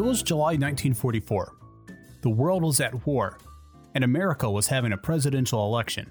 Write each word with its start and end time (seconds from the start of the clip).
It 0.00 0.04
was 0.04 0.22
July 0.22 0.52
1944. 0.52 1.52
The 2.22 2.30
world 2.30 2.62
was 2.62 2.80
at 2.80 3.06
war, 3.06 3.36
and 3.94 4.02
America 4.02 4.50
was 4.50 4.68
having 4.68 4.94
a 4.94 4.96
presidential 4.96 5.62
election. 5.66 6.10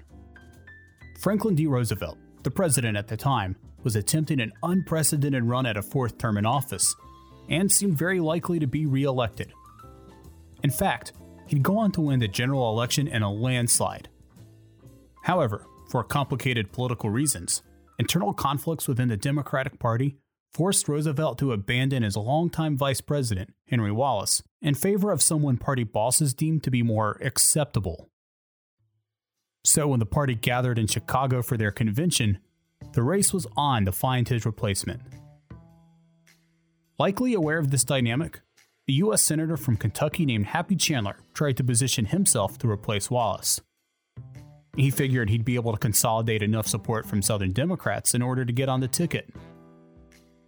Franklin 1.18 1.56
D. 1.56 1.66
Roosevelt, 1.66 2.16
the 2.44 2.52
president 2.52 2.96
at 2.96 3.08
the 3.08 3.16
time, 3.16 3.56
was 3.82 3.96
attempting 3.96 4.40
an 4.40 4.52
unprecedented 4.62 5.42
run 5.42 5.66
at 5.66 5.76
a 5.76 5.82
fourth 5.82 6.18
term 6.18 6.38
in 6.38 6.46
office 6.46 6.94
and 7.48 7.72
seemed 7.72 7.98
very 7.98 8.20
likely 8.20 8.60
to 8.60 8.68
be 8.68 8.86
re 8.86 9.02
elected. 9.02 9.52
In 10.62 10.70
fact, 10.70 11.12
he'd 11.48 11.64
go 11.64 11.76
on 11.76 11.90
to 11.90 12.00
win 12.00 12.20
the 12.20 12.28
general 12.28 12.70
election 12.70 13.08
in 13.08 13.22
a 13.24 13.32
landslide. 13.32 14.08
However, 15.24 15.66
for 15.88 16.04
complicated 16.04 16.70
political 16.70 17.10
reasons, 17.10 17.62
internal 17.98 18.34
conflicts 18.34 18.86
within 18.86 19.08
the 19.08 19.16
Democratic 19.16 19.80
Party 19.80 20.19
forced 20.52 20.88
Roosevelt 20.88 21.38
to 21.38 21.52
abandon 21.52 22.02
his 22.02 22.16
longtime 22.16 22.76
vice 22.76 23.00
president, 23.00 23.54
Henry 23.68 23.92
Wallace, 23.92 24.42
in 24.60 24.74
favor 24.74 25.10
of 25.10 25.22
someone 25.22 25.56
party 25.56 25.84
bosses 25.84 26.34
deemed 26.34 26.62
to 26.64 26.70
be 26.70 26.82
more 26.82 27.18
acceptable. 27.22 28.08
So, 29.64 29.88
when 29.88 30.00
the 30.00 30.06
party 30.06 30.34
gathered 30.34 30.78
in 30.78 30.86
Chicago 30.86 31.42
for 31.42 31.56
their 31.56 31.70
convention, 31.70 32.38
the 32.92 33.02
race 33.02 33.32
was 33.32 33.46
on 33.56 33.84
to 33.84 33.92
find 33.92 34.28
his 34.28 34.46
replacement. 34.46 35.02
Likely 36.98 37.34
aware 37.34 37.58
of 37.58 37.70
this 37.70 37.84
dynamic, 37.84 38.40
a 38.88 38.92
U.S. 38.92 39.22
Senator 39.22 39.56
from 39.56 39.76
Kentucky 39.76 40.26
named 40.26 40.46
Happy 40.46 40.76
Chandler 40.76 41.16
tried 41.34 41.56
to 41.58 41.64
position 41.64 42.06
himself 42.06 42.58
to 42.58 42.68
replace 42.68 43.10
Wallace. 43.10 43.60
He 44.76 44.90
figured 44.90 45.30
he'd 45.30 45.44
be 45.44 45.56
able 45.56 45.72
to 45.72 45.78
consolidate 45.78 46.42
enough 46.42 46.66
support 46.66 47.06
from 47.06 47.22
Southern 47.22 47.52
Democrats 47.52 48.14
in 48.14 48.22
order 48.22 48.44
to 48.44 48.52
get 48.52 48.68
on 48.68 48.80
the 48.80 48.88
ticket. 48.88 49.30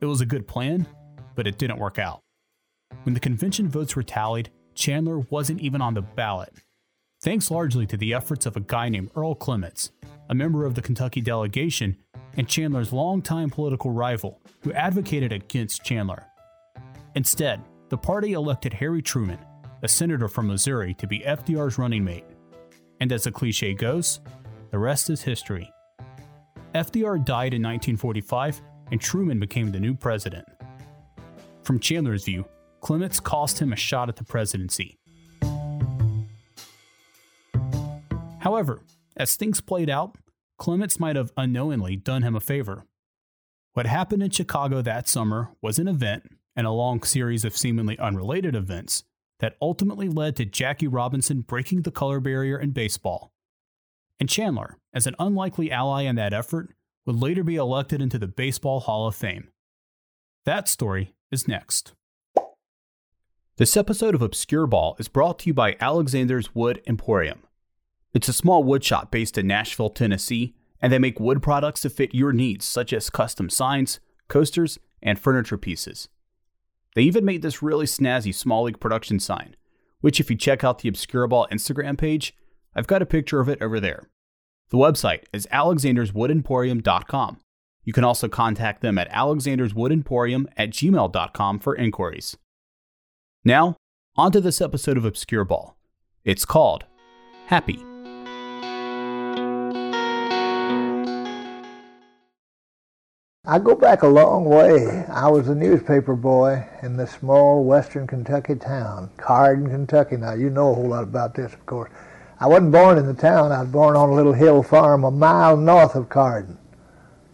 It 0.02 0.06
was 0.06 0.20
a 0.20 0.26
good 0.26 0.48
plan, 0.48 0.88
but 1.36 1.46
it 1.46 1.58
didn't 1.58 1.78
work 1.78 1.96
out. 1.96 2.22
When 3.04 3.14
the 3.14 3.20
convention 3.20 3.68
votes 3.68 3.94
were 3.94 4.02
tallied, 4.02 4.50
Chandler 4.74 5.20
wasn't 5.30 5.60
even 5.60 5.80
on 5.80 5.94
the 5.94 6.02
ballot. 6.02 6.52
Thanks 7.22 7.52
largely 7.52 7.86
to 7.86 7.96
the 7.96 8.12
efforts 8.12 8.44
of 8.44 8.56
a 8.56 8.60
guy 8.60 8.88
named 8.88 9.12
Earl 9.14 9.36
Clements, 9.36 9.92
a 10.28 10.34
member 10.34 10.66
of 10.66 10.74
the 10.74 10.82
Kentucky 10.82 11.20
delegation 11.20 11.96
and 12.36 12.48
Chandler's 12.48 12.92
longtime 12.92 13.48
political 13.48 13.92
rival, 13.92 14.40
who 14.62 14.72
advocated 14.72 15.30
against 15.32 15.84
Chandler. 15.84 16.24
Instead, 17.14 17.60
the 17.88 17.96
party 17.96 18.32
elected 18.32 18.72
Harry 18.72 19.02
Truman, 19.02 19.38
a 19.84 19.88
senator 19.88 20.26
from 20.26 20.48
Missouri, 20.48 20.94
to 20.94 21.06
be 21.06 21.20
FDR's 21.20 21.78
running 21.78 22.02
mate. 22.02 22.24
And 22.98 23.12
as 23.12 23.22
the 23.22 23.30
cliche 23.30 23.72
goes, 23.72 24.18
the 24.72 24.80
rest 24.80 25.10
is 25.10 25.22
history. 25.22 25.70
FDR 26.74 27.24
died 27.24 27.54
in 27.54 27.62
1945 27.62 28.62
and 28.90 29.00
Truman 29.00 29.38
became 29.38 29.72
the 29.72 29.80
new 29.80 29.94
president. 29.94 30.46
From 31.62 31.78
Chandler's 31.78 32.24
view, 32.24 32.44
Clements 32.80 33.20
cost 33.20 33.60
him 33.60 33.72
a 33.72 33.76
shot 33.76 34.08
at 34.08 34.16
the 34.16 34.24
presidency. 34.24 34.98
However, 38.40 38.82
as 39.16 39.36
things 39.36 39.60
played 39.60 39.88
out, 39.88 40.16
Clements 40.58 40.98
might 40.98 41.16
have 41.16 41.32
unknowingly 41.36 41.96
done 41.96 42.22
him 42.22 42.34
a 42.34 42.40
favor. 42.40 42.84
What 43.74 43.86
happened 43.86 44.22
in 44.22 44.30
Chicago 44.30 44.82
that 44.82 45.08
summer 45.08 45.50
was 45.62 45.78
an 45.78 45.88
event 45.88 46.24
and 46.54 46.66
a 46.66 46.70
long 46.70 47.02
series 47.02 47.44
of 47.44 47.56
seemingly 47.56 47.98
unrelated 47.98 48.54
events 48.54 49.04
that 49.38 49.56
ultimately 49.62 50.08
led 50.08 50.36
to 50.36 50.44
Jackie 50.44 50.86
Robinson 50.86 51.40
breaking 51.40 51.82
the 51.82 51.90
color 51.90 52.20
barrier 52.20 52.58
in 52.58 52.70
baseball. 52.70 53.32
And 54.20 54.28
Chandler, 54.28 54.78
as 54.92 55.06
an 55.06 55.16
unlikely 55.18 55.72
ally 55.72 56.02
in 56.02 56.16
that 56.16 56.32
effort, 56.32 56.74
would 57.06 57.16
later 57.16 57.42
be 57.42 57.56
elected 57.56 58.00
into 58.00 58.18
the 58.18 58.26
Baseball 58.26 58.80
Hall 58.80 59.06
of 59.06 59.14
Fame. 59.14 59.48
That 60.44 60.68
story 60.68 61.14
is 61.30 61.48
next. 61.48 61.94
This 63.56 63.76
episode 63.76 64.14
of 64.14 64.22
Obscure 64.22 64.66
Ball 64.66 64.96
is 64.98 65.08
brought 65.08 65.40
to 65.40 65.48
you 65.48 65.54
by 65.54 65.76
Alexander's 65.80 66.54
Wood 66.54 66.80
Emporium. 66.86 67.42
It's 68.14 68.28
a 68.28 68.32
small 68.32 68.62
wood 68.62 68.84
shop 68.84 69.10
based 69.10 69.36
in 69.36 69.46
Nashville, 69.46 69.90
Tennessee, 69.90 70.54
and 70.80 70.92
they 70.92 70.98
make 70.98 71.20
wood 71.20 71.42
products 71.42 71.80
to 71.82 71.90
fit 71.90 72.14
your 72.14 72.32
needs, 72.32 72.64
such 72.64 72.92
as 72.92 73.10
custom 73.10 73.50
signs, 73.50 74.00
coasters, 74.28 74.78
and 75.02 75.18
furniture 75.18 75.58
pieces. 75.58 76.08
They 76.94 77.02
even 77.02 77.24
made 77.24 77.42
this 77.42 77.62
really 77.62 77.86
snazzy 77.86 78.34
small 78.34 78.64
league 78.64 78.80
production 78.80 79.18
sign, 79.18 79.56
which, 80.00 80.20
if 80.20 80.30
you 80.30 80.36
check 80.36 80.62
out 80.62 80.80
the 80.80 80.88
Obscure 80.88 81.26
Ball 81.26 81.48
Instagram 81.50 81.96
page, 81.98 82.34
I've 82.74 82.86
got 82.86 83.02
a 83.02 83.06
picture 83.06 83.40
of 83.40 83.48
it 83.48 83.60
over 83.62 83.80
there. 83.80 84.08
The 84.72 84.78
website 84.78 85.24
is 85.34 85.46
alexanderswoodemporium.com. 85.52 87.36
You 87.84 87.92
can 87.92 88.04
also 88.04 88.26
contact 88.26 88.80
them 88.80 88.96
at 88.96 89.10
alexanderswoodemporium 89.10 90.46
at 90.56 90.70
gmail.com 90.70 91.58
for 91.58 91.76
inquiries. 91.76 92.38
Now, 93.44 93.76
on 94.16 94.32
to 94.32 94.40
this 94.40 94.62
episode 94.62 94.96
of 94.96 95.04
Obscure 95.04 95.44
Ball. 95.44 95.76
It's 96.24 96.46
called 96.46 96.86
Happy. 97.48 97.84
I 103.44 103.58
go 103.58 103.74
back 103.74 104.02
a 104.02 104.08
long 104.08 104.46
way. 104.46 105.04
I 105.12 105.28
was 105.28 105.48
a 105.48 105.54
newspaper 105.54 106.16
boy 106.16 106.66
in 106.82 106.96
this 106.96 107.10
small 107.10 107.62
western 107.62 108.06
Kentucky 108.06 108.54
town, 108.54 109.10
Corydon, 109.18 109.68
Kentucky. 109.70 110.16
Now, 110.16 110.32
you 110.32 110.48
know 110.48 110.70
a 110.70 110.74
whole 110.74 110.88
lot 110.88 111.02
about 111.02 111.34
this, 111.34 111.52
of 111.52 111.66
course. 111.66 111.90
I 112.42 112.46
wasn't 112.48 112.72
born 112.72 112.98
in 112.98 113.06
the 113.06 113.14
town. 113.14 113.52
I 113.52 113.60
was 113.60 113.68
born 113.68 113.94
on 113.94 114.08
a 114.08 114.14
little 114.14 114.32
hill 114.32 114.64
farm 114.64 115.04
a 115.04 115.12
mile 115.12 115.56
north 115.56 115.94
of 115.94 116.08
Corydon. 116.08 116.56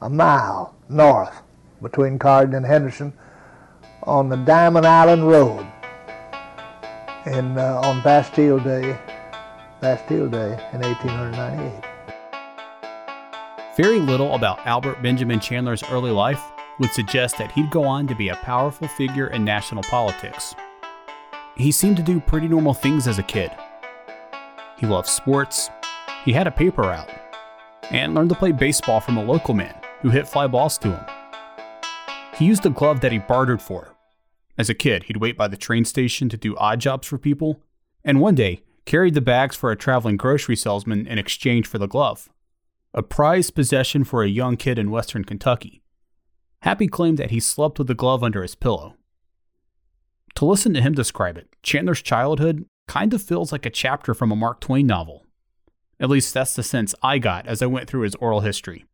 A 0.02 0.10
mile 0.10 0.74
north 0.90 1.40
between 1.80 2.18
Corydon 2.18 2.58
and 2.58 2.66
Henderson 2.66 3.14
on 4.02 4.28
the 4.28 4.36
Diamond 4.36 4.86
Island 4.86 5.26
Road 5.26 5.66
in, 7.24 7.56
uh, 7.56 7.80
on 7.84 8.02
Bastille 8.02 8.58
Day, 8.58 8.98
Bastille 9.80 10.28
Day 10.28 10.52
in 10.74 10.82
1898. 10.82 11.84
Very 13.78 14.00
little 14.00 14.34
about 14.34 14.58
Albert 14.66 15.02
Benjamin 15.02 15.40
Chandler's 15.40 15.82
early 15.84 16.10
life 16.10 16.42
would 16.80 16.90
suggest 16.90 17.38
that 17.38 17.50
he'd 17.52 17.70
go 17.70 17.84
on 17.84 18.06
to 18.08 18.14
be 18.14 18.28
a 18.28 18.36
powerful 18.36 18.88
figure 18.88 19.28
in 19.28 19.42
national 19.42 19.84
politics. 19.84 20.54
He 21.56 21.72
seemed 21.72 21.96
to 21.96 22.02
do 22.02 22.20
pretty 22.20 22.46
normal 22.46 22.74
things 22.74 23.08
as 23.08 23.18
a 23.18 23.22
kid, 23.22 23.50
he 24.78 24.86
loved 24.86 25.08
sports, 25.08 25.70
he 26.24 26.32
had 26.32 26.46
a 26.46 26.52
paper 26.52 26.82
route, 26.82 27.10
and 27.90 28.14
learned 28.14 28.30
to 28.30 28.36
play 28.36 28.52
baseball 28.52 29.00
from 29.00 29.16
a 29.16 29.24
local 29.24 29.54
man 29.54 29.74
who 30.00 30.10
hit 30.10 30.28
fly 30.28 30.46
balls 30.46 30.78
to 30.78 30.92
him. 30.92 31.04
He 32.34 32.44
used 32.44 32.64
a 32.64 32.70
glove 32.70 33.00
that 33.00 33.12
he 33.12 33.18
bartered 33.18 33.60
for. 33.60 33.96
As 34.56 34.70
a 34.70 34.74
kid, 34.74 35.04
he'd 35.04 35.16
wait 35.16 35.36
by 35.36 35.48
the 35.48 35.56
train 35.56 35.84
station 35.84 36.28
to 36.28 36.36
do 36.36 36.56
odd 36.56 36.80
jobs 36.80 37.06
for 37.06 37.18
people, 37.18 37.60
and 38.04 38.20
one 38.20 38.34
day 38.34 38.62
carried 38.86 39.14
the 39.14 39.20
bags 39.20 39.56
for 39.56 39.70
a 39.70 39.76
traveling 39.76 40.16
grocery 40.16 40.56
salesman 40.56 41.06
in 41.06 41.18
exchange 41.18 41.66
for 41.66 41.78
the 41.78 41.86
glove. 41.86 42.28
A 42.94 43.02
prized 43.02 43.54
possession 43.54 44.04
for 44.04 44.22
a 44.22 44.28
young 44.28 44.56
kid 44.56 44.78
in 44.78 44.90
western 44.90 45.24
Kentucky. 45.24 45.82
Happy 46.62 46.88
claimed 46.88 47.18
that 47.18 47.30
he 47.30 47.40
slept 47.40 47.78
with 47.78 47.86
the 47.86 47.94
glove 47.94 48.22
under 48.22 48.42
his 48.42 48.54
pillow. 48.54 48.94
To 50.36 50.44
listen 50.44 50.72
to 50.74 50.80
him 50.80 50.94
describe 50.94 51.36
it, 51.36 51.48
Chandler's 51.62 52.02
childhood 52.02 52.64
kind 52.88 53.14
of 53.14 53.22
feels 53.22 53.52
like 53.52 53.64
a 53.64 53.70
chapter 53.70 54.14
from 54.14 54.32
a 54.32 54.36
Mark 54.36 54.60
Twain 54.60 54.86
novel. 54.86 55.24
At 56.00 56.10
least 56.10 56.34
that's 56.34 56.54
the 56.54 56.62
sense 56.62 56.94
I 57.02 57.18
got 57.18 57.46
as 57.46 57.62
I 57.62 57.66
went 57.66 57.88
through 57.88 58.02
his 58.02 58.14
oral 58.16 58.40
history. 58.40 58.84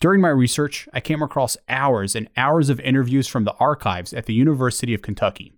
During 0.00 0.20
my 0.20 0.28
research, 0.28 0.88
I 0.92 1.00
came 1.00 1.22
across 1.22 1.56
hours 1.68 2.14
and 2.14 2.28
hours 2.36 2.68
of 2.68 2.80
interviews 2.80 3.26
from 3.26 3.44
the 3.44 3.54
archives 3.54 4.12
at 4.12 4.26
the 4.26 4.34
University 4.34 4.92
of 4.92 5.00
Kentucky. 5.00 5.54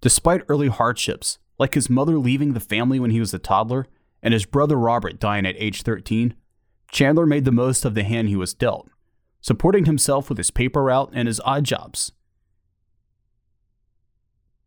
Despite 0.00 0.44
early 0.48 0.68
hardships, 0.68 1.38
like 1.58 1.74
his 1.74 1.90
mother 1.90 2.18
leaving 2.18 2.52
the 2.52 2.60
family 2.60 3.00
when 3.00 3.10
he 3.10 3.20
was 3.20 3.34
a 3.34 3.38
toddler 3.38 3.86
and 4.22 4.32
his 4.32 4.46
brother 4.46 4.76
Robert 4.76 5.18
dying 5.18 5.46
at 5.46 5.56
age 5.58 5.82
13, 5.82 6.34
Chandler 6.90 7.26
made 7.26 7.44
the 7.44 7.52
most 7.52 7.84
of 7.84 7.94
the 7.94 8.04
hand 8.04 8.28
he 8.28 8.36
was 8.36 8.54
dealt, 8.54 8.88
supporting 9.40 9.84
himself 9.84 10.28
with 10.28 10.38
his 10.38 10.50
paper 10.50 10.84
route 10.84 11.10
and 11.12 11.28
his 11.28 11.40
odd 11.44 11.64
jobs. 11.64 12.12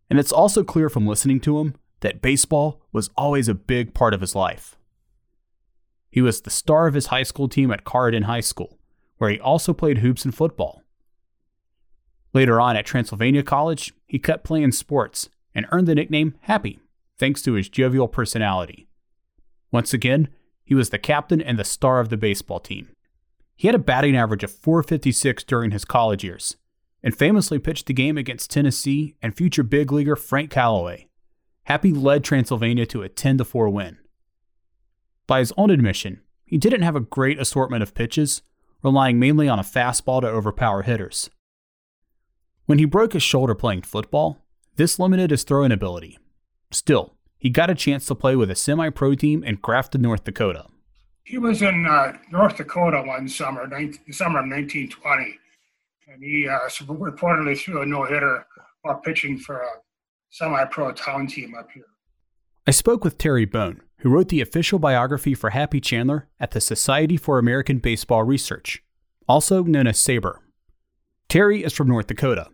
And 0.09 0.19
it's 0.19 0.31
also 0.31 0.63
clear 0.63 0.89
from 0.89 1.07
listening 1.07 1.39
to 1.41 1.59
him 1.59 1.75
that 2.03 2.21
baseball 2.21 2.81
was 2.91 3.09
always 3.17 3.47
a 3.47 3.55
big 3.55 3.93
part 3.93 4.13
of 4.13 4.21
his 4.21 4.35
life. 4.35 4.77
He 6.11 6.21
was 6.21 6.41
the 6.41 6.51
star 6.51 6.85
of 6.85 6.93
his 6.93 7.07
high 7.07 7.23
school 7.23 7.49
team 7.49 7.71
at 7.71 7.85
Corydon 7.85 8.25
High 8.25 8.41
School, 8.41 8.77
where 9.17 9.31
he 9.31 9.39
also 9.39 9.73
played 9.73 9.97
hoops 9.97 10.23
and 10.23 10.35
football. 10.35 10.83
Later 12.33 12.61
on 12.61 12.75
at 12.75 12.85
Transylvania 12.85 13.41
College, 13.41 13.93
he 14.05 14.19
kept 14.19 14.43
playing 14.43 14.73
sports 14.73 15.29
and 15.55 15.65
earned 15.71 15.87
the 15.87 15.95
nickname 15.95 16.35
Happy, 16.41 16.79
thanks 17.17 17.41
to 17.43 17.53
his 17.53 17.69
jovial 17.69 18.07
personality. 18.07 18.87
Once 19.71 19.93
again, 19.93 20.27
he 20.63 20.75
was 20.75 20.89
the 20.89 20.99
captain 20.99 21.41
and 21.41 21.57
the 21.57 21.63
star 21.63 21.99
of 21.99 22.09
the 22.09 22.17
baseball 22.17 22.59
team. 22.59 22.89
He 23.55 23.67
had 23.67 23.75
a 23.75 23.79
batting 23.79 24.15
average 24.15 24.43
of 24.43 24.51
456 24.51 25.43
during 25.45 25.71
his 25.71 25.85
college 25.85 26.23
years, 26.23 26.57
and 27.01 27.15
famously 27.15 27.59
pitched 27.59 27.85
the 27.85 27.93
game 27.93 28.17
against 28.17 28.51
Tennessee 28.51 29.15
and 29.21 29.35
future 29.35 29.63
big 29.63 29.91
leaguer 29.91 30.15
Frank 30.15 30.51
Callaway. 30.51 31.07
Happy 31.65 31.91
led 31.93 32.23
Transylvania 32.23 32.85
to 32.87 33.03
a 33.03 33.09
10 33.09 33.37
4 33.43 33.69
win. 33.69 33.97
By 35.27 35.39
his 35.39 35.53
own 35.57 35.69
admission, 35.69 36.21
he 36.45 36.57
didn't 36.57 36.81
have 36.81 36.95
a 36.95 36.99
great 36.99 37.39
assortment 37.39 37.83
of 37.83 37.95
pitches, 37.95 38.41
relying 38.83 39.17
mainly 39.17 39.47
on 39.47 39.59
a 39.59 39.63
fastball 39.63 40.21
to 40.21 40.27
overpower 40.27 40.81
hitters. 40.81 41.29
When 42.65 42.79
he 42.79 42.85
broke 42.85 43.13
his 43.13 43.23
shoulder 43.23 43.55
playing 43.55 43.83
football, 43.83 44.45
this 44.75 44.99
limited 44.99 45.31
his 45.31 45.43
throwing 45.43 45.71
ability. 45.71 46.17
Still, 46.71 47.13
he 47.37 47.49
got 47.49 47.69
a 47.69 47.75
chance 47.75 48.05
to 48.07 48.15
play 48.15 48.35
with 48.35 48.51
a 48.51 48.55
semi 48.55 48.89
pro 48.89 49.15
team 49.15 49.43
in 49.43 49.55
Grafton, 49.55 50.01
North 50.01 50.25
Dakota. 50.25 50.67
He 51.23 51.37
was 51.37 51.61
in 51.61 51.85
uh, 51.85 52.17
North 52.31 52.57
Dakota 52.57 53.01
one 53.05 53.29
summer, 53.29 53.67
19, 53.67 54.11
summer 54.11 54.39
of 54.39 54.49
1920, 54.49 55.39
and 56.09 56.21
he 56.21 56.47
uh, 56.47 56.59
reportedly 56.85 57.57
threw 57.57 57.81
a 57.81 57.85
no 57.85 58.03
hitter 58.03 58.45
while 58.81 58.95
pitching 58.95 59.37
for 59.37 59.61
a 59.61 59.69
semi 60.33 60.65
pro 60.65 60.91
town 60.91 61.27
team 61.27 61.53
up 61.53 61.69
here. 61.71 61.85
I 62.65 62.71
spoke 62.71 63.03
with 63.03 63.19
Terry 63.19 63.45
Bohn, 63.45 63.81
who 63.99 64.09
wrote 64.09 64.29
the 64.29 64.41
official 64.41 64.79
biography 64.79 65.35
for 65.35 65.51
Happy 65.51 65.79
Chandler 65.79 66.27
at 66.39 66.51
the 66.51 66.59
Society 66.59 67.17
for 67.17 67.37
American 67.37 67.77
Baseball 67.77 68.23
Research, 68.23 68.83
also 69.27 69.63
known 69.63 69.85
as 69.85 69.99
SABR. 69.99 70.37
Terry 71.29 71.63
is 71.63 71.71
from 71.71 71.87
North 71.87 72.07
Dakota 72.07 72.47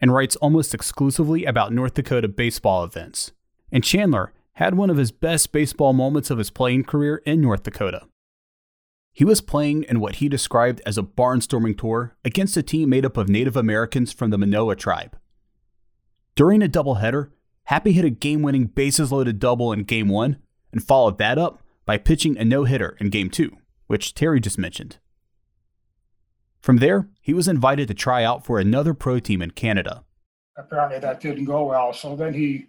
and 0.00 0.12
writes 0.12 0.34
almost 0.36 0.74
exclusively 0.74 1.44
about 1.44 1.72
North 1.72 1.94
Dakota 1.94 2.26
baseball 2.26 2.82
events. 2.82 3.30
And 3.70 3.84
Chandler 3.84 4.32
had 4.54 4.74
one 4.74 4.90
of 4.90 4.96
his 4.96 5.12
best 5.12 5.52
baseball 5.52 5.92
moments 5.92 6.30
of 6.30 6.38
his 6.38 6.50
playing 6.50 6.82
career 6.82 7.22
in 7.24 7.40
North 7.40 7.62
Dakota. 7.62 8.06
He 9.12 9.24
was 9.24 9.40
playing 9.40 9.84
in 9.84 10.00
what 10.00 10.16
he 10.16 10.28
described 10.28 10.82
as 10.84 10.98
a 10.98 11.02
barnstorming 11.02 11.78
tour 11.78 12.16
against 12.24 12.56
a 12.56 12.62
team 12.62 12.88
made 12.88 13.06
up 13.06 13.16
of 13.16 13.28
Native 13.28 13.56
Americans 13.56 14.12
from 14.12 14.30
the 14.30 14.38
Mandan 14.38 14.76
tribe. 14.76 15.16
During 16.34 16.62
a 16.62 16.68
doubleheader, 16.68 17.30
Happy 17.70 17.92
hit 17.92 18.04
a 18.04 18.10
game 18.10 18.42
winning 18.42 18.64
bases 18.64 19.12
loaded 19.12 19.38
double 19.38 19.72
in 19.72 19.84
Game 19.84 20.08
1 20.08 20.36
and 20.72 20.82
followed 20.82 21.18
that 21.18 21.38
up 21.38 21.62
by 21.86 21.98
pitching 21.98 22.36
a 22.36 22.44
no 22.44 22.64
hitter 22.64 22.96
in 22.98 23.10
Game 23.10 23.30
2, 23.30 23.56
which 23.86 24.12
Terry 24.12 24.40
just 24.40 24.58
mentioned. 24.58 24.98
From 26.60 26.78
there, 26.78 27.08
he 27.20 27.32
was 27.32 27.46
invited 27.46 27.86
to 27.86 27.94
try 27.94 28.24
out 28.24 28.44
for 28.44 28.58
another 28.58 28.92
pro 28.92 29.20
team 29.20 29.40
in 29.40 29.52
Canada. 29.52 30.02
Apparently, 30.58 30.98
that 30.98 31.20
didn't 31.20 31.44
go 31.44 31.66
well, 31.66 31.92
so 31.92 32.16
then 32.16 32.34
he 32.34 32.66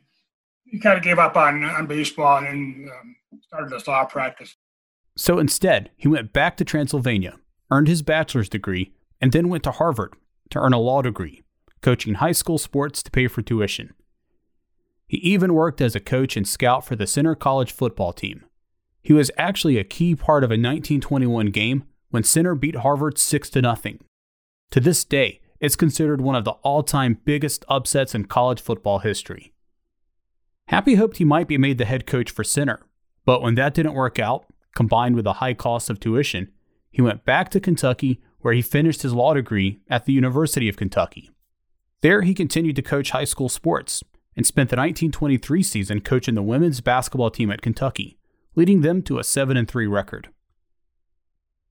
he 0.66 0.78
kind 0.78 1.00
of 1.00 1.04
gave 1.04 1.18
up 1.18 1.36
on, 1.36 1.64
on 1.64 1.88
baseball 1.88 2.38
and 2.38 2.88
um, 2.88 3.16
started 3.42 3.74
his 3.74 3.88
law 3.88 4.06
practice. 4.06 4.56
So 5.18 5.40
instead, 5.40 5.90
he 5.98 6.10
went 6.10 6.32
back 6.32 6.58
to 6.58 6.64
Transylvania, 6.64 7.38
earned 7.72 7.88
his 7.88 8.04
bachelor's 8.04 8.50
degree, 8.50 8.94
and 9.20 9.32
then 9.32 9.50
went 9.50 9.64
to 9.64 9.72
Harvard 9.72 10.14
to 10.52 10.60
earn 10.60 10.74
a 10.74 10.80
law 10.80 11.02
degree, 11.02 11.42
coaching 11.82 12.16
high 12.16 12.32
school 12.32 12.58
sports 12.58 13.04
to 13.04 13.12
pay 13.12 13.28
for 13.28 13.42
tuition. 13.42 13.94
He 15.08 15.18
even 15.18 15.54
worked 15.54 15.82
as 15.82 15.96
a 15.96 16.00
coach 16.00 16.38
and 16.38 16.48
scout 16.48 16.86
for 16.86 16.96
the 16.96 17.08
Centre 17.08 17.36
College 17.36 17.72
football 17.72 18.14
team. 18.14 18.46
He 19.04 19.14
was 19.14 19.32
actually 19.38 19.78
a 19.78 19.84
key 19.84 20.16
part 20.16 20.44
of 20.44 20.52
a 20.52 20.54
1921 20.54 21.48
game 21.48 21.84
when 22.12 22.24
Centre 22.24 22.56
beat 22.56 22.78
Harvard 22.78 23.18
6 23.18 23.50
to 23.50 23.62
nothing. 23.62 24.00
To 24.72 24.80
this 24.80 25.04
day, 25.04 25.42
it's 25.60 25.76
considered 25.76 26.22
one 26.22 26.36
of 26.36 26.46
the 26.46 26.52
all-time 26.64 27.20
biggest 27.26 27.66
upsets 27.68 28.16
in 28.16 28.26
college 28.26 28.62
football 28.62 29.00
history. 29.00 29.54
Happy 30.68 30.96
hoped 30.96 31.18
he 31.18 31.26
might 31.26 31.48
be 31.48 31.58
made 31.58 31.78
the 31.78 31.86
head 31.86 32.06
coach 32.08 32.32
for 32.32 32.44
Centre, 32.44 32.80
but 33.26 33.42
when 33.42 33.56
that 33.56 33.74
didn't 33.74 33.94
work 33.94 34.18
out, 34.18 34.46
combined 34.76 35.16
with 35.16 35.26
the 35.26 35.34
high 35.34 35.54
cost 35.54 35.90
of 35.90 36.00
tuition, 36.00 36.50
he 36.90 37.02
went 37.02 37.26
back 37.26 37.50
to 37.50 37.60
Kentucky 37.60 38.22
where 38.40 38.54
he 38.54 38.62
finished 38.62 39.02
his 39.02 39.14
law 39.14 39.34
degree 39.34 39.82
at 39.90 40.06
the 40.06 40.14
University 40.14 40.70
of 40.70 40.78
Kentucky. 40.78 41.30
There, 42.02 42.24
he 42.24 42.34
continued 42.34 42.76
to 42.78 42.82
coach 42.82 43.12
high 43.12 43.26
school 43.26 43.50
sports, 43.50 44.04
and 44.36 44.46
spent 44.46 44.70
the 44.70 44.76
1923 44.76 45.64
season 45.64 46.02
coaching 46.02 46.36
the 46.36 46.42
women's 46.42 46.82
basketball 46.82 47.30
team 47.30 47.52
at 47.52 47.62
Kentucky, 47.62 48.18
leading 48.56 48.82
them 48.82 49.02
to 49.04 49.20
a 49.20 49.24
7 49.24 49.66
3 49.66 49.88
record. 49.88 50.30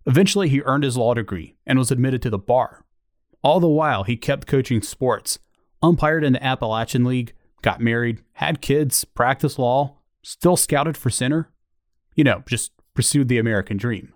Eventually, 0.06 0.48
he 0.48 0.62
earned 0.62 0.84
his 0.84 0.96
law 0.96 1.14
degree 1.14 1.56
and 1.66 1.78
was 1.78 1.90
admitted 1.90 2.22
to 2.22 2.30
the 2.30 2.38
bar. 2.38 2.84
All 3.42 3.60
the 3.60 3.68
while, 3.68 4.04
he 4.04 4.16
kept 4.16 4.46
coaching 4.46 4.82
sports, 4.82 5.38
umpired 5.82 6.24
in 6.24 6.32
the 6.34 6.44
Appalachian 6.44 7.04
League, 7.04 7.34
got 7.62 7.80
married, 7.80 8.22
had 8.34 8.60
kids, 8.60 9.04
practiced 9.04 9.58
law, 9.58 9.96
still 10.22 10.56
scouted 10.56 10.96
for 10.96 11.10
Centre. 11.10 11.50
You 12.14 12.24
know, 12.24 12.42
just 12.46 12.72
pursued 12.94 13.28
the 13.28 13.38
American 13.38 13.76
dream. 13.76 14.12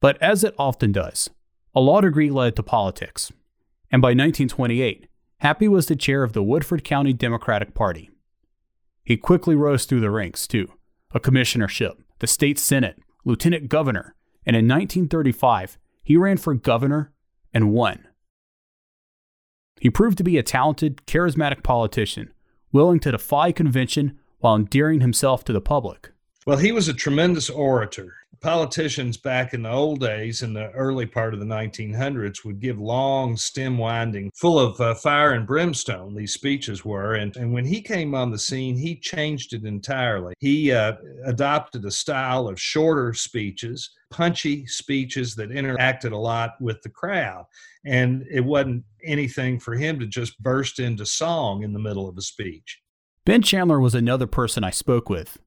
But 0.00 0.20
as 0.22 0.44
it 0.44 0.54
often 0.58 0.92
does, 0.92 1.30
a 1.74 1.80
law 1.80 2.00
degree 2.00 2.30
led 2.30 2.56
to 2.56 2.62
politics. 2.62 3.32
And 3.92 4.00
by 4.02 4.08
1928, 4.08 5.06
Happy 5.42 5.66
was 5.66 5.86
the 5.86 5.96
chair 5.96 6.22
of 6.22 6.34
the 6.34 6.42
Woodford 6.42 6.84
County 6.84 7.12
Democratic 7.12 7.74
Party. 7.74 8.08
He 9.02 9.16
quickly 9.16 9.56
rose 9.56 9.84
through 9.84 9.98
the 9.98 10.10
ranks, 10.10 10.46
too 10.46 10.72
a 11.14 11.18
commissionership, 11.18 11.96
the 12.20 12.28
state 12.28 12.60
senate, 12.60 12.96
lieutenant 13.24 13.68
governor, 13.68 14.14
and 14.46 14.54
in 14.54 14.66
1935, 14.66 15.78
he 16.04 16.16
ran 16.16 16.36
for 16.36 16.54
governor 16.54 17.12
and 17.52 17.72
won. 17.72 18.06
He 19.80 19.90
proved 19.90 20.16
to 20.18 20.24
be 20.24 20.38
a 20.38 20.44
talented, 20.44 21.04
charismatic 21.06 21.64
politician, 21.64 22.32
willing 22.70 23.00
to 23.00 23.10
defy 23.10 23.50
convention 23.50 24.16
while 24.38 24.54
endearing 24.54 25.00
himself 25.00 25.42
to 25.44 25.52
the 25.52 25.60
public. 25.60 26.12
Well, 26.46 26.58
he 26.58 26.70
was 26.70 26.86
a 26.86 26.94
tremendous 26.94 27.50
orator 27.50 28.14
politicians 28.42 29.16
back 29.16 29.54
in 29.54 29.62
the 29.62 29.70
old 29.70 30.00
days, 30.00 30.42
in 30.42 30.52
the 30.52 30.70
early 30.72 31.06
part 31.06 31.32
of 31.32 31.40
the 31.40 31.46
1900s, 31.46 32.44
would 32.44 32.60
give 32.60 32.78
long, 32.78 33.36
stem 33.36 33.78
winding, 33.78 34.30
full 34.34 34.58
of 34.58 34.78
uh, 34.80 34.94
fire 34.94 35.32
and 35.32 35.46
brimstone, 35.46 36.14
these 36.14 36.34
speeches 36.34 36.84
were. 36.84 37.14
And, 37.14 37.36
and 37.36 37.52
when 37.52 37.64
he 37.64 37.80
came 37.80 38.14
on 38.14 38.30
the 38.30 38.38
scene, 38.38 38.76
he 38.76 38.96
changed 38.96 39.52
it 39.54 39.64
entirely. 39.64 40.34
He 40.40 40.72
uh, 40.72 40.94
adopted 41.24 41.84
a 41.84 41.90
style 41.90 42.48
of 42.48 42.60
shorter 42.60 43.14
speeches, 43.14 43.90
punchy 44.10 44.66
speeches 44.66 45.34
that 45.36 45.50
interacted 45.50 46.12
a 46.12 46.16
lot 46.16 46.54
with 46.60 46.82
the 46.82 46.90
crowd. 46.90 47.44
And 47.86 48.24
it 48.30 48.44
wasn't 48.44 48.84
anything 49.04 49.60
for 49.60 49.74
him 49.74 50.00
to 50.00 50.06
just 50.06 50.40
burst 50.42 50.80
into 50.80 51.06
song 51.06 51.62
in 51.62 51.72
the 51.72 51.78
middle 51.78 52.08
of 52.08 52.18
a 52.18 52.22
speech. 52.22 52.80
Ben 53.24 53.42
Chandler 53.42 53.78
was 53.78 53.94
another 53.94 54.26
person 54.26 54.64
I 54.64 54.70
spoke 54.70 55.08
with. 55.08 55.38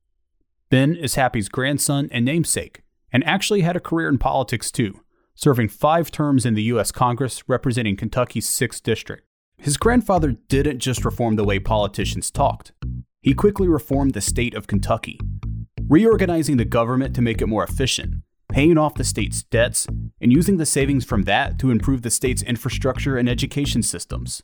Ben 0.70 0.96
is 0.96 1.16
Happy's 1.16 1.50
grandson 1.50 2.10
and 2.12 2.24
namesake 2.24 2.82
and 3.12 3.24
actually 3.24 3.62
had 3.62 3.76
a 3.76 3.82
career 3.82 4.10
in 4.10 4.18
politics 4.18 4.72
too, 4.72 5.02
serving 5.36 5.70
five 5.70 6.12
terms 6.12 6.46
in 6.46 6.54
the 6.54 6.64
U.S. 6.64 6.92
Congress 6.92 7.44
representing 7.48 7.96
Kentucky's 7.96 8.48
6th 8.48 8.84
District. 8.84 9.24
His 9.58 9.78
grandfather 9.78 10.36
didn't 10.48 10.80
just 10.80 11.06
reform 11.06 11.36
the 11.36 11.46
way 11.46 11.60
politicians 11.60 12.30
talked, 12.30 12.74
he 13.26 13.34
quickly 13.34 13.68
reformed 13.68 14.14
the 14.14 14.22
state 14.22 14.54
of 14.54 14.68
Kentucky, 14.68 15.20
reorganizing 15.90 16.58
the 16.58 16.64
government 16.64 17.16
to 17.16 17.24
make 17.24 17.42
it 17.42 17.48
more 17.48 17.64
efficient, 17.64 18.22
paying 18.50 18.78
off 18.78 18.94
the 18.94 19.04
state's 19.04 19.42
debts, 19.42 19.88
and 20.22 20.32
using 20.32 20.58
the 20.58 20.66
savings 20.66 21.04
from 21.04 21.24
that 21.24 21.58
to 21.58 21.72
improve 21.72 22.04
the 22.04 22.12
state's 22.12 22.44
infrastructure 22.44 23.18
and 23.18 23.28
education 23.28 23.82
systems. 23.82 24.44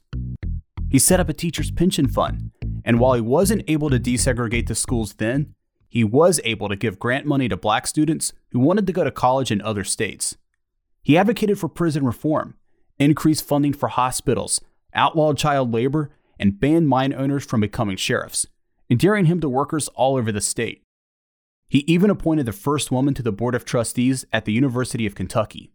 He 0.90 0.98
set 0.98 1.20
up 1.20 1.30
a 1.30 1.34
teacher's 1.34 1.70
pension 1.70 2.08
fund, 2.08 2.50
and 2.84 3.00
while 3.00 3.14
he 3.14 3.22
wasn't 3.22 3.64
able 3.68 3.92
to 3.92 4.00
desegregate 4.00 4.66
the 4.66 4.74
schools 4.74 5.14
then, 5.14 5.54
he 5.92 6.06
was 6.06 6.40
able 6.46 6.70
to 6.70 6.78
give 6.78 7.00
grant 7.00 7.26
money 7.26 7.50
to 7.50 7.58
black 7.58 7.86
students 7.86 8.32
who 8.52 8.60
wanted 8.62 8.88
to 8.88 8.94
go 8.94 9.04
to 9.04 9.12
college 9.12 9.52
in 9.52 9.62
other 9.62 9.84
states. 9.84 10.38
He 11.04 11.18
advocated 11.18 11.60
for 11.60 11.68
prison 11.68 12.06
reform, 12.06 12.56
increased 12.98 13.46
funding 13.46 13.74
for 13.74 13.90
hospitals, 13.90 14.62
outlawed 14.94 15.38
child 15.38 15.74
labor, 15.74 16.10
and 16.40 16.58
banned 16.58 16.88
mine 16.88 17.14
owners 17.14 17.46
from 17.46 17.60
becoming 17.60 17.98
sheriffs, 17.98 18.48
endearing 18.90 19.26
him 19.26 19.42
to 19.42 19.50
workers 19.50 19.90
all 19.90 20.16
over 20.16 20.32
the 20.32 20.40
state. 20.40 20.82
He 21.68 21.80
even 21.80 22.10
appointed 22.10 22.46
the 22.46 22.54
first 22.54 22.90
woman 22.90 23.14
to 23.16 23.22
the 23.22 23.34
Board 23.34 23.54
of 23.54 23.66
Trustees 23.66 24.24
at 24.32 24.46
the 24.46 24.54
University 24.54 25.06
of 25.06 25.14
Kentucky. 25.14 25.74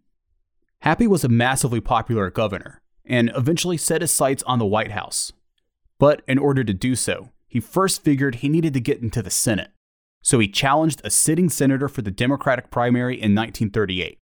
Happy 0.80 1.06
was 1.06 1.24
a 1.24 1.28
massively 1.28 1.82
popular 1.82 2.30
governor 2.30 2.80
and 3.04 3.30
eventually 3.36 3.76
set 3.76 4.00
his 4.00 4.12
sights 4.12 4.42
on 4.44 4.58
the 4.58 4.64
White 4.64 4.92
House. 4.92 5.34
But 5.98 6.22
in 6.26 6.38
order 6.38 6.64
to 6.64 6.72
do 6.72 6.96
so, 6.96 7.32
he 7.46 7.60
first 7.60 8.02
figured 8.02 8.36
he 8.36 8.48
needed 8.48 8.72
to 8.72 8.80
get 8.80 9.02
into 9.02 9.20
the 9.20 9.30
Senate 9.30 9.72
so 10.26 10.40
he 10.40 10.48
challenged 10.48 11.00
a 11.04 11.10
sitting 11.10 11.48
senator 11.48 11.88
for 11.88 12.02
the 12.02 12.10
Democratic 12.10 12.68
primary 12.68 13.14
in 13.14 13.32
1938. 13.32 14.18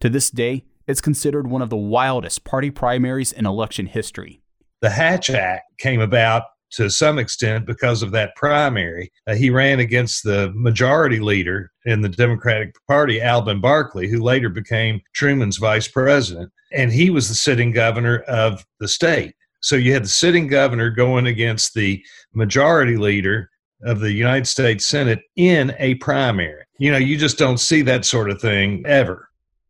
To 0.00 0.08
this 0.08 0.28
day, 0.28 0.64
it's 0.88 1.00
considered 1.00 1.46
one 1.46 1.62
of 1.62 1.70
the 1.70 1.76
wildest 1.76 2.42
party 2.42 2.68
primaries 2.72 3.30
in 3.30 3.46
election 3.46 3.86
history. 3.86 4.42
The 4.80 4.90
Hatch 4.90 5.30
Act 5.30 5.78
came 5.78 6.00
about 6.00 6.46
to 6.72 6.90
some 6.90 7.20
extent 7.20 7.64
because 7.64 8.02
of 8.02 8.10
that 8.10 8.34
primary. 8.34 9.12
Uh, 9.28 9.36
he 9.36 9.50
ran 9.50 9.78
against 9.78 10.24
the 10.24 10.50
majority 10.56 11.20
leader 11.20 11.70
in 11.84 12.00
the 12.00 12.08
Democratic 12.08 12.74
Party, 12.88 13.20
Alben 13.20 13.60
Barkley, 13.60 14.08
who 14.08 14.20
later 14.20 14.48
became 14.48 15.00
Truman's 15.14 15.58
vice 15.58 15.86
president. 15.86 16.50
And 16.72 16.90
he 16.90 17.08
was 17.08 17.28
the 17.28 17.36
sitting 17.36 17.70
governor 17.70 18.22
of 18.26 18.66
the 18.80 18.88
state. 18.88 19.36
So 19.60 19.76
you 19.76 19.92
had 19.92 20.04
the 20.04 20.08
sitting 20.08 20.48
governor 20.48 20.90
going 20.90 21.28
against 21.28 21.74
the 21.74 22.02
majority 22.34 22.96
leader 22.96 23.49
of 23.82 24.00
the 24.00 24.12
United 24.12 24.46
States 24.46 24.86
Senate 24.86 25.20
in 25.36 25.74
a 25.78 25.94
primary. 25.96 26.64
You 26.78 26.92
know, 26.92 26.98
you 26.98 27.16
just 27.16 27.38
don't 27.38 27.58
see 27.58 27.82
that 27.82 28.04
sort 28.04 28.30
of 28.30 28.40
thing 28.40 28.82
ever. 28.86 29.28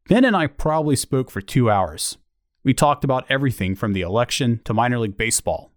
Ben 0.09 0.25
and 0.25 0.37
I 0.37 0.47
probably 0.49 0.97
spoke 0.97 1.31
for 1.31 1.41
two 1.41 1.71
hours. 1.71 2.19
We 2.65 2.75
talked 2.75 3.05
about 3.05 3.25
everything 3.29 3.75
from 3.75 3.93
the 3.93 4.03
election 4.03 4.61
to 4.65 4.75
minor 4.75 4.99
league 4.99 5.17
baseball. 5.17 5.73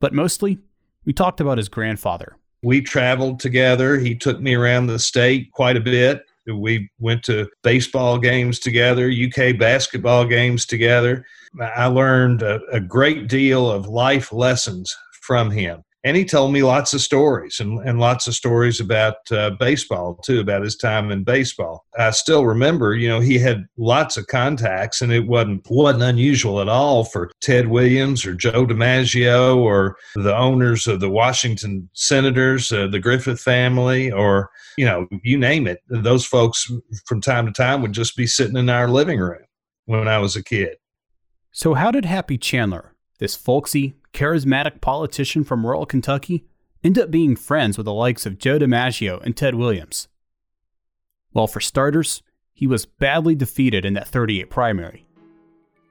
But 0.00 0.14
mostly, 0.14 0.58
we 1.04 1.12
talked 1.12 1.40
about 1.40 1.58
his 1.58 1.68
grandfather. 1.68 2.36
We 2.62 2.80
traveled 2.80 3.40
together. 3.40 3.98
He 3.98 4.14
took 4.14 4.40
me 4.40 4.54
around 4.54 4.86
the 4.86 4.98
state 4.98 5.52
quite 5.52 5.76
a 5.76 5.80
bit. 5.80 6.22
We 6.46 6.90
went 6.98 7.22
to 7.24 7.48
baseball 7.62 8.18
games 8.18 8.58
together, 8.58 9.10
UK 9.10 9.58
basketball 9.58 10.24
games 10.24 10.66
together. 10.66 11.24
I 11.60 11.86
learned 11.86 12.42
a, 12.42 12.60
a 12.72 12.80
great 12.80 13.28
deal 13.28 13.70
of 13.70 13.86
life 13.86 14.32
lessons 14.32 14.96
from 15.22 15.50
him 15.50 15.84
and 16.04 16.16
he 16.16 16.24
told 16.24 16.52
me 16.52 16.62
lots 16.62 16.94
of 16.94 17.00
stories 17.00 17.60
and, 17.60 17.78
and 17.86 18.00
lots 18.00 18.26
of 18.26 18.34
stories 18.34 18.80
about 18.80 19.16
uh, 19.30 19.50
baseball 19.58 20.16
too 20.24 20.40
about 20.40 20.62
his 20.62 20.76
time 20.76 21.10
in 21.10 21.24
baseball. 21.24 21.84
I 21.98 22.10
still 22.10 22.46
remember 22.46 22.94
you 22.94 23.08
know 23.08 23.20
he 23.20 23.38
had 23.38 23.66
lots 23.76 24.16
of 24.16 24.26
contacts 24.26 25.00
and 25.00 25.12
it 25.12 25.26
wasn't 25.26 25.66
wasn't 25.68 26.02
unusual 26.02 26.60
at 26.60 26.68
all 26.68 27.04
for 27.04 27.30
ted 27.40 27.68
williams 27.68 28.26
or 28.26 28.34
joe 28.34 28.66
dimaggio 28.66 29.56
or 29.56 29.96
the 30.14 30.36
owners 30.36 30.86
of 30.86 31.00
the 31.00 31.10
washington 31.10 31.88
senators 31.92 32.72
uh, 32.72 32.86
the 32.86 32.98
griffith 32.98 33.40
family 33.40 34.10
or 34.10 34.50
you 34.76 34.84
know 34.84 35.06
you 35.22 35.38
name 35.38 35.66
it. 35.66 35.80
Those 35.88 36.24
folks 36.24 36.70
from 37.06 37.20
time 37.20 37.46
to 37.46 37.52
time 37.52 37.82
would 37.82 37.92
just 37.92 38.16
be 38.16 38.26
sitting 38.26 38.56
in 38.56 38.68
our 38.68 38.88
living 38.88 39.18
room 39.18 39.42
when 39.86 40.08
i 40.08 40.18
was 40.18 40.36
a 40.36 40.42
kid. 40.42 40.76
So 41.52 41.74
how 41.74 41.90
did 41.90 42.04
happy 42.04 42.38
chandler 42.38 42.94
this 43.20 43.36
folksy 43.36 43.94
charismatic 44.12 44.80
politician 44.80 45.44
from 45.44 45.64
rural 45.64 45.86
Kentucky, 45.86 46.44
end 46.82 46.98
up 46.98 47.10
being 47.10 47.36
friends 47.36 47.76
with 47.76 47.84
the 47.84 47.92
likes 47.92 48.26
of 48.26 48.38
Joe 48.38 48.58
DiMaggio 48.58 49.22
and 49.22 49.36
Ted 49.36 49.54
Williams? 49.54 50.08
Well, 51.32 51.46
for 51.46 51.60
starters, 51.60 52.22
he 52.52 52.66
was 52.66 52.86
badly 52.86 53.34
defeated 53.36 53.84
in 53.84 53.94
that 53.94 54.08
38 54.08 54.50
primary. 54.50 55.06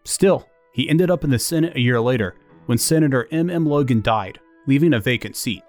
Still, 0.03 0.47
he 0.73 0.89
ended 0.89 1.09
up 1.09 1.23
in 1.23 1.29
the 1.29 1.39
Senate 1.39 1.75
a 1.75 1.81
year 1.81 2.01
later 2.01 2.35
when 2.65 2.77
Senator 2.77 3.27
M. 3.31 3.49
M. 3.49 3.65
Logan 3.65 4.01
died, 4.01 4.39
leaving 4.67 4.93
a 4.93 4.99
vacant 4.99 5.35
seat. 5.35 5.63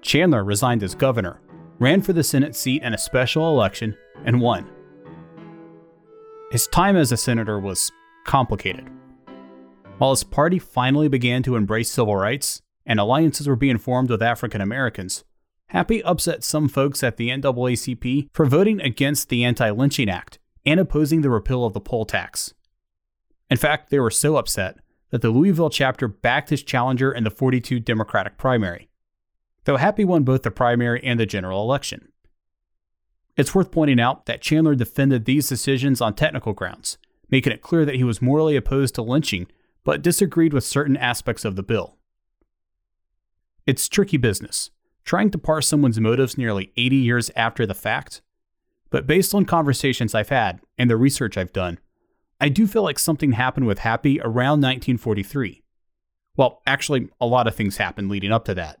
Chandler 0.00 0.42
resigned 0.42 0.82
as 0.82 0.94
governor, 0.94 1.40
ran 1.78 2.02
for 2.02 2.12
the 2.12 2.24
Senate 2.24 2.56
seat 2.56 2.82
in 2.82 2.94
a 2.94 2.98
special 2.98 3.48
election, 3.48 3.96
and 4.24 4.40
won. 4.40 4.68
His 6.50 6.66
time 6.66 6.96
as 6.96 7.12
a 7.12 7.16
senator 7.16 7.58
was 7.58 7.90
complicated. 8.24 8.90
While 9.98 10.10
his 10.10 10.24
party 10.24 10.58
finally 10.58 11.08
began 11.08 11.42
to 11.44 11.56
embrace 11.56 11.90
civil 11.90 12.16
rights 12.16 12.60
and 12.84 12.98
alliances 12.98 13.46
were 13.46 13.56
being 13.56 13.78
formed 13.78 14.10
with 14.10 14.22
African 14.22 14.60
Americans, 14.60 15.24
Happy 15.72 16.02
upset 16.04 16.44
some 16.44 16.68
folks 16.68 17.02
at 17.02 17.16
the 17.16 17.30
NAACP 17.30 18.28
for 18.34 18.44
voting 18.44 18.78
against 18.82 19.30
the 19.30 19.42
Anti 19.42 19.70
Lynching 19.70 20.10
Act 20.10 20.38
and 20.66 20.78
opposing 20.78 21.22
the 21.22 21.30
repeal 21.30 21.64
of 21.64 21.72
the 21.72 21.80
poll 21.80 22.04
tax. 22.04 22.52
In 23.50 23.56
fact, 23.56 23.88
they 23.88 23.98
were 23.98 24.10
so 24.10 24.36
upset 24.36 24.80
that 25.08 25.22
the 25.22 25.30
Louisville 25.30 25.70
chapter 25.70 26.08
backed 26.08 26.50
his 26.50 26.62
challenger 26.62 27.10
in 27.10 27.24
the 27.24 27.30
42 27.30 27.80
Democratic 27.80 28.36
primary, 28.36 28.90
though 29.64 29.78
Happy 29.78 30.04
won 30.04 30.24
both 30.24 30.42
the 30.42 30.50
primary 30.50 31.02
and 31.02 31.18
the 31.18 31.24
general 31.24 31.62
election. 31.62 32.08
It's 33.38 33.54
worth 33.54 33.70
pointing 33.70 33.98
out 33.98 34.26
that 34.26 34.42
Chandler 34.42 34.74
defended 34.74 35.24
these 35.24 35.48
decisions 35.48 36.02
on 36.02 36.12
technical 36.12 36.52
grounds, 36.52 36.98
making 37.30 37.52
it 37.52 37.62
clear 37.62 37.86
that 37.86 37.94
he 37.94 38.04
was 38.04 38.20
morally 38.20 38.56
opposed 38.56 38.94
to 38.96 39.02
lynching 39.02 39.46
but 39.84 40.02
disagreed 40.02 40.52
with 40.52 40.64
certain 40.64 40.96
aspects 40.96 41.44
of 41.44 41.56
the 41.56 41.62
bill. 41.62 41.96
It's 43.66 43.88
tricky 43.88 44.16
business, 44.16 44.70
trying 45.04 45.30
to 45.30 45.38
parse 45.38 45.68
someone's 45.68 46.00
motives 46.00 46.36
nearly 46.36 46.72
80 46.76 46.96
years 46.96 47.30
after 47.36 47.66
the 47.66 47.74
fact. 47.74 48.22
But 48.90 49.06
based 49.06 49.34
on 49.34 49.44
conversations 49.44 50.14
I've 50.14 50.28
had 50.28 50.60
and 50.76 50.90
the 50.90 50.96
research 50.96 51.36
I've 51.36 51.52
done, 51.52 51.78
I 52.40 52.48
do 52.48 52.66
feel 52.66 52.82
like 52.82 52.98
something 52.98 53.32
happened 53.32 53.66
with 53.66 53.78
Happy 53.78 54.20
around 54.20 54.60
1943. 54.60 55.62
Well, 56.36 56.60
actually, 56.66 57.08
a 57.20 57.26
lot 57.26 57.46
of 57.46 57.54
things 57.54 57.76
happened 57.76 58.10
leading 58.10 58.32
up 58.32 58.44
to 58.46 58.54
that. 58.54 58.78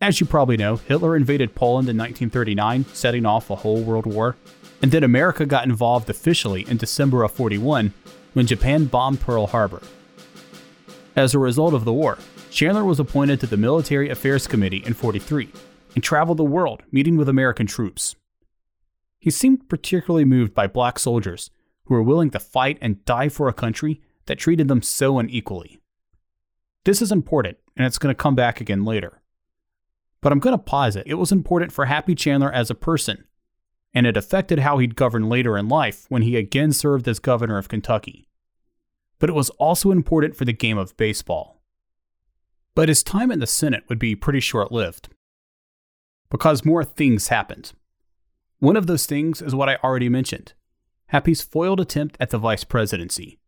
As 0.00 0.18
you 0.18 0.26
probably 0.26 0.56
know, 0.56 0.76
Hitler 0.76 1.14
invaded 1.14 1.54
Poland 1.54 1.88
in 1.88 1.96
1939, 1.96 2.86
setting 2.92 3.26
off 3.26 3.50
a 3.50 3.56
whole 3.56 3.82
world 3.82 4.06
war. 4.06 4.36
And 4.80 4.90
then 4.90 5.04
America 5.04 5.46
got 5.46 5.66
involved 5.66 6.10
officially 6.10 6.66
in 6.68 6.76
December 6.76 7.22
of 7.22 7.30
41 7.32 7.92
when 8.32 8.46
Japan 8.46 8.86
bombed 8.86 9.20
Pearl 9.20 9.46
Harbor. 9.46 9.80
As 11.14 11.34
a 11.34 11.38
result 11.38 11.74
of 11.74 11.84
the 11.84 11.92
war, 11.92 12.16
Chandler 12.50 12.84
was 12.84 12.98
appointed 12.98 13.38
to 13.40 13.46
the 13.46 13.58
Military 13.58 14.08
Affairs 14.08 14.46
Committee 14.46 14.82
in 14.86 14.94
43 14.94 15.50
and 15.94 16.02
traveled 16.02 16.38
the 16.38 16.44
world 16.44 16.82
meeting 16.90 17.18
with 17.18 17.28
American 17.28 17.66
troops. 17.66 18.16
He 19.18 19.30
seemed 19.30 19.68
particularly 19.68 20.24
moved 20.24 20.54
by 20.54 20.66
black 20.66 20.98
soldiers 20.98 21.50
who 21.84 21.94
were 21.94 22.02
willing 22.02 22.30
to 22.30 22.40
fight 22.40 22.78
and 22.80 23.04
die 23.04 23.28
for 23.28 23.46
a 23.46 23.52
country 23.52 24.00
that 24.24 24.38
treated 24.38 24.68
them 24.68 24.80
so 24.80 25.18
unequally. 25.18 25.80
This 26.84 27.02
is 27.02 27.12
important, 27.12 27.58
and 27.76 27.86
it's 27.86 27.98
going 27.98 28.14
to 28.14 28.20
come 28.20 28.34
back 28.34 28.60
again 28.60 28.84
later. 28.84 29.20
But 30.22 30.32
I'm 30.32 30.40
going 30.40 30.56
to 30.56 30.62
pause 30.62 30.96
it. 30.96 31.06
It 31.06 31.14
was 31.14 31.30
important 31.30 31.72
for 31.72 31.84
Happy 31.84 32.14
Chandler 32.14 32.50
as 32.50 32.70
a 32.70 32.74
person, 32.74 33.24
and 33.92 34.06
it 34.06 34.16
affected 34.16 34.60
how 34.60 34.78
he'd 34.78 34.96
govern 34.96 35.28
later 35.28 35.58
in 35.58 35.68
life 35.68 36.06
when 36.08 36.22
he 36.22 36.36
again 36.36 36.72
served 36.72 37.06
as 37.06 37.18
governor 37.18 37.58
of 37.58 37.68
Kentucky 37.68 38.28
but 39.22 39.30
it 39.30 39.34
was 39.34 39.50
also 39.50 39.92
important 39.92 40.34
for 40.34 40.44
the 40.44 40.52
game 40.52 40.76
of 40.76 40.96
baseball. 40.96 41.62
But 42.74 42.88
his 42.88 43.04
time 43.04 43.30
in 43.30 43.38
the 43.38 43.46
Senate 43.46 43.84
would 43.88 44.00
be 44.00 44.16
pretty 44.16 44.40
short 44.40 44.72
lived. 44.72 45.10
Because 46.28 46.64
more 46.64 46.82
things 46.82 47.28
happened. 47.28 47.70
One 48.58 48.74
of 48.74 48.88
those 48.88 49.06
things 49.06 49.40
is 49.40 49.54
what 49.54 49.68
I 49.68 49.76
already 49.76 50.08
mentioned 50.08 50.54
Happy's 51.06 51.40
foiled 51.40 51.78
attempt 51.78 52.16
at 52.18 52.30
the 52.30 52.38
vice 52.38 52.64
presidency. 52.64 53.38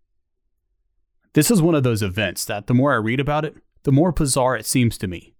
This 1.32 1.50
is 1.50 1.60
one 1.60 1.74
of 1.74 1.82
those 1.82 2.04
events 2.04 2.44
that 2.44 2.68
the 2.68 2.74
more 2.74 2.92
I 2.92 2.98
read 2.98 3.18
about 3.18 3.44
it, 3.44 3.56
the 3.82 3.90
more 3.90 4.12
bizarre 4.12 4.56
it 4.56 4.66
seems 4.66 4.96
to 4.98 5.08
me. 5.08 5.34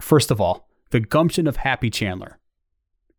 First 0.00 0.30
of 0.30 0.40
all, 0.40 0.70
the 0.88 1.00
gumption 1.00 1.46
of 1.46 1.56
Happy 1.56 1.90
Chandler. 1.90 2.39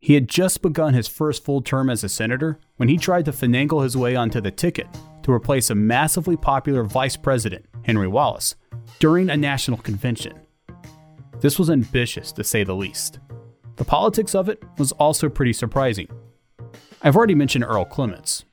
He 0.03 0.15
had 0.15 0.27
just 0.27 0.63
begun 0.63 0.95
his 0.95 1.07
first 1.07 1.45
full 1.45 1.61
term 1.61 1.87
as 1.87 2.03
a 2.03 2.09
senator 2.09 2.57
when 2.77 2.89
he 2.89 2.97
tried 2.97 3.25
to 3.25 3.31
finagle 3.31 3.83
his 3.83 3.95
way 3.95 4.15
onto 4.15 4.41
the 4.41 4.49
ticket 4.49 4.87
to 5.21 5.31
replace 5.31 5.69
a 5.69 5.75
massively 5.75 6.35
popular 6.35 6.83
vice 6.83 7.15
president, 7.15 7.67
Henry 7.83 8.07
Wallace, 8.07 8.55
during 8.97 9.29
a 9.29 9.37
national 9.37 9.77
convention. 9.77 10.39
This 11.39 11.59
was 11.59 11.69
ambitious, 11.69 12.31
to 12.31 12.43
say 12.43 12.63
the 12.63 12.75
least. 12.75 13.19
The 13.75 13.85
politics 13.85 14.33
of 14.33 14.49
it 14.49 14.63
was 14.79 14.91
also 14.93 15.29
pretty 15.29 15.53
surprising. 15.53 16.07
I've 17.03 17.15
already 17.15 17.35
mentioned 17.35 17.63
Earl 17.63 17.85
Clements. 17.85 18.45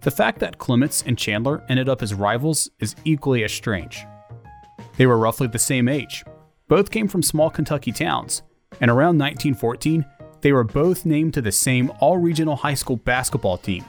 The 0.00 0.10
fact 0.10 0.40
that 0.40 0.58
Clements 0.58 1.04
and 1.06 1.16
Chandler 1.16 1.64
ended 1.68 1.88
up 1.88 2.02
as 2.02 2.12
rivals 2.12 2.68
is 2.80 2.96
equally 3.04 3.44
as 3.44 3.52
strange. 3.52 4.04
They 4.96 5.06
were 5.06 5.16
roughly 5.16 5.46
the 5.46 5.60
same 5.60 5.88
age, 5.88 6.24
both 6.66 6.90
came 6.90 7.06
from 7.06 7.22
small 7.22 7.50
Kentucky 7.50 7.92
towns, 7.92 8.42
and 8.80 8.90
around 8.90 9.18
1914, 9.18 10.04
they 10.44 10.52
were 10.52 10.62
both 10.62 11.06
named 11.06 11.32
to 11.32 11.40
the 11.40 11.50
same 11.50 11.90
all 12.00 12.18
regional 12.18 12.54
high 12.54 12.74
school 12.74 12.96
basketball 12.96 13.56
team. 13.56 13.82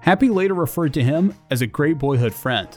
Happy 0.00 0.28
later 0.28 0.52
referred 0.52 0.92
to 0.92 1.02
him 1.02 1.32
as 1.50 1.62
a 1.62 1.66
great 1.66 1.96
boyhood 1.96 2.34
friend. 2.34 2.68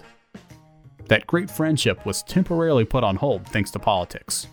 That 1.10 1.27
great 1.27 1.51
friendship 1.51 2.06
was 2.06 2.24
temporarily 2.24 2.86
put 2.86 3.03
on 3.03 3.18
hold 3.18 3.46
thanks 3.48 3.72
to 3.72 3.80
politics. 3.80 4.48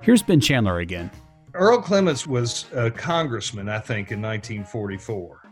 Here's 0.00 0.22
Ben 0.22 0.40
Chandler 0.40 0.78
again. 0.78 1.10
Earl 1.52 1.82
Clements 1.82 2.26
was 2.26 2.64
a 2.72 2.90
congressman, 2.90 3.68
I 3.68 3.78
think, 3.78 4.10
in 4.10 4.22
1944. 4.22 5.42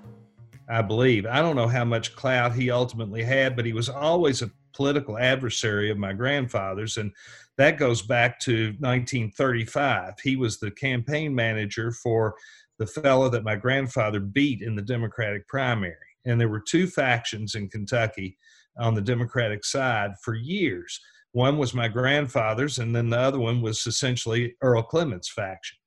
I 0.70 0.80
believe. 0.80 1.26
I 1.26 1.42
don't 1.42 1.56
know 1.56 1.68
how 1.68 1.84
much 1.84 2.16
clout 2.16 2.54
he 2.54 2.70
ultimately 2.70 3.22
had, 3.22 3.54
but 3.54 3.66
he 3.66 3.74
was 3.74 3.90
always 3.90 4.40
a 4.40 4.50
political 4.72 5.18
adversary 5.18 5.90
of 5.90 5.98
my 5.98 6.14
grandfather's. 6.14 6.96
And 6.96 7.12
that 7.56 7.78
goes 7.78 8.02
back 8.02 8.40
to 8.40 8.75
1935. 8.80 10.14
He 10.23 10.37
was 10.37 10.58
the 10.58 10.70
campaign 10.70 11.34
manager 11.34 11.92
for 11.92 12.34
the 12.78 12.87
fellow 12.87 13.28
that 13.28 13.44
my 13.44 13.54
grandfather 13.56 14.20
beat 14.20 14.62
in 14.62 14.75
the 14.75 14.82
Democratic 14.82 15.46
primary 15.46 15.96
and 16.25 16.40
there 16.40 16.49
were 16.49 16.61
two 16.61 16.87
factions 16.87 17.54
in 17.54 17.68
Kentucky 17.68 18.38
on 18.78 18.94
the 18.94 19.00
Democratic 19.00 19.64
side 19.64 20.12
for 20.23 20.34
years. 20.34 21.00
One 21.32 21.58
was 21.58 21.75
my 21.75 21.88
grandfather's, 21.88 22.78
and 22.78 22.94
then 22.94 23.11
the 23.11 23.18
other 23.18 23.38
one 23.38 23.61
was 23.61 23.87
essentially 23.87 24.54
Earl 24.62 24.82
Clements' 24.82 25.30
faction. 25.30 25.78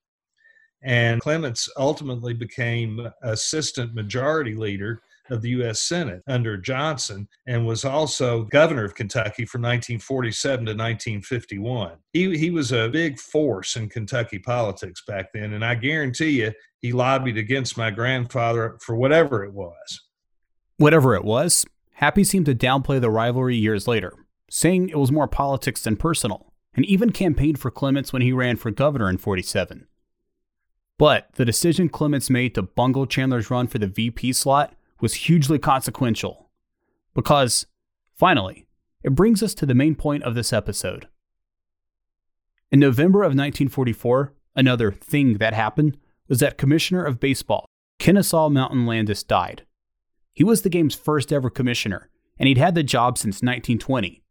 And 0.84 1.22
Clements 1.22 1.70
ultimately 1.78 2.34
became 2.34 3.10
assistant 3.24 3.96
majority 3.96 4.56
leader 4.56 5.02
of 5.30 5.42
the 5.42 5.50
U.S. 5.50 5.82
Senate 5.82 6.22
under 6.28 6.58
Johnson 6.58 7.28
and 7.46 7.66
was 7.66 7.86
also 7.86 8.44
governor 8.44 8.84
of 8.84 8.96
Kentucky 8.96 9.46
from 9.46 9.62
1947 9.62 10.66
to 10.66 10.72
1951. 10.72 11.94
He, 12.14 12.38
he 12.38 12.50
was 12.50 12.72
a 12.72 12.90
big 12.90 13.20
force 13.20 13.76
in 13.76 13.90
Kentucky 13.90 14.40
politics 14.40 15.04
back 15.08 15.34
then, 15.34 15.54
and 15.54 15.64
I 15.64 15.76
guarantee 15.76 16.42
you 16.42 16.54
he 16.80 16.92
lobbied 16.92 17.38
against 17.38 17.78
my 17.78 17.92
grandfather 17.92 18.78
for 18.82 18.96
whatever 18.96 19.44
it 19.44 19.54
was. 19.54 20.02
Whatever 20.78 21.16
it 21.16 21.24
was, 21.24 21.66
Happy 21.98 22.24
seemed 22.24 22.46
to 22.46 22.54
downplay 22.54 23.02
the 23.02 23.10
rivalry 23.10 23.56
years 23.56 23.88
later, 23.88 24.14
saying 24.52 24.90
it 24.90 25.00
was 25.00 25.12
more 25.12 25.28
politics 25.28 25.82
than 25.82 25.98
personal, 25.98 26.54
and 26.76 26.86
even 26.86 27.12
campaigned 27.12 27.60
for 27.60 27.72
Clements 27.72 28.14
when 28.14 28.22
he 28.22 28.32
ran 28.32 28.56
for 28.56 28.70
governor 28.70 29.10
in 29.10 29.18
47. 29.18 29.88
But 31.00 31.30
the 31.34 31.46
decision 31.46 31.90
Clements 31.90 32.30
made 32.30 32.54
to 32.54 32.62
bungle 32.62 33.08
Chandler's 33.08 33.50
run 33.50 33.66
for 33.66 33.80
the 33.80 33.88
VP 33.88 34.34
slot 34.34 34.76
was 35.00 35.14
hugely 35.14 35.60
consequential. 35.60 36.50
Because, 37.14 37.66
finally, 38.16 38.68
it 39.04 39.16
brings 39.16 39.42
us 39.42 39.54
to 39.56 39.66
the 39.66 39.76
main 39.76 39.96
point 39.96 40.24
of 40.24 40.36
this 40.36 40.52
episode. 40.52 41.08
In 42.72 42.80
November 42.80 43.20
of 43.20 43.30
1944, 43.30 44.34
another 44.56 44.92
thing 44.92 45.38
that 45.38 45.54
happened 45.54 45.98
was 46.28 46.40
that 46.40 46.58
Commissioner 46.58 47.06
of 47.06 47.20
Baseball, 47.20 47.66
Kennesaw 48.00 48.50
Mountain 48.50 48.86
Landis, 48.86 49.24
died. 49.24 49.66
He 50.34 50.44
was 50.44 50.62
the 50.62 50.70
game's 50.70 50.94
first 50.94 51.32
ever 51.32 51.50
commissioner, 51.50 52.10
and 52.38 52.48
he'd 52.48 52.58
had 52.58 52.76
the 52.76 52.84
job 52.84 53.18
since 53.18 53.38
1920. 53.38 54.22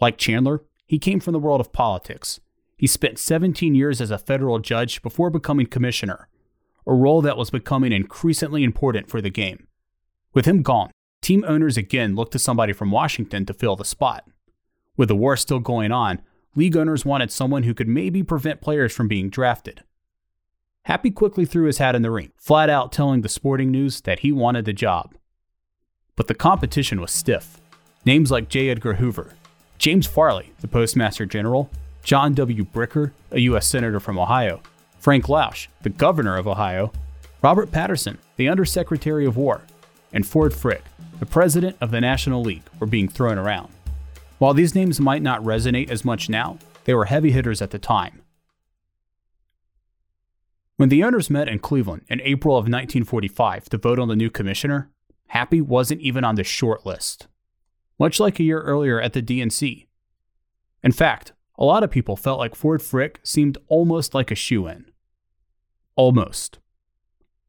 Like 0.00 0.18
Chandler, 0.18 0.62
he 0.86 0.98
came 0.98 1.20
from 1.20 1.32
the 1.32 1.38
world 1.38 1.60
of 1.60 1.72
politics. 1.72 2.40
He 2.76 2.86
spent 2.86 3.18
17 3.18 3.74
years 3.74 4.00
as 4.00 4.10
a 4.10 4.18
federal 4.18 4.58
judge 4.58 5.02
before 5.02 5.30
becoming 5.30 5.66
commissioner, 5.66 6.28
a 6.86 6.92
role 6.92 7.22
that 7.22 7.38
was 7.38 7.50
becoming 7.50 7.92
increasingly 7.92 8.62
important 8.62 9.08
for 9.08 9.20
the 9.20 9.30
game. 9.30 9.66
With 10.36 10.44
him 10.44 10.60
gone, 10.60 10.90
team 11.22 11.46
owners 11.48 11.78
again 11.78 12.14
looked 12.14 12.32
to 12.32 12.38
somebody 12.38 12.74
from 12.74 12.90
Washington 12.90 13.46
to 13.46 13.54
fill 13.54 13.74
the 13.74 13.86
spot. 13.86 14.28
With 14.94 15.08
the 15.08 15.16
war 15.16 15.34
still 15.34 15.60
going 15.60 15.92
on, 15.92 16.20
league 16.54 16.76
owners 16.76 17.06
wanted 17.06 17.32
someone 17.32 17.62
who 17.62 17.72
could 17.72 17.88
maybe 17.88 18.22
prevent 18.22 18.60
players 18.60 18.92
from 18.92 19.08
being 19.08 19.30
drafted. 19.30 19.82
Happy 20.82 21.10
quickly 21.10 21.46
threw 21.46 21.64
his 21.64 21.78
hat 21.78 21.94
in 21.94 22.02
the 22.02 22.10
ring, 22.10 22.32
flat 22.36 22.68
out 22.68 22.92
telling 22.92 23.22
the 23.22 23.30
sporting 23.30 23.70
news 23.70 24.02
that 24.02 24.18
he 24.18 24.30
wanted 24.30 24.66
the 24.66 24.74
job. 24.74 25.14
But 26.16 26.26
the 26.26 26.34
competition 26.34 27.00
was 27.00 27.12
stiff. 27.12 27.58
Names 28.04 28.30
like 28.30 28.50
J. 28.50 28.68
Edgar 28.68 28.96
Hoover, 28.96 29.36
James 29.78 30.06
Farley, 30.06 30.52
the 30.60 30.68
Postmaster 30.68 31.24
General, 31.24 31.70
John 32.02 32.34
W. 32.34 32.66
Bricker, 32.66 33.12
a 33.30 33.40
U.S. 33.40 33.66
Senator 33.66 34.00
from 34.00 34.18
Ohio, 34.18 34.60
Frank 34.98 35.28
Lausche, 35.28 35.68
the 35.80 35.88
Governor 35.88 36.36
of 36.36 36.46
Ohio, 36.46 36.92
Robert 37.40 37.72
Patterson, 37.72 38.18
the 38.36 38.50
Undersecretary 38.50 39.24
of 39.24 39.38
War, 39.38 39.62
and 40.16 40.26
Ford 40.26 40.52
Frick, 40.54 40.82
the 41.20 41.26
President 41.26 41.76
of 41.80 41.92
the 41.92 42.00
National 42.00 42.42
League, 42.42 42.64
were 42.80 42.86
being 42.86 43.06
thrown 43.06 43.38
around. 43.38 43.72
While 44.38 44.54
these 44.54 44.74
names 44.74 44.98
might 44.98 45.22
not 45.22 45.42
resonate 45.42 45.90
as 45.90 46.04
much 46.04 46.28
now, 46.28 46.58
they 46.84 46.94
were 46.94 47.04
heavy 47.04 47.30
hitters 47.30 47.62
at 47.62 47.70
the 47.70 47.78
time. 47.78 48.22
When 50.76 50.88
the 50.88 51.04
owners 51.04 51.30
met 51.30 51.48
in 51.48 51.58
Cleveland 51.58 52.02
in 52.08 52.20
April 52.22 52.56
of 52.56 52.62
1945 52.62 53.68
to 53.68 53.78
vote 53.78 53.98
on 53.98 54.08
the 54.08 54.16
new 54.16 54.30
commissioner, 54.30 54.90
Happy 55.28 55.60
wasn't 55.60 56.00
even 56.00 56.24
on 56.24 56.36
the 56.36 56.44
short 56.44 56.86
list, 56.86 57.26
much 57.98 58.20
like 58.20 58.38
a 58.38 58.44
year 58.44 58.62
earlier 58.62 59.00
at 59.00 59.12
the 59.12 59.22
DNC. 59.22 59.86
In 60.82 60.92
fact, 60.92 61.32
a 61.58 61.64
lot 61.64 61.82
of 61.82 61.90
people 61.90 62.16
felt 62.16 62.38
like 62.38 62.54
Ford 62.54 62.82
Frick 62.82 63.20
seemed 63.22 63.58
almost 63.68 64.14
like 64.14 64.30
a 64.30 64.36
shoe 64.36 64.66
in. 64.66 64.86
Almost. 65.96 66.58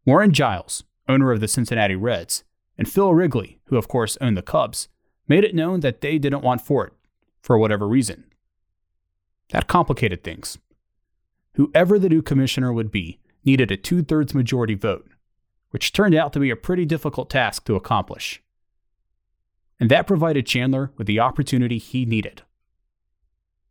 Warren 0.06 0.34
Giles, 0.34 0.84
owner 1.08 1.32
of 1.32 1.40
the 1.40 1.48
Cincinnati 1.48 1.96
Reds, 1.96 2.44
and 2.78 2.90
Phil 2.90 3.14
Wrigley, 3.14 3.60
who 3.66 3.78
of 3.78 3.88
course 3.88 4.18
owned 4.22 4.38
the 4.38 4.42
Cubs, 4.42 4.88
made 5.28 5.44
it 5.44 5.56
known 5.56 5.82
that 5.82 6.02
they 6.02 6.18
didn't 6.18 6.44
want 6.44 6.62
Ford, 6.62 6.92
for 7.42 7.58
whatever 7.58 7.88
reason. 7.88 8.26
That 9.50 9.68
complicated 9.68 10.24
things. 10.24 10.58
Whoever 11.54 11.98
the 11.98 12.10
new 12.10 12.22
commissioner 12.22 12.72
would 12.72 12.92
be 12.92 13.20
needed 13.44 13.72
a 13.72 13.78
two 13.78 14.04
thirds 14.04 14.34
majority 14.34 14.76
vote, 14.76 15.10
which 15.72 15.94
turned 15.94 16.16
out 16.16 16.34
to 16.34 16.40
be 16.40 16.50
a 16.50 16.56
pretty 16.56 16.86
difficult 16.86 17.30
task 17.30 17.66
to 17.66 17.76
accomplish. 17.76 18.42
And 19.80 19.90
that 19.90 20.08
provided 20.08 20.46
Chandler 20.46 20.92
with 20.98 21.08
the 21.08 21.20
opportunity 21.20 21.78
he 21.78 22.06
needed. 22.06 22.42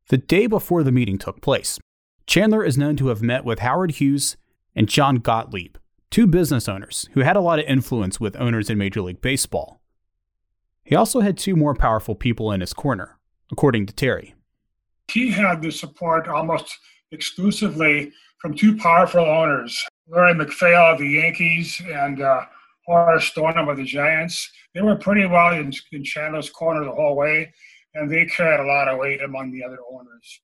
The 0.08 0.18
day 0.18 0.46
before 0.46 0.82
the 0.82 0.92
meeting 0.92 1.18
took 1.18 1.40
place, 1.40 1.78
Chandler 2.26 2.64
is 2.64 2.78
known 2.78 2.96
to 2.96 3.08
have 3.08 3.22
met 3.22 3.44
with 3.44 3.60
Howard 3.60 3.92
Hughes 3.92 4.36
and 4.74 4.88
John 4.88 5.16
Gottlieb, 5.16 5.76
two 6.10 6.26
business 6.26 6.68
owners 6.68 7.08
who 7.12 7.20
had 7.20 7.36
a 7.36 7.40
lot 7.40 7.58
of 7.58 7.64
influence 7.66 8.20
with 8.20 8.36
owners 8.36 8.70
in 8.70 8.78
Major 8.78 9.02
League 9.02 9.20
Baseball. 9.20 9.80
He 10.82 10.94
also 10.94 11.20
had 11.20 11.36
two 11.36 11.56
more 11.56 11.74
powerful 11.74 12.14
people 12.14 12.52
in 12.52 12.60
his 12.60 12.72
corner, 12.72 13.18
according 13.50 13.86
to 13.86 13.92
Terry. 13.92 14.34
He 15.10 15.30
had 15.30 15.62
the 15.62 15.70
support 15.70 16.28
almost 16.28 16.78
exclusively 17.10 18.12
from 18.38 18.54
two 18.54 18.76
powerful 18.76 19.24
owners, 19.24 19.84
Larry 20.08 20.34
MacPhail 20.34 20.92
of 20.92 20.98
the 20.98 21.08
Yankees 21.08 21.80
and 21.86 22.20
uh, 22.22 22.42
Horace 22.86 23.26
Stoneham 23.26 23.68
of 23.68 23.76
the 23.76 23.84
Giants. 23.84 24.50
They 24.74 24.82
were 24.82 24.96
pretty 24.96 25.26
well 25.26 25.54
in, 25.54 25.72
in 25.92 26.04
Chandler's 26.04 26.50
corner 26.50 26.84
the 26.84 26.92
whole 26.92 27.16
way, 27.16 27.52
and 27.94 28.10
they 28.10 28.26
carried 28.26 28.60
a 28.60 28.66
lot 28.66 28.88
of 28.88 28.98
weight 28.98 29.22
among 29.22 29.50
the 29.50 29.64
other 29.64 29.78
owners. 29.90 30.40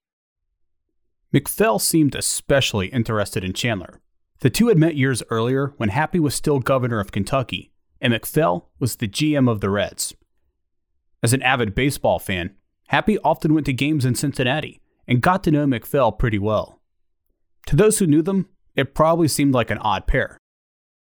MacPhail 1.32 1.78
seemed 1.78 2.14
especially 2.14 2.88
interested 2.88 3.44
in 3.44 3.52
Chandler. 3.52 4.00
The 4.42 4.50
two 4.50 4.66
had 4.66 4.76
met 4.76 4.96
years 4.96 5.22
earlier 5.30 5.72
when 5.76 5.90
Happy 5.90 6.18
was 6.18 6.34
still 6.34 6.58
governor 6.58 6.98
of 6.98 7.12
Kentucky, 7.12 7.70
and 8.00 8.10
MacPhail 8.12 8.68
was 8.80 8.96
the 8.96 9.06
GM 9.06 9.48
of 9.48 9.60
the 9.60 9.70
Reds. 9.70 10.16
As 11.22 11.32
an 11.32 11.42
avid 11.42 11.76
baseball 11.76 12.18
fan, 12.18 12.56
Happy 12.88 13.20
often 13.20 13.54
went 13.54 13.66
to 13.66 13.72
games 13.72 14.04
in 14.04 14.16
Cincinnati 14.16 14.80
and 15.06 15.22
got 15.22 15.44
to 15.44 15.52
know 15.52 15.64
MacPhail 15.64 16.10
pretty 16.10 16.40
well. 16.40 16.80
To 17.66 17.76
those 17.76 18.00
who 18.00 18.06
knew 18.08 18.20
them, 18.20 18.48
it 18.74 18.96
probably 18.96 19.28
seemed 19.28 19.54
like 19.54 19.70
an 19.70 19.78
odd 19.78 20.08
pair. 20.08 20.38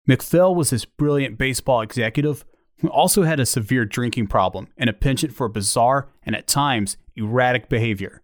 MacPhail 0.09 0.53
was 0.53 0.71
this 0.71 0.85
brilliant 0.85 1.38
baseball 1.38 1.83
executive 1.83 2.45
who 2.81 2.88
also 2.88 3.23
had 3.23 3.38
a 3.38 3.47
severe 3.47 3.85
drinking 3.85 4.27
problem 4.27 4.66
and 4.77 4.90
a 4.90 4.93
penchant 4.93 5.33
for 5.33 5.49
bizarre 5.49 6.09
and 6.25 6.35
at 6.35 6.49
times 6.49 6.97
erratic 7.14 7.69
behavior. 7.69 8.23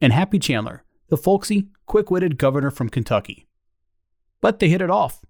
And 0.00 0.12
Happy 0.12 0.38
Chandler, 0.38 0.84
the 1.10 1.16
folksy, 1.16 1.68
quick 1.86 2.10
witted 2.10 2.38
governor 2.38 2.70
from 2.70 2.88
Kentucky. 2.88 3.46
But 4.40 4.58
they 4.58 4.70
hit 4.70 4.80
it 4.80 4.90
off, 4.90 5.24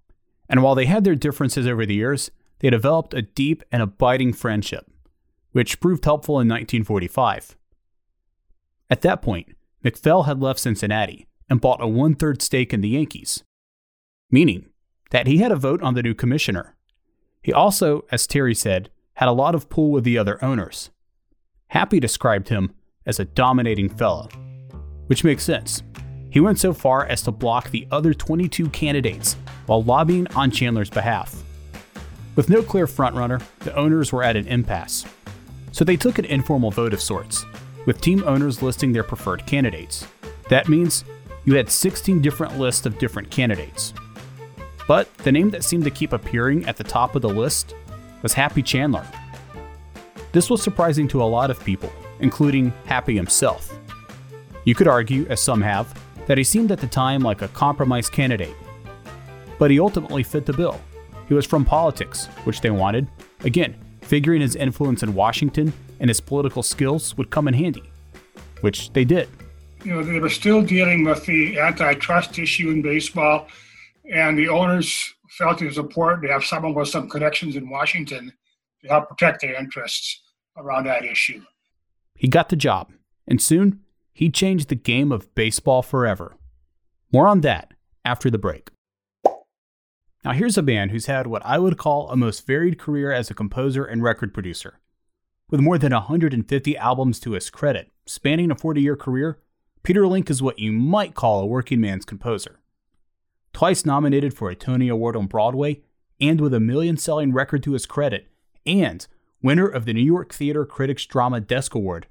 and 0.47 0.63
while 0.63 0.75
they 0.75 0.85
had 0.85 1.03
their 1.03 1.15
differences 1.15 1.67
over 1.67 1.85
the 1.85 1.95
years, 1.95 2.31
they 2.59 2.69
developed 2.69 3.13
a 3.13 3.23
deep 3.23 3.63
and 3.71 3.81
abiding 3.81 4.33
friendship, 4.33 4.89
which 5.51 5.79
proved 5.81 6.05
helpful 6.05 6.35
in 6.35 6.47
1945. 6.47 7.57
At 8.89 9.01
that 9.01 9.21
point, 9.21 9.55
MacPhail 9.83 10.23
had 10.23 10.41
left 10.41 10.59
Cincinnati 10.59 11.27
and 11.49 11.59
bought 11.59 11.81
a 11.81 11.87
one 11.87 12.13
third 12.13 12.41
stake 12.41 12.73
in 12.73 12.81
the 12.81 12.89
Yankees, 12.89 13.43
meaning 14.29 14.69
that 15.09 15.27
he 15.27 15.39
had 15.39 15.51
a 15.51 15.55
vote 15.55 15.81
on 15.81 15.95
the 15.95 16.03
new 16.03 16.13
commissioner. 16.13 16.75
He 17.41 17.51
also, 17.51 18.05
as 18.11 18.27
Terry 18.27 18.53
said, 18.53 18.89
had 19.15 19.27
a 19.27 19.33
lot 19.33 19.55
of 19.55 19.69
pull 19.69 19.91
with 19.91 20.03
the 20.03 20.17
other 20.17 20.43
owners. 20.43 20.91
Happy 21.69 21.99
described 21.99 22.49
him 22.49 22.73
as 23.05 23.19
a 23.19 23.25
dominating 23.25 23.89
fella, 23.89 24.29
which 25.11 25.25
makes 25.25 25.43
sense. 25.43 25.83
He 26.29 26.39
went 26.39 26.57
so 26.57 26.73
far 26.73 27.05
as 27.05 27.21
to 27.23 27.31
block 27.31 27.69
the 27.69 27.85
other 27.91 28.13
22 28.13 28.69
candidates 28.69 29.35
while 29.65 29.83
lobbying 29.83 30.25
on 30.37 30.51
Chandler's 30.51 30.89
behalf. 30.89 31.43
With 32.37 32.49
no 32.49 32.63
clear 32.63 32.87
frontrunner, 32.87 33.43
the 33.59 33.75
owners 33.75 34.13
were 34.13 34.23
at 34.23 34.37
an 34.37 34.47
impasse. 34.47 35.03
So 35.73 35.83
they 35.83 35.97
took 35.97 36.17
an 36.17 36.23
informal 36.23 36.71
vote 36.71 36.93
of 36.93 37.01
sorts, 37.01 37.45
with 37.85 37.99
team 37.99 38.23
owners 38.25 38.61
listing 38.61 38.93
their 38.93 39.03
preferred 39.03 39.45
candidates. 39.45 40.07
That 40.47 40.69
means 40.69 41.03
you 41.43 41.55
had 41.55 41.69
16 41.69 42.21
different 42.21 42.57
lists 42.57 42.85
of 42.85 42.97
different 42.97 43.29
candidates. 43.29 43.93
But 44.87 45.13
the 45.17 45.31
name 45.33 45.49
that 45.49 45.65
seemed 45.65 45.83
to 45.83 45.91
keep 45.91 46.13
appearing 46.13 46.65
at 46.67 46.77
the 46.77 46.85
top 46.85 47.17
of 47.17 47.21
the 47.21 47.27
list 47.27 47.75
was 48.21 48.31
Happy 48.31 48.63
Chandler. 48.63 49.05
This 50.31 50.49
was 50.49 50.63
surprising 50.63 51.09
to 51.09 51.21
a 51.21 51.25
lot 51.25 51.51
of 51.51 51.61
people, 51.65 51.91
including 52.21 52.71
Happy 52.85 53.17
himself. 53.17 53.77
You 54.63 54.75
could 54.75 54.87
argue, 54.87 55.25
as 55.27 55.41
some 55.41 55.61
have, 55.61 55.99
that 56.27 56.37
he 56.37 56.43
seemed 56.43 56.71
at 56.71 56.79
the 56.79 56.87
time 56.87 57.21
like 57.21 57.41
a 57.41 57.47
compromise 57.47 58.09
candidate. 58.09 58.55
But 59.57 59.71
he 59.71 59.79
ultimately 59.79 60.23
fit 60.23 60.45
the 60.45 60.53
bill. 60.53 60.79
He 61.27 61.33
was 61.33 61.45
from 61.45 61.65
politics, 61.65 62.27
which 62.43 62.61
they 62.61 62.69
wanted. 62.69 63.07
Again, 63.43 63.75
figuring 64.01 64.41
his 64.41 64.55
influence 64.55 65.01
in 65.01 65.15
Washington 65.15 65.73
and 65.99 66.09
his 66.09 66.21
political 66.21 66.61
skills 66.61 67.17
would 67.17 67.29
come 67.29 67.47
in 67.47 67.53
handy, 67.53 67.89
which 68.61 68.91
they 68.93 69.05
did. 69.05 69.29
You 69.83 69.95
know, 69.95 70.03
they 70.03 70.19
were 70.19 70.29
still 70.29 70.61
dealing 70.61 71.05
with 71.05 71.25
the 71.25 71.59
antitrust 71.59 72.37
issue 72.37 72.69
in 72.69 72.83
baseball, 72.83 73.47
and 74.11 74.37
the 74.37 74.47
owners 74.47 75.13
felt 75.29 75.61
it 75.61 75.65
was 75.65 75.77
important 75.79 76.23
to 76.23 76.31
have 76.31 76.43
someone 76.43 76.75
with 76.75 76.89
some 76.89 77.09
connections 77.09 77.55
in 77.55 77.67
Washington 77.69 78.31
to 78.83 78.87
help 78.89 79.09
protect 79.09 79.41
their 79.41 79.55
interests 79.55 80.21
around 80.57 80.85
that 80.85 81.03
issue. 81.03 81.41
He 82.15 82.27
got 82.27 82.49
the 82.49 82.55
job, 82.55 82.91
and 83.27 83.41
soon 83.41 83.79
he 84.13 84.29
changed 84.29 84.69
the 84.69 84.75
game 84.75 85.11
of 85.11 85.33
baseball 85.35 85.81
forever. 85.81 86.35
More 87.11 87.27
on 87.27 87.41
that 87.41 87.73
after 88.05 88.29
the 88.29 88.37
break. 88.37 88.69
Now, 90.23 90.33
here's 90.33 90.57
a 90.57 90.61
man 90.61 90.89
who's 90.89 91.07
had 91.07 91.27
what 91.27 91.45
I 91.45 91.57
would 91.57 91.77
call 91.77 92.09
a 92.09 92.15
most 92.15 92.45
varied 92.45 92.77
career 92.77 93.11
as 93.11 93.29
a 93.29 93.33
composer 93.33 93.83
and 93.83 94.03
record 94.03 94.33
producer. 94.33 94.79
With 95.49 95.59
more 95.59 95.77
than 95.77 95.91
150 95.91 96.77
albums 96.77 97.19
to 97.21 97.31
his 97.31 97.49
credit, 97.49 97.91
spanning 98.05 98.51
a 98.51 98.55
40 98.55 98.81
year 98.81 98.95
career, 98.95 99.39
Peter 99.83 100.05
Link 100.07 100.29
is 100.29 100.41
what 100.41 100.59
you 100.59 100.71
might 100.71 101.15
call 101.15 101.41
a 101.41 101.45
working 101.45 101.81
man's 101.81 102.05
composer. 102.05 102.59
Twice 103.51 103.85
nominated 103.85 104.33
for 104.33 104.49
a 104.49 104.55
Tony 104.55 104.87
Award 104.87 105.15
on 105.15 105.25
Broadway, 105.25 105.81
and 106.19 106.39
with 106.39 106.53
a 106.53 106.59
million 106.59 106.97
selling 106.97 107.33
record 107.33 107.63
to 107.63 107.73
his 107.73 107.87
credit, 107.87 108.27
and 108.65 109.07
winner 109.41 109.67
of 109.67 109.85
the 109.85 109.93
New 109.93 110.03
York 110.03 110.33
Theater 110.33 110.65
Critics 110.65 111.05
Drama 111.05 111.41
Desk 111.41 111.73
Award 111.73 112.05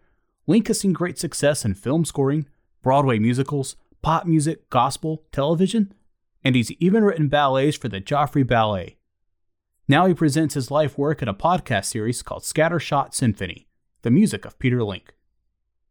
Link 0.50 0.66
has 0.66 0.80
seen 0.80 0.92
great 0.92 1.16
success 1.16 1.64
in 1.64 1.74
film 1.74 2.04
scoring, 2.04 2.44
Broadway 2.82 3.20
musicals, 3.20 3.76
pop 4.02 4.26
music, 4.26 4.68
gospel, 4.68 5.22
television, 5.30 5.94
and 6.42 6.56
he's 6.56 6.72
even 6.72 7.04
written 7.04 7.28
ballets 7.28 7.76
for 7.76 7.88
the 7.88 8.00
Joffrey 8.00 8.44
Ballet. 8.44 8.96
Now 9.86 10.06
he 10.06 10.12
presents 10.12 10.54
his 10.54 10.68
life 10.68 10.98
work 10.98 11.22
in 11.22 11.28
a 11.28 11.34
podcast 11.34 11.84
series 11.84 12.20
called 12.22 12.42
Scattershot 12.42 13.14
Symphony, 13.14 13.68
the 14.02 14.10
music 14.10 14.44
of 14.44 14.58
Peter 14.58 14.82
Link. 14.82 15.14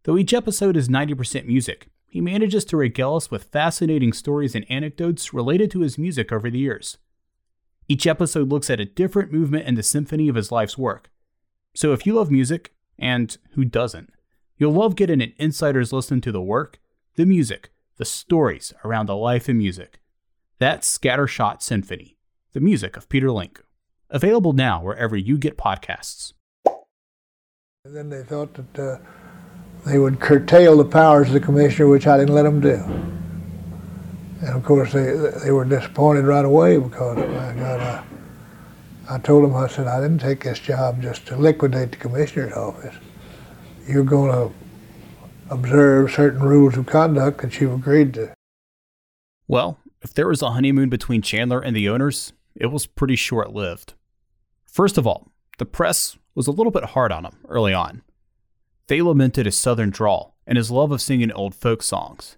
Though 0.03 0.17
each 0.17 0.33
episode 0.33 0.75
is 0.75 0.89
90% 0.89 1.45
music, 1.45 1.87
he 2.09 2.19
manages 2.19 2.65
to 2.65 2.75
regale 2.75 3.15
us 3.15 3.31
with 3.31 3.45
fascinating 3.45 4.11
stories 4.11 4.55
and 4.55 4.65
anecdotes 4.69 5.33
related 5.33 5.71
to 5.71 5.79
his 5.79 5.97
music 5.97 6.33
over 6.33 6.51
the 6.51 6.59
years. 6.59 6.97
Each 7.87 8.05
episode 8.05 8.49
looks 8.49 8.69
at 8.69 8.81
a 8.81 8.85
different 8.85 9.31
movement 9.31 9.67
in 9.67 9.75
the 9.75 9.83
symphony 9.83 10.27
of 10.27 10.35
his 10.35 10.51
life's 10.51 10.77
work. 10.77 11.09
So 11.73 11.93
if 11.93 12.05
you 12.05 12.15
love 12.15 12.29
music, 12.29 12.73
and 13.01 13.37
who 13.53 13.63
doesn't, 13.63 14.09
you'll 14.59 14.73
love 14.73 14.95
getting 14.95 15.21
an 15.21 15.33
insider's 15.37 15.91
listen 15.91 16.21
to 16.21 16.31
the 16.31 16.41
work, 16.41 16.79
the 17.15 17.25
music, 17.25 17.71
the 17.97 18.05
stories 18.05 18.73
around 18.85 19.07
the 19.07 19.15
life 19.15 19.49
and 19.49 19.57
music. 19.57 19.99
That's 20.59 20.95
Scattershot 20.95 21.63
Symphony, 21.63 22.17
the 22.53 22.59
music 22.59 22.97
of 22.97 23.09
Peter 23.09 23.31
Link. 23.31 23.63
Available 24.11 24.53
now 24.53 24.83
wherever 24.83 25.15
you 25.15 25.37
get 25.37 25.57
podcasts. 25.57 26.33
And 27.85 27.95
then 27.95 28.09
they 28.09 28.23
thought 28.23 28.53
that 28.55 28.79
uh, 28.79 28.97
they 29.85 29.97
would 29.97 30.19
curtail 30.19 30.77
the 30.77 30.85
powers 30.85 31.27
of 31.27 31.33
the 31.33 31.39
commissioner, 31.39 31.87
which 31.87 32.05
I 32.05 32.17
didn't 32.17 32.35
let 32.35 32.43
them 32.43 32.59
do. 32.59 32.75
And 34.41 34.55
of 34.55 34.63
course, 34.63 34.93
they 34.93 35.13
they 35.43 35.51
were 35.51 35.65
disappointed 35.65 36.25
right 36.25 36.45
away 36.45 36.77
because 36.77 37.17
my 37.17 37.53
God, 37.53 37.79
I, 39.09 39.15
I 39.15 39.19
told 39.19 39.43
them 39.43 39.55
I 39.55 39.67
said 39.67 39.87
I 39.87 40.01
didn't 40.01 40.19
take 40.19 40.43
this 40.43 40.59
job 40.59 41.01
just 41.01 41.25
to 41.27 41.37
liquidate 41.37 41.91
the 41.91 41.97
commissioner's 41.97 42.53
office. 42.53 42.95
You're 43.89 44.03
going 44.03 44.31
to 44.31 44.53
observe 45.49 46.11
certain 46.11 46.43
rules 46.43 46.77
of 46.77 46.85
conduct 46.85 47.41
that 47.41 47.59
you've 47.59 47.73
agreed 47.73 48.13
to. 48.13 48.35
Well, 49.47 49.79
if 50.03 50.13
there 50.13 50.27
was 50.27 50.43
a 50.43 50.51
honeymoon 50.51 50.89
between 50.89 51.23
Chandler 51.23 51.59
and 51.59 51.75
the 51.75 51.89
owners, 51.89 52.33
it 52.55 52.67
was 52.67 52.85
pretty 52.85 53.15
short 53.15 53.51
lived. 53.51 53.95
First 54.63 54.99
of 54.99 55.07
all, 55.07 55.31
the 55.57 55.65
press 55.65 56.19
was 56.35 56.45
a 56.45 56.51
little 56.51 56.71
bit 56.71 56.83
hard 56.83 57.11
on 57.11 57.25
him 57.25 57.37
early 57.47 57.73
on. 57.73 58.03
They 58.85 59.01
lamented 59.01 59.47
his 59.47 59.57
southern 59.57 59.89
drawl 59.89 60.35
and 60.45 60.55
his 60.55 60.69
love 60.69 60.91
of 60.91 61.01
singing 61.01 61.31
old 61.31 61.55
folk 61.55 61.81
songs. 61.81 62.37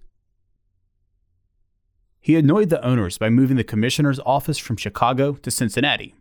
He 2.21 2.37
annoyed 2.37 2.69
the 2.69 2.81
owners 2.81 3.17
by 3.17 3.29
moving 3.29 3.57
the 3.57 3.65
commissioner's 3.65 4.21
office 4.25 4.57
from 4.57 4.77
Chicago 4.77 5.33
to 5.33 5.51
Cincinnati, 5.51 6.15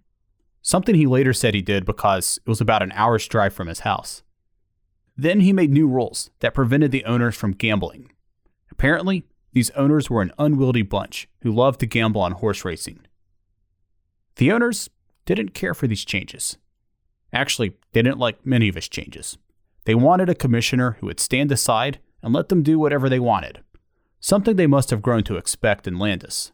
something 0.61 0.97
he 0.97 1.07
later 1.07 1.33
said 1.33 1.55
he 1.55 1.62
did 1.62 1.87
because 1.87 2.40
it 2.45 2.49
was 2.49 2.61
about 2.61 2.83
an 2.83 2.90
hour's 2.97 3.29
drive 3.29 3.55
from 3.55 3.69
his 3.69 3.81
house. 3.81 4.25
Then 5.20 5.40
he 5.40 5.52
made 5.52 5.70
new 5.70 5.87
rules 5.87 6.30
that 6.40 6.54
prevented 6.54 6.92
the 6.92 7.04
owners 7.04 7.37
from 7.37 7.52
gambling. 7.52 8.11
Apparently, 8.70 9.26
these 9.52 9.68
owners 9.72 10.09
were 10.09 10.22
an 10.22 10.33
unwieldy 10.38 10.80
bunch 10.80 11.28
who 11.42 11.52
loved 11.52 11.80
to 11.80 11.87
gamble 11.87 12.22
on 12.22 12.33
horse 12.33 12.64
racing. 12.64 13.00
The 14.37 14.50
owners 14.50 14.88
didn't 15.26 15.52
care 15.52 15.74
for 15.74 15.87
these 15.87 16.06
changes. 16.06 16.56
Actually, 17.35 17.76
they 17.92 18.00
didn't 18.00 18.18
like 18.18 18.46
many 18.46 18.66
of 18.70 18.76
his 18.76 18.88
changes. 18.88 19.37
They 19.85 19.94
wanted 19.94 20.30
a 20.30 20.35
commissioner 20.35 20.92
who 21.00 21.06
would 21.09 21.20
stand 21.20 21.52
aside 21.52 21.98
and 22.22 22.33
let 22.33 22.48
them 22.48 22.62
do 22.62 22.78
whatever 22.78 23.11
they 23.11 23.20
wanted, 23.20 23.61
something 24.20 24.56
they 24.56 24.66
must 24.66 24.88
have 24.88 25.02
grown 25.02 25.22
to 25.24 25.37
expect 25.37 25.87
in 25.87 25.98
Landis. 25.98 26.50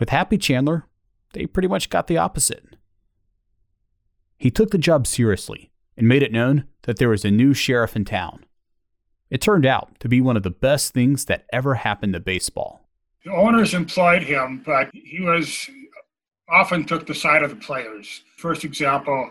With 0.00 0.08
Happy 0.08 0.36
Chandler, 0.36 0.88
they 1.32 1.46
pretty 1.46 1.68
much 1.68 1.90
got 1.90 2.08
the 2.08 2.18
opposite. 2.18 2.76
He 4.36 4.50
took 4.50 4.72
the 4.72 4.78
job 4.78 5.06
seriously 5.06 5.71
and 5.96 6.08
made 6.08 6.22
it 6.22 6.32
known 6.32 6.64
that 6.82 6.98
there 6.98 7.08
was 7.08 7.24
a 7.24 7.30
new 7.30 7.54
sheriff 7.54 7.96
in 7.96 8.04
town. 8.04 8.44
It 9.30 9.40
turned 9.40 9.64
out 9.64 9.98
to 10.00 10.08
be 10.08 10.20
one 10.20 10.36
of 10.36 10.42
the 10.42 10.50
best 10.50 10.92
things 10.92 11.24
that 11.26 11.46
ever 11.52 11.74
happened 11.76 12.12
to 12.14 12.20
baseball. 12.20 12.86
The 13.24 13.32
owners 13.32 13.72
employed 13.72 14.22
him, 14.22 14.62
but 14.64 14.90
he 14.92 15.20
was 15.20 15.70
often 16.48 16.84
took 16.84 17.06
the 17.06 17.14
side 17.14 17.42
of 17.42 17.50
the 17.50 17.56
players. 17.56 18.22
First 18.36 18.64
example 18.64 19.30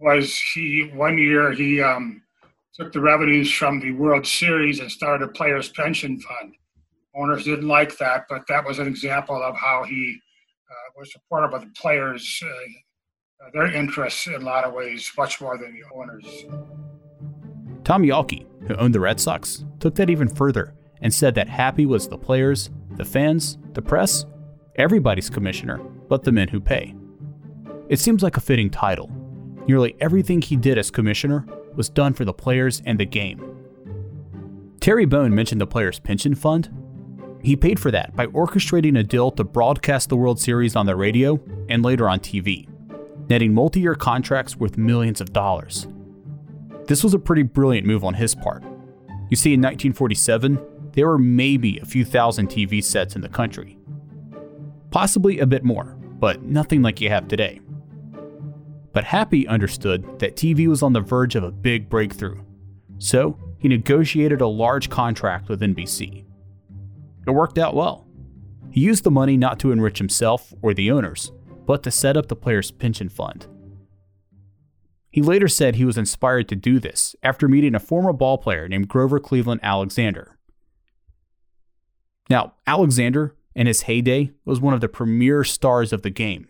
was 0.00 0.36
he 0.54 0.90
one 0.94 1.16
year 1.16 1.52
he 1.52 1.80
um, 1.80 2.22
took 2.74 2.92
the 2.92 3.00
revenues 3.00 3.52
from 3.52 3.80
the 3.80 3.92
World 3.92 4.26
Series 4.26 4.80
and 4.80 4.90
started 4.90 5.24
a 5.24 5.32
players' 5.32 5.70
pension 5.70 6.18
fund. 6.20 6.54
Owners 7.14 7.44
didn't 7.44 7.68
like 7.68 7.96
that, 7.98 8.26
but 8.28 8.46
that 8.48 8.64
was 8.64 8.78
an 8.78 8.86
example 8.86 9.42
of 9.42 9.56
how 9.56 9.84
he 9.84 10.18
uh, 10.70 10.90
was 10.98 11.12
supportive 11.12 11.54
of 11.54 11.62
the 11.62 11.72
players, 11.80 12.42
uh, 12.44 12.48
Uh, 13.38 13.50
their 13.52 13.66
interests 13.66 14.26
in 14.26 14.34
a 14.34 14.38
lot 14.38 14.64
of 14.64 14.72
ways, 14.72 15.12
much 15.16 15.40
more 15.40 15.58
than 15.58 15.74
the 15.74 15.82
owners. 15.94 16.24
Tom 17.84 18.02
Yawkey, 18.02 18.46
who 18.66 18.74
owned 18.76 18.94
the 18.94 19.00
Red 19.00 19.20
Sox, 19.20 19.64
took 19.78 19.94
that 19.96 20.08
even 20.08 20.28
further 20.28 20.74
and 21.02 21.12
said 21.12 21.34
that 21.34 21.48
Happy 21.48 21.84
was 21.84 22.08
the 22.08 22.16
players, 22.16 22.70
the 22.92 23.04
fans, 23.04 23.58
the 23.74 23.82
press, 23.82 24.24
everybody's 24.76 25.28
commissioner, 25.28 25.78
but 26.08 26.24
the 26.24 26.32
men 26.32 26.48
who 26.48 26.60
pay. 26.60 26.94
It 27.90 28.00
seems 28.00 28.22
like 28.22 28.38
a 28.38 28.40
fitting 28.40 28.70
title. 28.70 29.10
Nearly 29.66 29.94
everything 30.00 30.40
he 30.40 30.56
did 30.56 30.78
as 30.78 30.90
commissioner 30.90 31.46
was 31.74 31.90
done 31.90 32.14
for 32.14 32.24
the 32.24 32.32
players 32.32 32.80
and 32.86 32.98
the 32.98 33.04
game. 33.04 33.54
Terry 34.80 35.04
Bohn 35.04 35.34
mentioned 35.34 35.60
the 35.60 35.66
Players' 35.66 35.98
Pension 35.98 36.34
Fund. 36.34 36.70
He 37.42 37.54
paid 37.54 37.78
for 37.78 37.90
that 37.90 38.16
by 38.16 38.28
orchestrating 38.28 38.98
a 38.98 39.02
deal 39.02 39.30
to 39.32 39.44
broadcast 39.44 40.08
the 40.08 40.16
World 40.16 40.40
Series 40.40 40.74
on 40.74 40.86
the 40.86 40.96
radio 40.96 41.38
and 41.68 41.84
later 41.84 42.08
on 42.08 42.20
TV, 42.20 42.68
netting 43.28 43.54
multi 43.54 43.80
year 43.80 43.94
contracts 43.94 44.56
worth 44.56 44.76
millions 44.76 45.20
of 45.20 45.32
dollars. 45.32 45.86
This 46.86 47.02
was 47.02 47.14
a 47.14 47.18
pretty 47.18 47.42
brilliant 47.42 47.86
move 47.86 48.04
on 48.04 48.14
his 48.14 48.34
part. 48.34 48.62
You 49.28 49.36
see, 49.36 49.54
in 49.54 49.60
1947, 49.60 50.60
there 50.92 51.08
were 51.08 51.18
maybe 51.18 51.78
a 51.78 51.84
few 51.84 52.04
thousand 52.04 52.48
TV 52.48 52.82
sets 52.82 53.16
in 53.16 53.22
the 53.22 53.28
country. 53.28 53.78
Possibly 54.90 55.40
a 55.40 55.46
bit 55.46 55.64
more, 55.64 55.96
but 56.18 56.42
nothing 56.42 56.80
like 56.82 57.00
you 57.00 57.10
have 57.10 57.28
today. 57.28 57.60
But 58.92 59.04
Happy 59.04 59.46
understood 59.46 60.20
that 60.20 60.36
TV 60.36 60.68
was 60.68 60.82
on 60.82 60.92
the 60.92 61.00
verge 61.00 61.34
of 61.34 61.44
a 61.44 61.50
big 61.50 61.90
breakthrough, 61.90 62.40
so 62.98 63.38
he 63.58 63.68
negotiated 63.68 64.40
a 64.40 64.46
large 64.46 64.88
contract 64.88 65.48
with 65.48 65.60
NBC. 65.60 66.24
It 67.26 67.30
worked 67.30 67.58
out 67.58 67.74
well. 67.74 68.06
He 68.70 68.80
used 68.80 69.04
the 69.04 69.10
money 69.10 69.36
not 69.36 69.58
to 69.60 69.72
enrich 69.72 69.98
himself 69.98 70.54
or 70.62 70.72
the 70.72 70.90
owners, 70.90 71.32
but 71.66 71.82
to 71.82 71.90
set 71.90 72.16
up 72.16 72.28
the 72.28 72.36
players' 72.36 72.70
pension 72.70 73.08
fund. 73.08 73.46
He 75.10 75.22
later 75.22 75.48
said 75.48 75.76
he 75.76 75.84
was 75.84 75.98
inspired 75.98 76.48
to 76.48 76.56
do 76.56 76.78
this 76.78 77.16
after 77.22 77.48
meeting 77.48 77.74
a 77.74 77.80
former 77.80 78.12
ball 78.12 78.38
player 78.38 78.68
named 78.68 78.88
Grover 78.88 79.18
Cleveland 79.18 79.60
Alexander. 79.62 80.36
Now, 82.28 82.54
Alexander, 82.66 83.34
in 83.54 83.66
his 83.66 83.82
heyday, 83.82 84.32
was 84.44 84.60
one 84.60 84.74
of 84.74 84.80
the 84.80 84.88
premier 84.88 85.42
stars 85.44 85.92
of 85.92 86.02
the 86.02 86.10
game. 86.10 86.48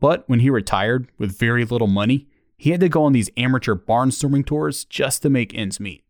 But 0.00 0.28
when 0.28 0.40
he 0.40 0.50
retired 0.50 1.08
with 1.18 1.38
very 1.38 1.64
little 1.64 1.86
money, 1.86 2.28
he 2.56 2.70
had 2.70 2.80
to 2.80 2.88
go 2.88 3.04
on 3.04 3.12
these 3.12 3.30
amateur 3.36 3.74
barnstorming 3.74 4.46
tours 4.46 4.84
just 4.84 5.22
to 5.22 5.30
make 5.30 5.54
ends 5.54 5.78
meet. 5.78 6.02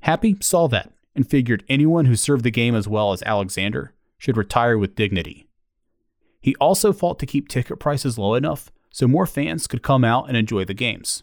Happy 0.00 0.36
saw 0.40 0.68
that 0.68 0.92
and 1.16 1.28
figured 1.28 1.64
anyone 1.68 2.04
who 2.04 2.16
served 2.16 2.44
the 2.44 2.50
game 2.50 2.74
as 2.74 2.86
well 2.86 3.12
as 3.12 3.22
Alexander 3.22 3.94
should 4.18 4.36
retire 4.36 4.76
with 4.76 4.94
dignity. 4.94 5.46
He 6.44 6.54
also 6.56 6.92
fought 6.92 7.18
to 7.20 7.26
keep 7.26 7.48
ticket 7.48 7.78
prices 7.78 8.18
low 8.18 8.34
enough 8.34 8.70
so 8.90 9.08
more 9.08 9.24
fans 9.24 9.66
could 9.66 9.82
come 9.82 10.04
out 10.04 10.28
and 10.28 10.36
enjoy 10.36 10.66
the 10.66 10.74
games. 10.74 11.22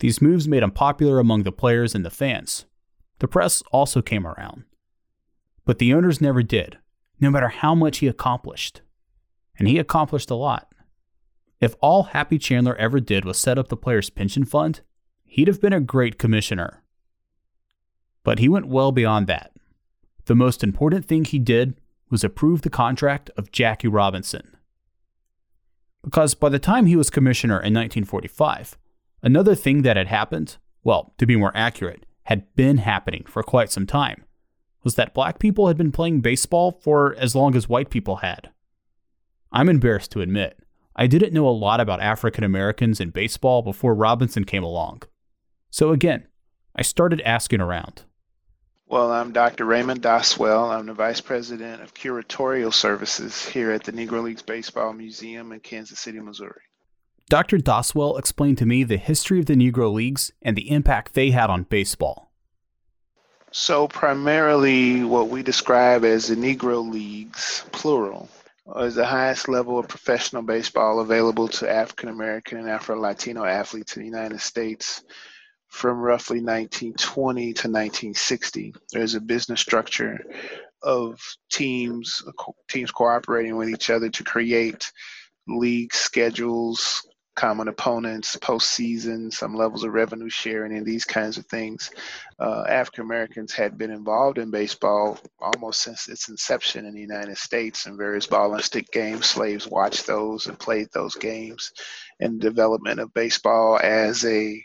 These 0.00 0.20
moves 0.20 0.46
made 0.46 0.62
him 0.62 0.70
popular 0.70 1.18
among 1.18 1.44
the 1.44 1.50
players 1.50 1.94
and 1.94 2.04
the 2.04 2.10
fans. 2.10 2.66
The 3.20 3.26
press 3.26 3.62
also 3.72 4.02
came 4.02 4.26
around. 4.26 4.64
But 5.64 5.78
the 5.78 5.94
owners 5.94 6.20
never 6.20 6.42
did, 6.42 6.76
no 7.20 7.30
matter 7.30 7.48
how 7.48 7.74
much 7.74 8.00
he 8.00 8.06
accomplished 8.06 8.82
and 9.58 9.66
he 9.66 9.78
accomplished 9.78 10.30
a 10.30 10.34
lot. 10.34 10.70
If 11.58 11.74
all 11.80 12.02
Happy 12.02 12.36
Chandler 12.36 12.76
ever 12.76 13.00
did 13.00 13.24
was 13.24 13.38
set 13.38 13.58
up 13.58 13.68
the 13.68 13.78
players' 13.78 14.10
pension 14.10 14.44
fund, 14.44 14.82
he'd 15.24 15.48
have 15.48 15.62
been 15.62 15.72
a 15.72 15.80
great 15.80 16.18
commissioner. 16.18 16.82
But 18.24 18.40
he 18.40 18.46
went 18.46 18.68
well 18.68 18.92
beyond 18.92 19.26
that. 19.28 19.52
The 20.26 20.34
most 20.34 20.62
important 20.62 21.06
thing 21.06 21.24
he 21.24 21.38
did 21.38 21.78
was 22.10 22.24
approve 22.24 22.62
the 22.62 22.70
contract 22.70 23.30
of 23.36 23.52
Jackie 23.52 23.88
Robinson. 23.88 24.56
Because 26.02 26.34
by 26.34 26.48
the 26.48 26.58
time 26.58 26.86
he 26.86 26.96
was 26.96 27.10
commissioner 27.10 27.54
in 27.54 27.74
1945, 27.74 28.76
another 29.22 29.54
thing 29.54 29.82
that 29.82 29.96
had 29.96 30.08
happened, 30.08 30.58
well, 30.82 31.14
to 31.18 31.26
be 31.26 31.36
more 31.36 31.52
accurate, 31.54 32.04
had 32.24 32.54
been 32.54 32.78
happening 32.78 33.24
for 33.26 33.42
quite 33.42 33.70
some 33.70 33.86
time, 33.86 34.24
was 34.82 34.96
that 34.96 35.14
black 35.14 35.38
people 35.38 35.68
had 35.68 35.78
been 35.78 35.92
playing 35.92 36.20
baseball 36.20 36.72
for 36.72 37.14
as 37.16 37.34
long 37.34 37.56
as 37.56 37.68
white 37.68 37.90
people 37.90 38.16
had. 38.16 38.50
I'm 39.50 39.68
embarrassed 39.68 40.12
to 40.12 40.20
admit, 40.20 40.58
I 40.96 41.06
didn't 41.06 41.32
know 41.32 41.48
a 41.48 41.50
lot 41.50 41.80
about 41.80 42.00
African 42.00 42.44
Americans 42.44 43.00
in 43.00 43.10
baseball 43.10 43.62
before 43.62 43.94
Robinson 43.94 44.44
came 44.44 44.62
along. 44.62 45.02
So 45.70 45.90
again, 45.90 46.28
I 46.76 46.82
started 46.82 47.20
asking 47.22 47.60
around. 47.60 48.04
Well, 48.94 49.10
I'm 49.10 49.32
Dr. 49.32 49.64
Raymond 49.64 50.02
Doswell. 50.02 50.70
I'm 50.70 50.86
the 50.86 50.94
Vice 50.94 51.20
President 51.20 51.82
of 51.82 51.94
Curatorial 51.94 52.72
Services 52.72 53.44
here 53.44 53.72
at 53.72 53.82
the 53.82 53.90
Negro 53.90 54.22
Leagues 54.22 54.42
Baseball 54.42 54.92
Museum 54.92 55.50
in 55.50 55.58
Kansas 55.58 55.98
City, 55.98 56.20
Missouri. 56.20 56.60
Dr. 57.28 57.58
Doswell 57.58 58.16
explained 58.16 58.58
to 58.58 58.66
me 58.66 58.84
the 58.84 58.96
history 58.96 59.40
of 59.40 59.46
the 59.46 59.56
Negro 59.56 59.92
Leagues 59.92 60.30
and 60.42 60.56
the 60.56 60.70
impact 60.70 61.14
they 61.14 61.32
had 61.32 61.50
on 61.50 61.64
baseball. 61.64 62.30
So, 63.50 63.88
primarily, 63.88 65.02
what 65.02 65.28
we 65.28 65.42
describe 65.42 66.04
as 66.04 66.28
the 66.28 66.36
Negro 66.36 66.88
Leagues, 66.88 67.64
plural, 67.72 68.28
is 68.76 68.94
the 68.94 69.06
highest 69.06 69.48
level 69.48 69.76
of 69.76 69.88
professional 69.88 70.42
baseball 70.42 71.00
available 71.00 71.48
to 71.48 71.68
African 71.68 72.10
American 72.10 72.58
and 72.58 72.70
Afro 72.70 72.96
Latino 72.96 73.44
athletes 73.44 73.96
in 73.96 74.02
the 74.02 74.08
United 74.08 74.40
States 74.40 75.02
from 75.74 75.98
roughly 75.98 76.38
1920 76.38 77.42
to 77.46 77.68
1960. 77.68 78.74
There's 78.92 79.16
a 79.16 79.20
business 79.20 79.60
structure 79.60 80.24
of 80.84 81.20
teams 81.50 82.22
teams 82.68 82.92
cooperating 82.92 83.56
with 83.56 83.68
each 83.68 83.90
other 83.90 84.08
to 84.08 84.22
create 84.22 84.92
league 85.48 85.92
schedules, 85.92 87.04
common 87.34 87.66
opponents, 87.66 88.36
postseason, 88.36 89.32
some 89.32 89.56
levels 89.56 89.82
of 89.82 89.92
revenue 89.92 90.28
sharing, 90.28 90.76
and 90.76 90.86
these 90.86 91.04
kinds 91.04 91.38
of 91.38 91.46
things. 91.46 91.90
Uh, 92.38 92.62
African 92.68 93.02
Americans 93.02 93.52
had 93.52 93.76
been 93.76 93.90
involved 93.90 94.38
in 94.38 94.52
baseball 94.52 95.18
almost 95.40 95.82
since 95.82 96.08
its 96.08 96.28
inception 96.28 96.86
in 96.86 96.94
the 96.94 97.00
United 97.00 97.36
States 97.36 97.86
in 97.86 97.96
various 97.96 98.28
ball 98.28 98.54
and 98.54 98.62
stick 98.62 98.92
games. 98.92 99.26
Slaves 99.26 99.66
watched 99.66 100.06
those 100.06 100.46
and 100.46 100.56
played 100.56 100.86
those 100.92 101.16
games, 101.16 101.72
and 102.20 102.40
development 102.40 103.00
of 103.00 103.12
baseball 103.12 103.80
as 103.82 104.24
a 104.24 104.64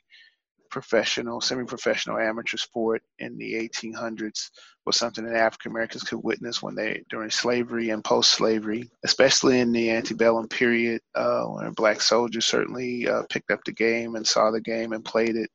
professional, 0.70 1.42
semi-professional 1.42 2.18
amateur 2.18 2.58
sport 2.58 3.02
in 3.20 3.38
the 3.38 3.54
1800s 3.54 4.50
was 4.86 4.98
something 4.98 5.26
that 5.26 5.36
African 5.36 5.72
Americans 5.72 6.04
could 6.04 6.24
witness 6.24 6.62
when 6.62 6.76
they 6.76 7.04
during 7.10 7.30
slavery 7.30 7.90
and 7.90 8.04
post-slavery, 8.04 8.90
especially 9.04 9.60
in 9.60 9.72
the 9.72 9.92
antebellum 9.92 10.48
period, 10.48 11.02
uh, 11.16 11.44
when 11.44 11.72
black 11.74 12.02
soldiers 12.02 12.46
certainly 12.46 13.08
uh, 13.08 13.24
picked 13.30 13.52
up 13.52 13.60
the 13.66 13.72
game 13.72 14.16
and 14.16 14.26
saw 14.26 14.52
the 14.52 14.62
game 14.62 14.94
and 14.94 15.06
played 15.06 15.36
it, 15.36 15.50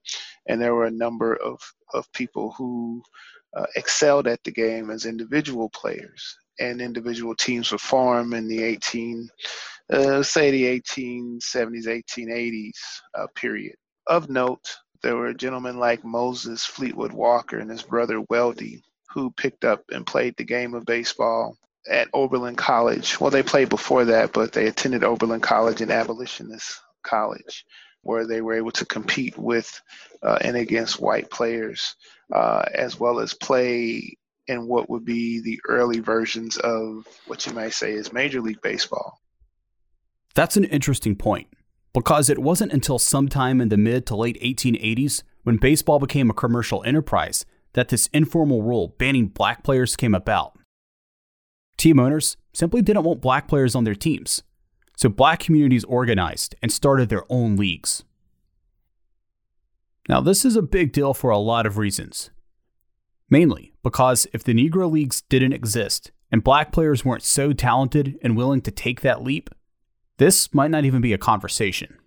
and 0.48 0.60
there 0.60 0.74
were 0.74 0.86
a 0.86 0.90
number 0.90 1.34
of 1.36 1.60
of 1.92 2.10
people 2.12 2.52
who 2.52 3.02
uh, 3.56 3.66
excelled 3.76 4.26
at 4.26 4.42
the 4.44 4.50
game 4.50 4.90
as 4.90 5.06
individual 5.06 5.70
players, 5.70 6.36
and 6.60 6.80
individual 6.80 7.34
teams 7.34 7.70
were 7.70 7.78
formed 7.78 8.34
in 8.34 8.48
the 8.48 8.62
18, 8.62 9.28
uh, 9.92 10.22
say 10.22 10.50
the 10.50 10.80
1870s, 10.80 11.86
1880s 11.86 12.70
uh, 13.16 13.26
period. 13.34 13.74
Of 14.06 14.28
note, 14.28 14.76
there 15.04 15.16
were 15.16 15.34
gentlemen 15.34 15.78
like 15.78 16.02
Moses 16.02 16.64
Fleetwood 16.64 17.12
Walker 17.12 17.58
and 17.58 17.70
his 17.70 17.82
brother 17.82 18.22
Weldy 18.22 18.80
who 19.10 19.30
picked 19.30 19.62
up 19.62 19.84
and 19.92 20.06
played 20.06 20.34
the 20.36 20.44
game 20.44 20.72
of 20.72 20.86
baseball 20.86 21.58
at 21.88 22.08
Oberlin 22.14 22.56
College. 22.56 23.20
Well, 23.20 23.30
they 23.30 23.42
played 23.42 23.68
before 23.68 24.06
that, 24.06 24.32
but 24.32 24.52
they 24.52 24.66
attended 24.66 25.04
Oberlin 25.04 25.42
College 25.42 25.82
and 25.82 25.90
Abolitionist 25.90 26.80
College, 27.02 27.66
where 28.00 28.26
they 28.26 28.40
were 28.40 28.54
able 28.54 28.72
to 28.72 28.86
compete 28.86 29.36
with 29.36 29.78
uh, 30.22 30.38
and 30.40 30.56
against 30.56 30.98
white 30.98 31.30
players, 31.30 31.96
uh, 32.32 32.64
as 32.74 32.98
well 32.98 33.20
as 33.20 33.34
play 33.34 34.16
in 34.48 34.66
what 34.66 34.88
would 34.88 35.04
be 35.04 35.42
the 35.42 35.60
early 35.68 36.00
versions 36.00 36.56
of 36.56 37.06
what 37.26 37.44
you 37.44 37.52
might 37.52 37.74
say 37.74 37.92
is 37.92 38.10
Major 38.10 38.40
League 38.40 38.62
Baseball. 38.62 39.20
That's 40.34 40.56
an 40.56 40.64
interesting 40.64 41.14
point 41.14 41.48
because 41.94 42.28
it 42.28 42.40
wasn't 42.40 42.72
until 42.72 42.98
sometime 42.98 43.60
in 43.60 43.70
the 43.70 43.78
mid 43.78 44.04
to 44.06 44.16
late 44.16 44.38
1880s, 44.42 45.22
when 45.44 45.56
baseball 45.56 45.98
became 45.98 46.28
a 46.28 46.34
commercial 46.34 46.82
enterprise, 46.84 47.46
that 47.72 47.88
this 47.88 48.08
informal 48.12 48.62
rule 48.62 48.88
banning 48.98 49.28
black 49.28 49.62
players 49.62 49.96
came 49.96 50.14
about. 50.14 50.58
Team 51.76 51.98
owners 51.98 52.36
simply 52.52 52.82
didn't 52.82 53.04
want 53.04 53.20
black 53.20 53.48
players 53.48 53.74
on 53.74 53.84
their 53.84 53.94
teams, 53.94 54.42
so 54.96 55.08
black 55.08 55.38
communities 55.40 55.84
organized 55.84 56.54
and 56.60 56.72
started 56.72 57.08
their 57.08 57.24
own 57.30 57.56
leagues. 57.56 58.04
Now, 60.08 60.20
this 60.20 60.44
is 60.44 60.56
a 60.56 60.62
big 60.62 60.92
deal 60.92 61.14
for 61.14 61.30
a 61.30 61.38
lot 61.38 61.64
of 61.64 61.78
reasons. 61.78 62.30
Mainly 63.30 63.72
because 63.82 64.26
if 64.32 64.44
the 64.44 64.54
Negro 64.54 64.90
Leagues 64.90 65.22
didn't 65.22 65.52
exist 65.52 66.12
and 66.30 66.44
black 66.44 66.72
players 66.72 67.04
weren't 67.04 67.22
so 67.22 67.52
talented 67.52 68.18
and 68.22 68.36
willing 68.36 68.60
to 68.62 68.70
take 68.70 69.00
that 69.00 69.22
leap, 69.22 69.50
this 70.18 70.52
might 70.54 70.70
not 70.70 70.84
even 70.84 71.00
be 71.00 71.12
a 71.12 71.18
conversation. 71.18 71.98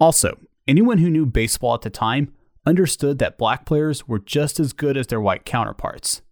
Also, 0.00 0.38
anyone 0.66 0.98
who 0.98 1.10
knew 1.10 1.26
baseball 1.26 1.74
at 1.74 1.82
the 1.82 1.90
time 1.90 2.32
understood 2.66 3.18
that 3.18 3.38
black 3.38 3.64
players 3.64 4.08
were 4.08 4.18
just 4.18 4.58
as 4.58 4.72
good 4.72 4.96
as 4.96 5.06
their 5.06 5.20
white 5.20 5.44
counterparts. 5.44 6.22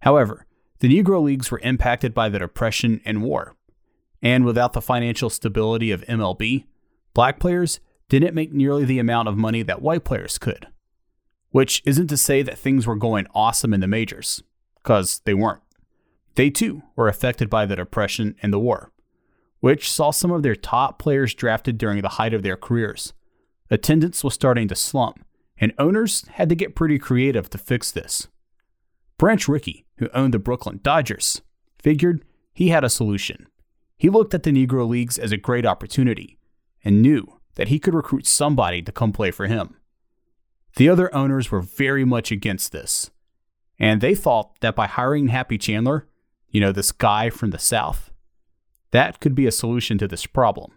However, 0.00 0.46
the 0.80 0.88
Negro 0.88 1.22
Leagues 1.22 1.50
were 1.50 1.60
impacted 1.60 2.14
by 2.14 2.28
the 2.28 2.38
Depression 2.38 3.00
and 3.04 3.22
war, 3.22 3.56
and 4.22 4.44
without 4.44 4.72
the 4.72 4.82
financial 4.82 5.30
stability 5.30 5.90
of 5.90 6.02
MLB, 6.02 6.66
black 7.14 7.40
players 7.40 7.80
didn't 8.08 8.34
make 8.34 8.52
nearly 8.52 8.84
the 8.84 8.98
amount 8.98 9.28
of 9.28 9.36
money 9.36 9.62
that 9.62 9.82
white 9.82 10.04
players 10.04 10.38
could. 10.38 10.68
Which 11.50 11.82
isn't 11.86 12.08
to 12.08 12.16
say 12.16 12.42
that 12.42 12.58
things 12.58 12.86
were 12.86 12.96
going 12.96 13.26
awesome 13.34 13.72
in 13.72 13.80
the 13.80 13.86
majors, 13.86 14.42
because 14.82 15.20
they 15.24 15.34
weren't. 15.34 15.62
They 16.34 16.50
too 16.50 16.82
were 16.96 17.08
affected 17.08 17.48
by 17.48 17.64
the 17.64 17.76
Depression 17.76 18.34
and 18.42 18.52
the 18.52 18.58
war 18.58 18.90
which 19.64 19.90
saw 19.90 20.10
some 20.10 20.30
of 20.30 20.42
their 20.42 20.54
top 20.54 20.98
players 20.98 21.32
drafted 21.32 21.78
during 21.78 22.02
the 22.02 22.16
height 22.20 22.34
of 22.34 22.42
their 22.42 22.54
careers. 22.54 23.14
Attendance 23.70 24.22
was 24.22 24.34
starting 24.34 24.68
to 24.68 24.74
slump, 24.74 25.24
and 25.56 25.72
owners 25.78 26.22
had 26.32 26.50
to 26.50 26.54
get 26.54 26.74
pretty 26.74 26.98
creative 26.98 27.48
to 27.48 27.56
fix 27.56 27.90
this. 27.90 28.28
Branch 29.16 29.48
Rickey, 29.48 29.86
who 29.96 30.10
owned 30.12 30.34
the 30.34 30.38
Brooklyn 30.38 30.80
Dodgers, 30.82 31.40
figured 31.78 32.26
he 32.52 32.68
had 32.68 32.84
a 32.84 32.90
solution. 32.90 33.46
He 33.96 34.10
looked 34.10 34.34
at 34.34 34.42
the 34.42 34.50
Negro 34.50 34.86
Leagues 34.86 35.18
as 35.18 35.32
a 35.32 35.38
great 35.38 35.64
opportunity 35.64 36.36
and 36.84 37.00
knew 37.00 37.40
that 37.54 37.68
he 37.68 37.78
could 37.78 37.94
recruit 37.94 38.26
somebody 38.26 38.82
to 38.82 38.92
come 38.92 39.12
play 39.12 39.30
for 39.30 39.46
him. 39.46 39.78
The 40.76 40.90
other 40.90 41.12
owners 41.14 41.50
were 41.50 41.62
very 41.62 42.04
much 42.04 42.30
against 42.30 42.70
this, 42.72 43.10
and 43.78 44.02
they 44.02 44.14
thought 44.14 44.60
that 44.60 44.76
by 44.76 44.88
hiring 44.88 45.28
Happy 45.28 45.56
Chandler, 45.56 46.06
you 46.50 46.60
know, 46.60 46.70
this 46.70 46.92
guy 46.92 47.30
from 47.30 47.48
the 47.48 47.58
South, 47.58 48.10
that 48.94 49.18
could 49.18 49.34
be 49.34 49.46
a 49.46 49.50
solution 49.50 49.98
to 49.98 50.06
this 50.06 50.24
problem. 50.24 50.70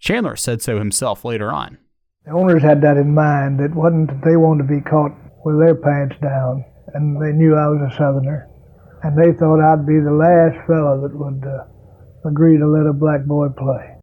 Chandler 0.00 0.34
said 0.34 0.60
so 0.60 0.78
himself 0.78 1.24
later 1.24 1.52
on. 1.52 1.78
The 2.26 2.32
owners 2.32 2.62
had 2.62 2.82
that 2.82 2.96
in 2.96 3.14
mind. 3.14 3.60
It 3.60 3.72
wasn't 3.72 4.08
that 4.08 4.24
they 4.24 4.36
wanted 4.36 4.66
to 4.66 4.74
be 4.74 4.80
caught 4.80 5.12
with 5.44 5.60
their 5.60 5.76
pants 5.76 6.16
down, 6.20 6.64
and 6.92 7.22
they 7.22 7.30
knew 7.30 7.54
I 7.54 7.68
was 7.68 7.92
a 7.92 7.96
Southerner, 7.96 8.50
and 9.04 9.16
they 9.16 9.32
thought 9.38 9.62
I'd 9.62 9.86
be 9.86 10.00
the 10.00 10.10
last 10.10 10.66
fellow 10.66 11.06
that 11.06 11.16
would 11.16 11.44
uh, 11.46 12.28
agree 12.28 12.58
to 12.58 12.66
let 12.66 12.90
a 12.90 12.92
black 12.92 13.24
boy 13.26 13.46
play. 13.56 13.94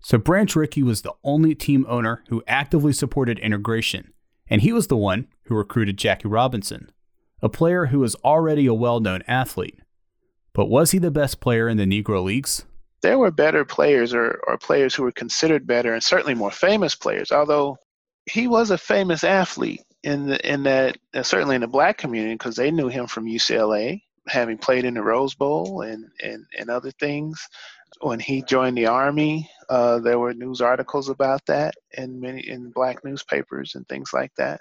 So 0.00 0.16
Branch 0.16 0.54
Rickey 0.54 0.84
was 0.84 1.02
the 1.02 1.14
only 1.24 1.56
team 1.56 1.84
owner 1.88 2.22
who 2.28 2.44
actively 2.46 2.92
supported 2.92 3.40
integration, 3.40 4.12
and 4.48 4.62
he 4.62 4.72
was 4.72 4.86
the 4.86 4.96
one 4.96 5.26
who 5.46 5.56
recruited 5.56 5.98
Jackie 5.98 6.28
Robinson, 6.28 6.92
a 7.42 7.48
player 7.48 7.86
who 7.86 7.98
was 7.98 8.14
already 8.16 8.66
a 8.66 8.74
well 8.74 9.00
known 9.00 9.24
athlete. 9.26 9.80
But 10.52 10.66
was 10.66 10.90
he 10.90 10.98
the 10.98 11.10
best 11.10 11.40
player 11.40 11.68
in 11.68 11.76
the 11.76 11.84
Negro 11.84 12.22
Leagues? 12.22 12.64
There 13.02 13.18
were 13.18 13.30
better 13.30 13.64
players 13.64 14.12
or, 14.12 14.40
or 14.46 14.58
players 14.58 14.94
who 14.94 15.04
were 15.04 15.12
considered 15.12 15.66
better 15.66 15.94
and 15.94 16.02
certainly 16.02 16.34
more 16.34 16.50
famous 16.50 16.94
players, 16.94 17.32
although 17.32 17.78
he 18.26 18.46
was 18.46 18.70
a 18.70 18.78
famous 18.78 19.24
athlete 19.24 19.82
in 20.02 20.26
the, 20.26 20.52
in 20.52 20.62
that 20.64 20.98
uh, 21.14 21.22
certainly 21.22 21.54
in 21.54 21.62
the 21.62 21.68
black 21.68 21.98
community 21.98 22.34
because 22.34 22.56
they 22.56 22.70
knew 22.70 22.88
him 22.88 23.06
from 23.06 23.26
UCLA, 23.26 24.02
having 24.28 24.58
played 24.58 24.84
in 24.84 24.94
the 24.94 25.02
Rose 25.02 25.34
Bowl 25.34 25.82
and, 25.82 26.06
and, 26.22 26.44
and 26.58 26.70
other 26.70 26.90
things. 26.92 27.46
When 28.02 28.20
he 28.20 28.42
joined 28.42 28.78
the 28.78 28.86
army, 28.86 29.50
uh, 29.68 29.98
there 29.98 30.18
were 30.18 30.32
news 30.32 30.60
articles 30.60 31.08
about 31.08 31.44
that 31.46 31.74
in 31.92 32.20
many 32.20 32.48
in 32.48 32.70
black 32.70 33.04
newspapers 33.04 33.74
and 33.74 33.86
things 33.88 34.12
like 34.12 34.32
that. 34.36 34.60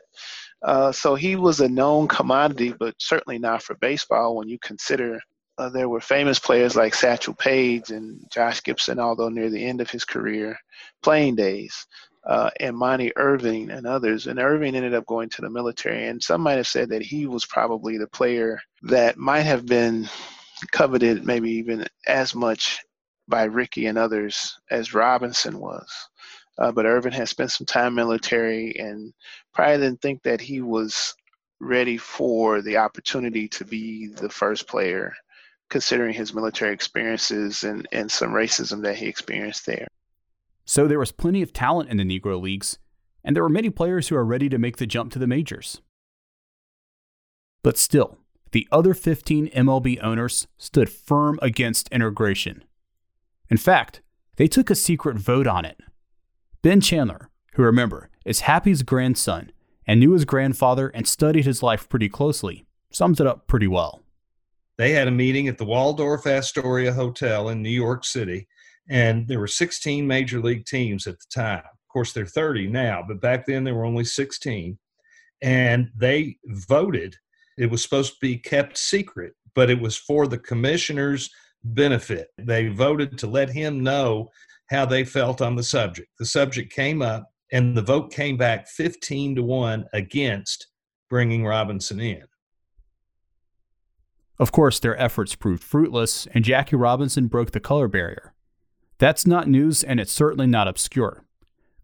Uh, 0.61 0.91
so 0.91 1.15
he 1.15 1.35
was 1.35 1.61
a 1.61 1.69
known 1.69 2.07
commodity, 2.07 2.73
but 2.77 2.95
certainly 2.97 3.39
not 3.39 3.63
for 3.63 3.75
baseball 3.75 4.35
when 4.35 4.49
you 4.49 4.57
consider 4.59 5.19
uh, 5.59 5.67
there 5.67 5.89
were 5.89 5.99
famous 5.99 6.39
players 6.39 6.77
like 6.77 6.95
Satchel 6.95 7.33
Paige 7.33 7.89
and 7.89 8.25
Josh 8.31 8.63
Gibson, 8.63 8.97
although 8.97 9.27
near 9.27 9.49
the 9.49 9.65
end 9.65 9.81
of 9.81 9.89
his 9.89 10.05
career 10.05 10.57
playing 11.03 11.35
days, 11.35 11.85
uh, 12.25 12.49
and 12.61 12.77
Monte 12.77 13.11
Irvin 13.17 13.69
and 13.69 13.85
others. 13.85 14.27
And 14.27 14.39
Irvin 14.39 14.73
ended 14.73 14.93
up 14.93 15.05
going 15.05 15.27
to 15.29 15.41
the 15.41 15.49
military, 15.49 16.07
and 16.07 16.23
some 16.23 16.41
might 16.41 16.55
have 16.55 16.67
said 16.67 16.87
that 16.89 17.01
he 17.01 17.25
was 17.25 17.45
probably 17.45 17.97
the 17.97 18.07
player 18.07 18.61
that 18.83 19.17
might 19.17 19.41
have 19.41 19.65
been 19.65 20.07
coveted, 20.71 21.25
maybe 21.25 21.51
even 21.51 21.85
as 22.07 22.33
much 22.33 22.79
by 23.27 23.43
Rickey 23.43 23.87
and 23.87 23.97
others 23.97 24.57
as 24.71 24.93
Robinson 24.93 25.59
was. 25.59 25.89
Uh, 26.57 26.71
but 26.71 26.85
Irvin 26.85 27.11
had 27.11 27.27
spent 27.27 27.51
some 27.51 27.65
time 27.65 27.95
military 27.95 28.77
and 28.79 29.13
probably 29.53 29.77
didn't 29.77 30.01
think 30.01 30.23
that 30.23 30.39
he 30.39 30.61
was 30.61 31.13
ready 31.59 31.97
for 31.97 32.61
the 32.61 32.77
opportunity 32.77 33.49
to 33.49 33.65
be 33.65 34.07
the 34.07 34.29
first 34.29 34.65
player 34.65 35.13
considering 35.69 36.13
his 36.13 36.33
military 36.33 36.73
experiences 36.73 37.63
and, 37.63 37.87
and 37.91 38.11
some 38.11 38.31
racism 38.31 38.81
that 38.81 38.97
he 38.97 39.07
experienced 39.07 39.65
there. 39.65 39.87
So 40.65 40.87
there 40.87 40.99
was 40.99 41.11
plenty 41.11 41.41
of 41.41 41.53
talent 41.53 41.89
in 41.89 41.97
the 41.97 42.03
Negro 42.03 42.39
Leagues, 42.41 42.77
and 43.23 43.35
there 43.35 43.43
were 43.43 43.49
many 43.49 43.69
players 43.69 44.07
who 44.07 44.15
are 44.15 44.25
ready 44.25 44.49
to 44.49 44.57
make 44.57 44.77
the 44.77 44.85
jump 44.85 45.11
to 45.13 45.19
the 45.19 45.27
majors. 45.27 45.81
But 47.63 47.77
still, 47.77 48.17
the 48.51 48.67
other 48.71 48.93
15 48.93 49.49
MLB 49.49 50.03
owners 50.03 50.47
stood 50.57 50.89
firm 50.89 51.39
against 51.41 51.89
integration. 51.89 52.63
In 53.49 53.57
fact, 53.57 54.01
they 54.37 54.47
took 54.47 54.69
a 54.69 54.75
secret 54.75 55.17
vote 55.17 55.47
on 55.47 55.65
it. 55.65 55.79
Ben 56.61 56.81
Chandler, 56.81 57.29
who 57.53 57.63
remember 57.63 58.09
is 58.25 58.41
Happy's 58.41 58.83
grandson 58.83 59.51
and 59.85 59.99
knew 59.99 60.11
his 60.11 60.25
grandfather 60.25 60.89
and 60.89 61.07
studied 61.07 61.45
his 61.45 61.63
life 61.63 61.89
pretty 61.89 62.09
closely, 62.09 62.65
sums 62.91 63.19
it 63.19 63.27
up 63.27 63.47
pretty 63.47 63.67
well 63.67 64.03
they 64.79 64.93
had 64.93 65.09
a 65.09 65.11
meeting 65.11 65.49
at 65.49 65.57
the 65.57 65.65
Waldorf 65.65 66.25
Astoria 66.25 66.93
Hotel 66.93 67.49
in 67.49 67.61
New 67.61 67.69
York 67.69 68.05
City, 68.05 68.47
and 68.89 69.27
there 69.27 69.41
were 69.41 69.45
16 69.45 70.07
major 70.07 70.39
league 70.39 70.65
teams 70.65 71.05
at 71.05 71.19
the 71.19 71.25
time. 71.29 71.59
Of 71.65 71.91
course, 71.91 72.13
they're 72.13 72.25
30 72.25 72.67
now, 72.67 73.03
but 73.05 73.19
back 73.19 73.45
then 73.45 73.65
they 73.65 73.73
were 73.73 73.83
only 73.83 74.05
16. 74.05 74.79
And 75.41 75.89
they 75.97 76.37
voted. 76.45 77.17
It 77.57 77.69
was 77.69 77.83
supposed 77.83 78.13
to 78.13 78.19
be 78.21 78.37
kept 78.37 78.77
secret, 78.77 79.33
but 79.53 79.69
it 79.69 79.81
was 79.81 79.97
for 79.97 80.27
the 80.27 80.39
commissioner's 80.39 81.29
benefit. 81.65 82.29
They 82.37 82.69
voted 82.69 83.17
to 83.17 83.27
let 83.27 83.49
him 83.49 83.83
know 83.83 84.29
how 84.69 84.85
they 84.85 85.03
felt 85.03 85.41
on 85.41 85.57
the 85.57 85.63
subject. 85.63 86.07
The 86.19 86.25
subject 86.25 86.71
came 86.71 87.01
up, 87.01 87.29
and 87.51 87.75
the 87.75 87.81
vote 87.81 88.13
came 88.13 88.37
back 88.37 88.69
15 88.69 89.35
to 89.35 89.43
1 89.43 89.87
against 89.91 90.67
bringing 91.09 91.45
Robinson 91.45 91.99
in. 91.99 92.23
Of 94.39 94.53
course, 94.53 94.79
their 94.79 94.99
efforts 94.99 95.35
proved 95.35 95.63
fruitless, 95.63 96.25
and 96.33 96.45
Jackie 96.45 96.77
Robinson 96.77 97.27
broke 97.27 97.51
the 97.51 97.59
color 97.59 97.89
barrier. 97.89 98.33
That's 98.97 99.27
not 99.27 99.49
news, 99.49 99.83
and 99.83 99.99
it's 99.99 100.11
certainly 100.11 100.47
not 100.47 100.67
obscure. 100.67 101.25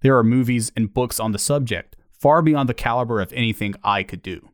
There 0.02 0.18
are 0.18 0.24
movies 0.24 0.72
and 0.76 0.94
books 0.94 1.20
on 1.20 1.34
the 1.34 1.40
subject, 1.40 1.96
far 2.12 2.42
beyond 2.42 2.70
the 2.70 2.74
caliber 2.74 3.20
of 3.20 3.34
anything 3.34 3.76
I 3.84 4.04
could 4.04 4.22
do. 4.22 4.50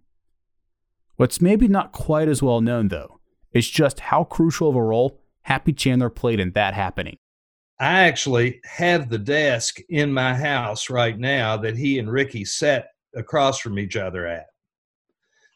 What's 1.15 1.41
maybe 1.41 1.67
not 1.67 1.91
quite 1.91 2.27
as 2.27 2.41
well 2.41 2.61
known, 2.61 2.87
though, 2.87 3.19
is 3.51 3.69
just 3.69 3.99
how 3.99 4.23
crucial 4.23 4.69
of 4.69 4.75
a 4.75 4.81
role 4.81 5.21
Happy 5.43 5.73
Chandler 5.73 6.09
played 6.09 6.39
in 6.39 6.51
that 6.51 6.73
happening. 6.73 7.17
I 7.79 8.03
actually 8.03 8.61
have 8.63 9.09
the 9.09 9.17
desk 9.17 9.79
in 9.89 10.13
my 10.13 10.35
house 10.35 10.89
right 10.89 11.17
now 11.17 11.57
that 11.57 11.77
he 11.77 11.97
and 11.97 12.11
Rickey 12.11 12.45
sat 12.45 12.89
across 13.15 13.59
from 13.59 13.79
each 13.79 13.95
other 13.95 14.27
at 14.27 14.45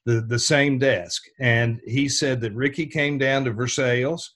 the, 0.05 0.21
the 0.21 0.39
same 0.39 0.77
desk. 0.77 1.23
And 1.39 1.81
he 1.85 2.07
said 2.07 2.41
that 2.41 2.53
Rickey 2.53 2.85
came 2.85 3.17
down 3.17 3.43
to 3.45 3.51
Versailles. 3.51 4.29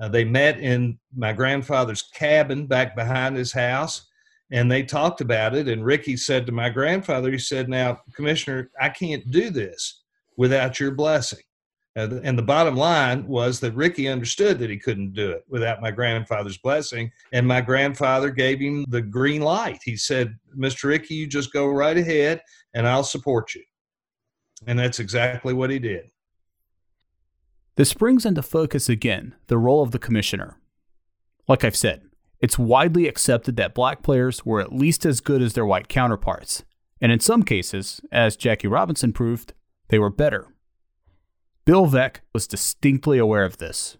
Uh, 0.00 0.08
they 0.08 0.24
met 0.24 0.58
in 0.58 0.98
my 1.14 1.32
grandfather's 1.32 2.02
cabin 2.02 2.66
back 2.66 2.96
behind 2.96 3.36
his 3.36 3.52
house 3.52 4.08
and 4.52 4.70
they 4.70 4.82
talked 4.82 5.20
about 5.20 5.54
it. 5.54 5.66
And 5.66 5.84
Rickey 5.84 6.16
said 6.16 6.46
to 6.46 6.52
my 6.52 6.68
grandfather, 6.68 7.32
he 7.32 7.38
said, 7.38 7.68
Now, 7.68 8.00
Commissioner, 8.14 8.70
I 8.80 8.90
can't 8.90 9.28
do 9.30 9.50
this 9.50 10.02
without 10.36 10.78
your 10.78 10.92
blessing. 10.92 11.40
Uh, 11.96 12.20
and 12.22 12.38
the 12.38 12.42
bottom 12.42 12.76
line 12.76 13.26
was 13.26 13.60
that 13.60 13.74
Rickey 13.74 14.08
understood 14.08 14.58
that 14.58 14.70
he 14.70 14.78
couldn't 14.78 15.12
do 15.12 15.30
it 15.30 15.44
without 15.48 15.82
my 15.82 15.90
grandfather's 15.90 16.58
blessing. 16.58 17.10
And 17.32 17.46
my 17.46 17.60
grandfather 17.60 18.30
gave 18.30 18.60
him 18.60 18.84
the 18.88 19.02
green 19.02 19.42
light. 19.42 19.80
He 19.84 19.96
said, 19.96 20.36
Mr. 20.56 20.84
Rickey, 20.84 21.14
you 21.14 21.26
just 21.26 21.52
go 21.52 21.66
right 21.66 21.96
ahead 21.96 22.40
and 22.74 22.86
I'll 22.86 23.04
support 23.04 23.54
you. 23.54 23.62
And 24.66 24.78
that's 24.78 25.00
exactly 25.00 25.52
what 25.52 25.70
he 25.70 25.78
did. 25.78 26.10
This 27.76 27.94
brings 27.94 28.26
into 28.26 28.42
focus 28.42 28.88
again 28.88 29.34
the 29.46 29.58
role 29.58 29.82
of 29.82 29.92
the 29.92 29.98
commissioner. 29.98 30.58
Like 31.48 31.64
I've 31.64 31.76
said, 31.76 32.02
it's 32.40 32.58
widely 32.58 33.08
accepted 33.08 33.56
that 33.56 33.74
black 33.74 34.02
players 34.02 34.44
were 34.44 34.60
at 34.60 34.72
least 34.72 35.06
as 35.06 35.20
good 35.20 35.40
as 35.40 35.54
their 35.54 35.64
white 35.64 35.88
counterparts, 35.88 36.64
and 37.00 37.10
in 37.10 37.20
some 37.20 37.42
cases, 37.42 38.00
as 38.10 38.36
Jackie 38.36 38.68
Robinson 38.68 39.12
proved, 39.12 39.54
they 39.88 39.98
were 39.98 40.10
better. 40.10 40.48
Bill 41.64 41.86
Veeck 41.86 42.16
was 42.32 42.46
distinctly 42.46 43.18
aware 43.18 43.44
of 43.44 43.58
this. 43.58 43.96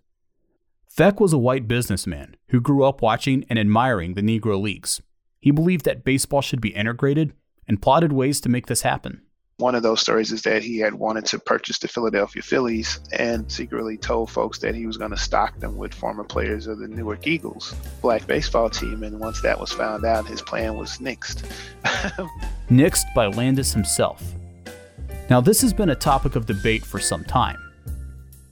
Veeck 0.95 1.21
was 1.21 1.33
a 1.33 1.39
white 1.39 1.67
businessman 1.67 2.37
who 2.49 2.61
grew 2.61 2.85
up 2.85 3.01
watching 3.01 3.45
and 3.49 3.59
admiring 3.59 4.15
the 4.15 4.23
Negro 4.23 4.61
Leagues. 4.61 5.01
He 5.41 5.51
believed 5.51 5.85
that 5.85 6.05
baseball 6.05 6.43
should 6.43 6.61
be 6.61 6.75
integrated 6.75 7.33
and 7.67 7.81
plotted 7.81 8.13
ways 8.13 8.41
to 8.43 8.49
make 8.49 8.67
this 8.67 8.83
happen. 8.83 9.23
One 9.63 9.77
of 9.77 9.85
those 9.85 10.01
stories 10.01 10.33
is 10.33 10.43
that 10.43 10.65
he 10.65 10.79
had 10.79 10.93
wanted 10.93 11.25
to 11.27 11.39
purchase 11.39 11.79
the 11.79 11.87
Philadelphia 11.87 12.43
Phillies 12.43 12.99
and 13.13 13.51
secretly 13.51 13.97
told 13.97 14.29
folks 14.29 14.59
that 14.59 14.75
he 14.75 14.89
was 14.89 14.97
going 14.97 15.13
to 15.13 15.17
stock 15.17 15.57
them 15.61 15.77
with 15.77 15.95
former 15.95 16.25
players 16.25 16.67
of 16.67 16.81
the 16.81 16.89
Newark 16.89 17.29
Eagles, 17.29 17.73
black 18.01 18.27
baseball 18.27 18.69
team. 18.69 19.05
And 19.05 19.21
once 19.21 19.41
that 19.43 19.61
was 19.61 19.71
found 19.71 20.05
out, 20.05 20.27
his 20.27 20.43
plan 20.43 20.77
was 20.77 20.99
nixed. 20.99 21.49
nixed 22.71 23.05
by 23.15 23.29
Landis 23.29 23.73
himself. 23.73 24.35
Now, 25.31 25.41
this 25.41 25.61
has 25.61 25.73
been 25.73 25.91
a 25.91 25.95
topic 25.95 26.35
of 26.35 26.47
debate 26.47 26.85
for 26.85 26.99
some 26.99 27.23
time. 27.23 27.59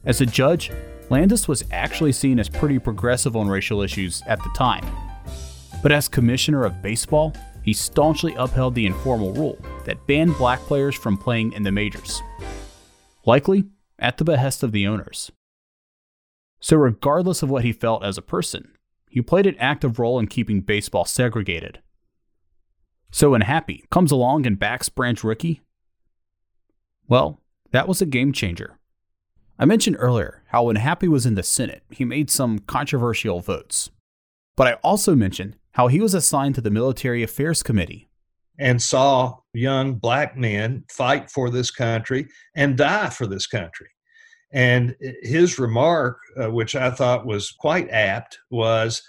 As 0.04 0.20
a 0.20 0.26
judge, 0.26 0.70
Landis 1.10 1.48
was 1.48 1.64
actually 1.72 2.12
seen 2.12 2.38
as 2.38 2.48
pretty 2.48 2.78
progressive 2.78 3.34
on 3.34 3.48
racial 3.48 3.82
issues 3.82 4.22
at 4.28 4.38
the 4.44 4.50
time. 4.56 4.86
But 5.82 5.90
as 5.90 6.06
commissioner 6.06 6.64
of 6.64 6.80
baseball, 6.80 7.34
he 7.62 7.72
staunchly 7.72 8.34
upheld 8.34 8.74
the 8.74 8.86
informal 8.86 9.32
rule 9.32 9.58
that 9.84 10.06
banned 10.06 10.36
black 10.36 10.60
players 10.60 10.94
from 10.94 11.16
playing 11.16 11.52
in 11.52 11.62
the 11.62 11.72
majors, 11.72 12.22
likely 13.26 13.64
at 13.98 14.18
the 14.18 14.24
behest 14.24 14.62
of 14.62 14.72
the 14.72 14.86
owners. 14.86 15.30
So, 16.60 16.76
regardless 16.76 17.42
of 17.42 17.50
what 17.50 17.64
he 17.64 17.72
felt 17.72 18.04
as 18.04 18.18
a 18.18 18.22
person, 18.22 18.72
he 19.08 19.20
played 19.20 19.46
an 19.46 19.56
active 19.58 19.98
role 19.98 20.18
in 20.18 20.26
keeping 20.26 20.60
baseball 20.60 21.04
segregated. 21.04 21.80
So, 23.10 23.30
when 23.30 23.40
Happy 23.40 23.84
comes 23.90 24.12
along 24.12 24.46
and 24.46 24.58
backs 24.58 24.88
Branch 24.88 25.22
Rickey, 25.24 25.62
well, 27.08 27.40
that 27.72 27.88
was 27.88 28.00
a 28.00 28.06
game 28.06 28.32
changer. 28.32 28.78
I 29.58 29.64
mentioned 29.64 29.96
earlier 29.98 30.42
how 30.48 30.64
when 30.64 30.76
Happy 30.76 31.08
was 31.08 31.26
in 31.26 31.34
the 31.34 31.42
Senate, 31.42 31.82
he 31.90 32.04
made 32.04 32.30
some 32.30 32.60
controversial 32.60 33.40
votes. 33.40 33.90
But 34.56 34.66
I 34.66 34.72
also 34.74 35.14
mentioned 35.14 35.56
how 35.72 35.88
he 35.88 36.00
was 36.00 36.14
assigned 36.14 36.54
to 36.56 36.60
the 36.60 36.70
Military 36.70 37.22
Affairs 37.22 37.62
Committee 37.62 38.08
and 38.58 38.80
saw 38.80 39.36
young 39.54 39.94
black 39.94 40.36
men 40.36 40.84
fight 40.90 41.30
for 41.30 41.50
this 41.50 41.70
country 41.70 42.28
and 42.54 42.76
die 42.76 43.08
for 43.08 43.26
this 43.26 43.46
country. 43.46 43.88
And 44.52 44.94
his 45.22 45.58
remark, 45.58 46.18
uh, 46.40 46.50
which 46.50 46.74
I 46.74 46.90
thought 46.90 47.26
was 47.26 47.52
quite 47.52 47.88
apt, 47.90 48.38
was 48.50 49.02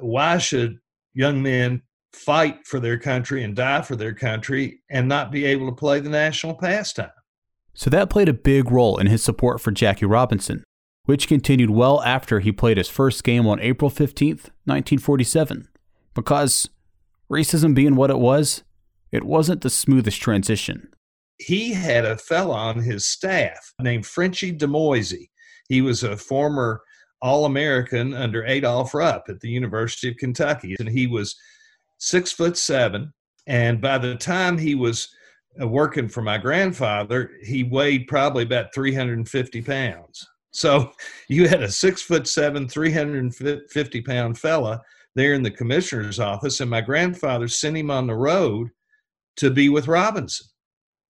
why 0.00 0.38
should 0.38 0.78
young 1.14 1.42
men 1.42 1.82
fight 2.12 2.66
for 2.66 2.80
their 2.80 2.98
country 2.98 3.44
and 3.44 3.56
die 3.56 3.80
for 3.80 3.96
their 3.96 4.14
country 4.14 4.80
and 4.90 5.08
not 5.08 5.32
be 5.32 5.44
able 5.44 5.66
to 5.66 5.74
play 5.74 6.00
the 6.00 6.10
national 6.10 6.54
pastime? 6.54 7.10
So 7.74 7.88
that 7.90 8.10
played 8.10 8.28
a 8.28 8.34
big 8.34 8.70
role 8.70 8.98
in 8.98 9.06
his 9.06 9.22
support 9.22 9.60
for 9.60 9.70
Jackie 9.70 10.04
Robinson, 10.04 10.64
which 11.04 11.28
continued 11.28 11.70
well 11.70 12.02
after 12.02 12.40
he 12.40 12.52
played 12.52 12.76
his 12.76 12.88
first 12.88 13.24
game 13.24 13.46
on 13.46 13.60
April 13.60 13.90
15th, 13.90 14.50
1947 14.64 15.68
because 16.14 16.68
racism 17.30 17.74
being 17.74 17.96
what 17.96 18.10
it 18.10 18.18
was, 18.18 18.62
it 19.10 19.24
wasn't 19.24 19.60
the 19.60 19.70
smoothest 19.70 20.20
transition. 20.20 20.88
He 21.38 21.72
had 21.72 22.04
a 22.04 22.16
fellow 22.16 22.54
on 22.54 22.80
his 22.80 23.06
staff 23.06 23.72
named 23.80 24.06
Frenchy 24.06 24.52
Demoisey. 24.52 25.30
He 25.68 25.82
was 25.82 26.02
a 26.02 26.16
former 26.16 26.82
All 27.20 27.44
American 27.44 28.14
under 28.14 28.44
Adolph 28.44 28.94
Rupp 28.94 29.24
at 29.28 29.40
the 29.40 29.48
University 29.48 30.08
of 30.08 30.16
Kentucky, 30.16 30.76
and 30.78 30.88
he 30.88 31.06
was 31.06 31.36
six 31.98 32.32
foot 32.32 32.56
seven. 32.56 33.12
And 33.46 33.80
by 33.80 33.98
the 33.98 34.14
time 34.14 34.56
he 34.56 34.74
was 34.74 35.08
uh, 35.60 35.66
working 35.66 36.08
for 36.08 36.22
my 36.22 36.38
grandfather, 36.38 37.32
he 37.42 37.64
weighed 37.64 38.06
probably 38.08 38.44
about 38.44 38.74
350 38.74 39.62
pounds. 39.62 40.26
So 40.52 40.92
you 41.28 41.48
had 41.48 41.62
a 41.62 41.70
six 41.70 42.02
foot 42.02 42.26
seven, 42.28 42.68
350 42.68 44.02
pound 44.02 44.38
fella 44.38 44.80
there 45.14 45.34
in 45.34 45.42
the 45.42 45.50
commissioner's 45.50 46.20
office, 46.20 46.60
and 46.60 46.70
my 46.70 46.80
grandfather 46.80 47.48
sent 47.48 47.76
him 47.76 47.90
on 47.90 48.06
the 48.06 48.14
road 48.14 48.70
to 49.36 49.50
be 49.50 49.68
with 49.68 49.88
Robinson. 49.88 50.46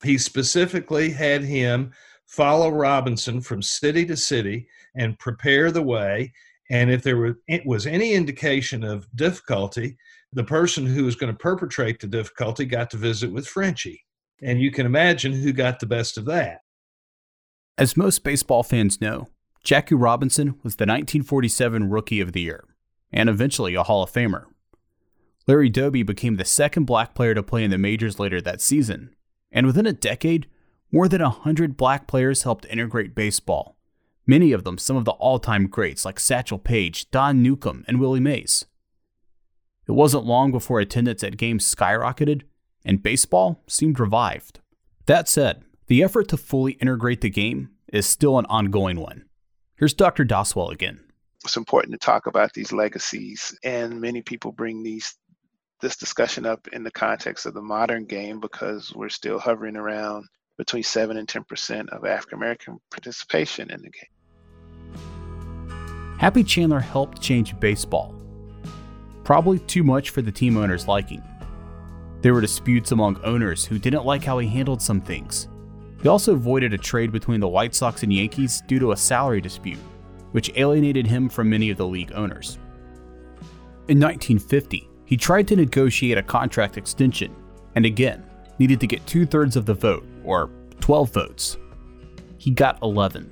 He 0.03 0.19
specifically 0.19 1.11
had 1.11 1.45
him 1.45 1.93
follow 2.27 2.71
Robinson 2.71 3.41
from 3.41 3.63
city 3.63 4.05
to 4.07 4.17
city 4.17 4.67
and 4.97 5.19
prepare 5.19 5.71
the 5.71 5.83
way. 5.83 6.33
And 6.71 6.91
if 6.91 7.03
there 7.03 7.37
was 7.65 7.87
any 7.87 8.15
indication 8.15 8.83
of 8.83 9.07
difficulty, 9.15 9.97
the 10.33 10.45
person 10.45 10.87
who 10.87 11.05
was 11.05 11.15
going 11.15 11.33
to 11.33 11.39
perpetrate 11.39 12.01
the 12.01 12.07
difficulty 12.07 12.65
got 12.65 12.91
to 12.91 12.97
visit 12.97 13.31
with 13.31 13.47
Frenchy. 13.47 14.03
And 14.43 14.61
you 14.61 14.71
can 14.71 14.87
imagine 14.87 15.33
who 15.33 15.53
got 15.53 15.79
the 15.79 15.87
best 15.87 16.17
of 16.19 16.25
that. 16.25 16.61
As 17.79 17.97
most 17.97 18.25
baseball 18.25 18.63
fans 18.63 19.01
know, 19.01 19.29
Jackie 19.63 19.95
Robinson 19.95 20.59
was 20.63 20.77
the 20.77 20.85
1947 20.85 21.91
Rookie 21.91 22.21
of 22.21 22.33
the 22.33 22.41
Year 22.41 22.65
and 23.13 23.29
eventually 23.29 23.75
a 23.75 23.83
Hall 23.83 24.03
of 24.03 24.13
Famer. 24.13 24.45
Larry 25.47 25.69
Doby 25.69 26.03
became 26.03 26.37
the 26.37 26.45
second 26.45 26.85
black 26.85 27.15
player 27.15 27.35
to 27.35 27.43
play 27.43 27.65
in 27.65 27.71
the 27.71 27.79
majors 27.79 28.19
later 28.19 28.41
that 28.41 28.61
season, 28.61 29.15
and 29.51 29.67
within 29.67 29.87
a 29.87 29.93
decade, 29.93 30.47
more 30.91 31.09
than 31.09 31.23
100 31.23 31.77
black 31.77 32.07
players 32.07 32.45
helped 32.45 32.67
integrate 32.67 33.15
baseball. 33.15 33.77
Many 34.27 34.53
of 34.53 34.65
them 34.65 34.79
some 34.79 34.97
of 34.97 35.05
the 35.05 35.13
all 35.13 35.39
time 35.39 35.67
greats 35.67 36.05
like 36.05 36.21
Satchel 36.21 36.59
Paige, 36.59 37.11
Don 37.11 37.43
Newcombe, 37.43 37.85
and 37.89 37.99
Willie 37.99 38.21
Mays. 38.21 38.67
It 39.89 39.93
wasn't 39.93 40.27
long 40.27 40.53
before 40.53 40.79
attendance 40.79 41.25
at 41.25 41.37
games 41.37 41.75
skyrocketed 41.75 42.43
and 42.85 43.03
baseball 43.03 43.63
seemed 43.67 43.99
revived. 43.99 44.61
That 45.07 45.29
said, 45.29 45.63
the 45.87 46.03
effort 46.03 46.29
to 46.29 46.37
fully 46.37 46.73
integrate 46.75 47.21
the 47.21 47.31
game 47.31 47.71
is 47.93 48.07
still 48.07 48.39
an 48.39 48.47
ongoing 48.47 49.01
one. 49.01 49.25
Here's 49.77 49.95
Dr. 49.95 50.25
Doswell 50.25 50.71
again 50.71 51.01
it's 51.45 51.57
important 51.57 51.93
to 51.93 51.99
talk 51.99 52.27
about 52.27 52.53
these 52.53 52.73
legacies, 52.73 53.57
and 53.65 54.01
many 54.01 54.23
people 54.23 54.53
bring 54.53 54.83
these 54.83 55.15
this 55.81 55.97
discussion 55.97 56.47
up 56.47 56.69
in 56.73 56.85
the 56.85 56.91
context 56.93 57.45
of 57.45 57.55
the 57.55 57.61
modern 57.61 58.05
game 58.05 58.39
because 58.39 58.93
we're 58.95 59.09
still 59.09 59.39
hovering 59.39 59.77
around 59.77 60.25
between 60.57 60.85
seven 60.85 61.17
and 61.17 61.29
ten 61.29 61.43
percent 61.45 61.91
of 61.91 62.05
African 62.05 62.39
American 62.39 62.79
participation 62.91 63.71
in 63.71 63.83
the 63.83 63.91
game. 63.91 64.11
Happy 66.19 66.45
Chandler 66.45 66.81
helped 66.81 67.21
change 67.21 67.59
baseball. 67.59 68.15
Probably 69.25 69.59
too 69.59 69.83
much 69.83 70.11
for 70.11 70.23
the 70.23 70.31
team 70.31 70.57
owner's 70.57 70.87
liking. 70.87 71.23
There 72.21 72.33
were 72.33 72.41
disputes 72.41 72.93
among 72.93 73.21
owners 73.25 73.65
who 73.65 73.81
didn't 73.81 74.05
like 74.05 74.23
how 74.23 74.39
he 74.39 74.47
handled 74.47 74.81
some 74.81 75.01
things. 75.01 75.49
He 76.01 76.09
also 76.09 76.35
avoided 76.35 76.73
a 76.73 76.79
trade 76.79 77.11
between 77.11 77.41
the 77.41 77.49
White 77.49 77.75
Sox 77.75 78.05
and 78.05 78.13
Yankees 78.13 78.63
due 78.69 78.79
to 78.79 78.93
a 78.93 78.97
salary 78.97 79.41
dispute, 79.41 79.79
which 80.33 80.53
alienated 80.57 81.07
him 81.07 81.29
from 81.29 81.49
many 81.49 81.71
of 81.71 81.77
the 81.77 81.87
league 81.87 82.13
owners. 82.15 82.59
In 83.89 83.99
1950, 83.99 84.89
he 85.05 85.17
tried 85.17 85.49
to 85.49 85.57
negotiate 85.57 86.19
a 86.19 86.23
contract 86.23 86.77
extension, 86.77 87.35
and 87.75 87.87
again, 87.87 88.25
needed 88.59 88.81
to 88.81 88.87
get 88.87 89.07
two 89.07 89.27
thirds 89.27 89.57
of 89.57 89.67
the 89.67 89.75
vote, 89.75 90.07
or 90.25 90.51
12 90.81 91.11
votes. 91.11 91.57
He 92.39 92.51
got 92.51 92.79
11. 92.83 93.31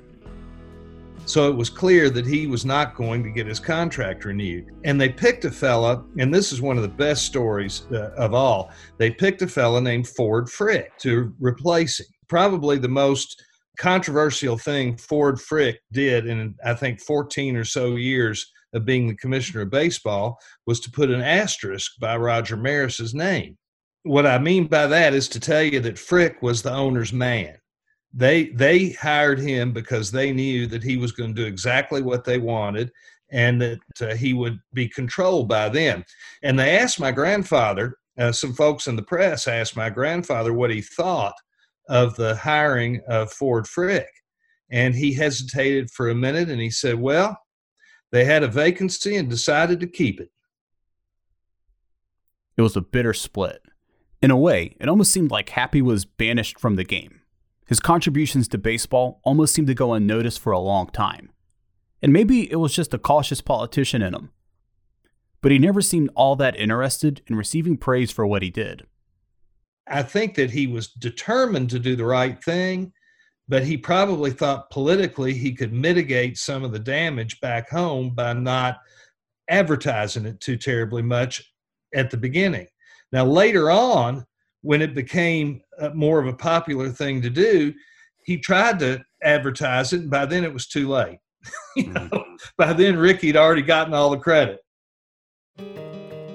So 1.25 1.49
it 1.49 1.55
was 1.55 1.69
clear 1.69 2.09
that 2.09 2.25
he 2.25 2.47
was 2.47 2.65
not 2.65 2.95
going 2.95 3.23
to 3.23 3.29
get 3.29 3.47
his 3.47 3.59
contract 3.59 4.25
renewed. 4.25 4.65
And 4.83 4.99
they 4.99 5.09
picked 5.09 5.45
a 5.45 5.51
fella, 5.51 6.03
and 6.17 6.33
this 6.33 6.51
is 6.51 6.61
one 6.61 6.77
of 6.77 6.83
the 6.83 6.89
best 6.89 7.25
stories 7.25 7.83
uh, 7.91 8.11
of 8.17 8.33
all. 8.33 8.71
They 8.97 9.11
picked 9.11 9.41
a 9.41 9.47
fella 9.47 9.81
named 9.81 10.07
Ford 10.07 10.49
Frick 10.49 10.97
to 10.99 11.33
replace 11.39 11.99
him. 11.99 12.07
Probably 12.27 12.77
the 12.77 12.89
most 12.89 13.43
controversial 13.77 14.57
thing 14.57 14.97
Ford 14.97 15.39
Frick 15.39 15.79
did 15.91 16.27
in, 16.27 16.55
I 16.65 16.73
think, 16.73 17.01
14 17.01 17.55
or 17.55 17.65
so 17.65 17.95
years 17.95 18.51
of 18.73 18.85
being 18.85 19.07
the 19.07 19.15
commissioner 19.15 19.61
of 19.61 19.69
baseball 19.69 20.39
was 20.65 20.79
to 20.81 20.91
put 20.91 21.09
an 21.09 21.21
asterisk 21.21 21.93
by 21.99 22.15
Roger 22.17 22.55
Maris's 22.55 23.13
name. 23.13 23.57
What 24.03 24.25
I 24.25 24.37
mean 24.39 24.67
by 24.67 24.87
that 24.87 25.13
is 25.13 25.27
to 25.29 25.39
tell 25.39 25.61
you 25.61 25.79
that 25.81 25.99
Frick 25.99 26.41
was 26.41 26.61
the 26.61 26.73
owner's 26.73 27.13
man 27.13 27.57
they 28.13 28.49
they 28.49 28.91
hired 28.91 29.39
him 29.39 29.71
because 29.71 30.11
they 30.11 30.31
knew 30.31 30.67
that 30.67 30.83
he 30.83 30.97
was 30.97 31.11
going 31.11 31.33
to 31.33 31.41
do 31.41 31.47
exactly 31.47 32.01
what 32.01 32.23
they 32.23 32.37
wanted 32.37 32.91
and 33.31 33.61
that 33.61 33.79
uh, 34.01 34.13
he 34.15 34.33
would 34.33 34.59
be 34.73 34.87
controlled 34.87 35.47
by 35.47 35.69
them 35.69 36.03
and 36.43 36.59
they 36.59 36.77
asked 36.77 36.99
my 36.99 37.11
grandfather 37.11 37.95
uh, 38.19 38.31
some 38.31 38.53
folks 38.53 38.87
in 38.87 38.95
the 38.95 39.01
press 39.01 39.47
asked 39.47 39.77
my 39.77 39.89
grandfather 39.89 40.53
what 40.53 40.69
he 40.69 40.81
thought 40.81 41.33
of 41.89 42.15
the 42.15 42.35
hiring 42.35 43.01
of 43.07 43.31
ford 43.31 43.67
frick 43.67 44.07
and 44.69 44.95
he 44.95 45.13
hesitated 45.13 45.89
for 45.91 46.09
a 46.09 46.15
minute 46.15 46.49
and 46.49 46.61
he 46.61 46.69
said 46.69 46.95
well 46.95 47.37
they 48.11 48.25
had 48.25 48.43
a 48.43 48.47
vacancy 48.47 49.15
and 49.15 49.29
decided 49.29 49.79
to 49.79 49.87
keep 49.87 50.19
it 50.19 50.29
it 52.57 52.61
was 52.61 52.75
a 52.75 52.81
bitter 52.81 53.13
split 53.13 53.61
in 54.21 54.31
a 54.31 54.37
way 54.37 54.75
it 54.79 54.89
almost 54.89 55.11
seemed 55.11 55.31
like 55.31 55.49
happy 55.49 55.81
was 55.81 56.05
banished 56.05 56.59
from 56.59 56.75
the 56.75 56.83
game 56.83 57.21
his 57.71 57.79
contributions 57.79 58.49
to 58.49 58.57
baseball 58.57 59.21
almost 59.23 59.53
seemed 59.53 59.69
to 59.69 59.73
go 59.73 59.93
unnoticed 59.93 60.41
for 60.41 60.51
a 60.51 60.59
long 60.59 60.87
time. 60.87 61.31
And 62.01 62.11
maybe 62.11 62.51
it 62.51 62.57
was 62.57 62.75
just 62.75 62.93
a 62.93 62.99
cautious 62.99 63.39
politician 63.39 64.01
in 64.01 64.13
him. 64.13 64.31
But 65.39 65.53
he 65.53 65.57
never 65.57 65.81
seemed 65.81 66.09
all 66.13 66.35
that 66.35 66.59
interested 66.59 67.21
in 67.27 67.37
receiving 67.37 67.77
praise 67.77 68.11
for 68.11 68.27
what 68.27 68.41
he 68.41 68.49
did. 68.49 68.85
I 69.87 70.03
think 70.03 70.35
that 70.35 70.51
he 70.51 70.67
was 70.67 70.89
determined 70.89 71.69
to 71.71 71.79
do 71.79 71.95
the 71.95 72.05
right 72.05 72.41
thing, 72.43 72.93
but 73.47 73.63
he 73.63 73.77
probably 73.77 74.31
thought 74.31 74.69
politically 74.69 75.33
he 75.33 75.53
could 75.53 75.73
mitigate 75.73 76.37
some 76.37 76.63
of 76.63 76.71
the 76.71 76.79
damage 76.79 77.39
back 77.41 77.69
home 77.69 78.13
by 78.15 78.33
not 78.33 78.77
advertising 79.49 80.25
it 80.25 80.39
too 80.39 80.55
terribly 80.55 81.01
much 81.01 81.43
at 81.93 82.09
the 82.09 82.17
beginning. 82.17 82.67
Now, 83.11 83.25
later 83.25 83.69
on, 83.69 84.25
when 84.61 84.81
it 84.81 84.95
became 84.95 85.61
more 85.93 86.19
of 86.19 86.27
a 86.27 86.33
popular 86.33 86.89
thing 86.89 87.21
to 87.21 87.29
do, 87.29 87.73
he 88.23 88.37
tried 88.37 88.79
to 88.79 89.03
advertise 89.23 89.93
it, 89.93 90.01
and 90.01 90.09
by 90.09 90.25
then 90.25 90.43
it 90.43 90.53
was 90.53 90.67
too 90.67 90.87
late. 90.87 91.17
you 91.75 91.87
know, 91.87 92.01
mm-hmm. 92.01 92.33
by 92.57 92.71
then 92.71 92.97
Rickey 92.97 93.27
had 93.27 93.35
already 93.35 93.63
gotten 93.63 93.93
all 93.93 94.11
the 94.11 94.17
credit. 94.17 94.59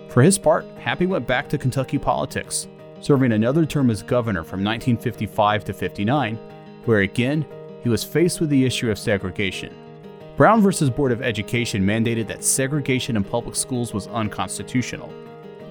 For 0.08 0.22
his 0.22 0.38
part, 0.38 0.64
Happy 0.78 1.06
went 1.06 1.26
back 1.26 1.48
to 1.50 1.58
Kentucky 1.58 1.98
politics, 1.98 2.66
serving 3.00 3.32
another 3.32 3.66
term 3.66 3.90
as 3.90 4.02
governor 4.02 4.42
from 4.42 4.64
1955 4.64 5.64
to 5.64 5.72
59, 5.72 6.36
where 6.84 7.00
again 7.00 7.46
he 7.82 7.88
was 7.88 8.04
faced 8.04 8.40
with 8.40 8.50
the 8.50 8.64
issue 8.64 8.90
of 8.90 8.98
segregation. 8.98 9.74
Brown 10.36 10.60
versus 10.60 10.90
Board 10.90 11.12
of 11.12 11.22
Education 11.22 11.82
mandated 11.82 12.26
that 12.26 12.44
segregation 12.44 13.16
in 13.16 13.24
public 13.24 13.56
schools 13.56 13.94
was 13.94 14.06
unconstitutional, 14.08 15.10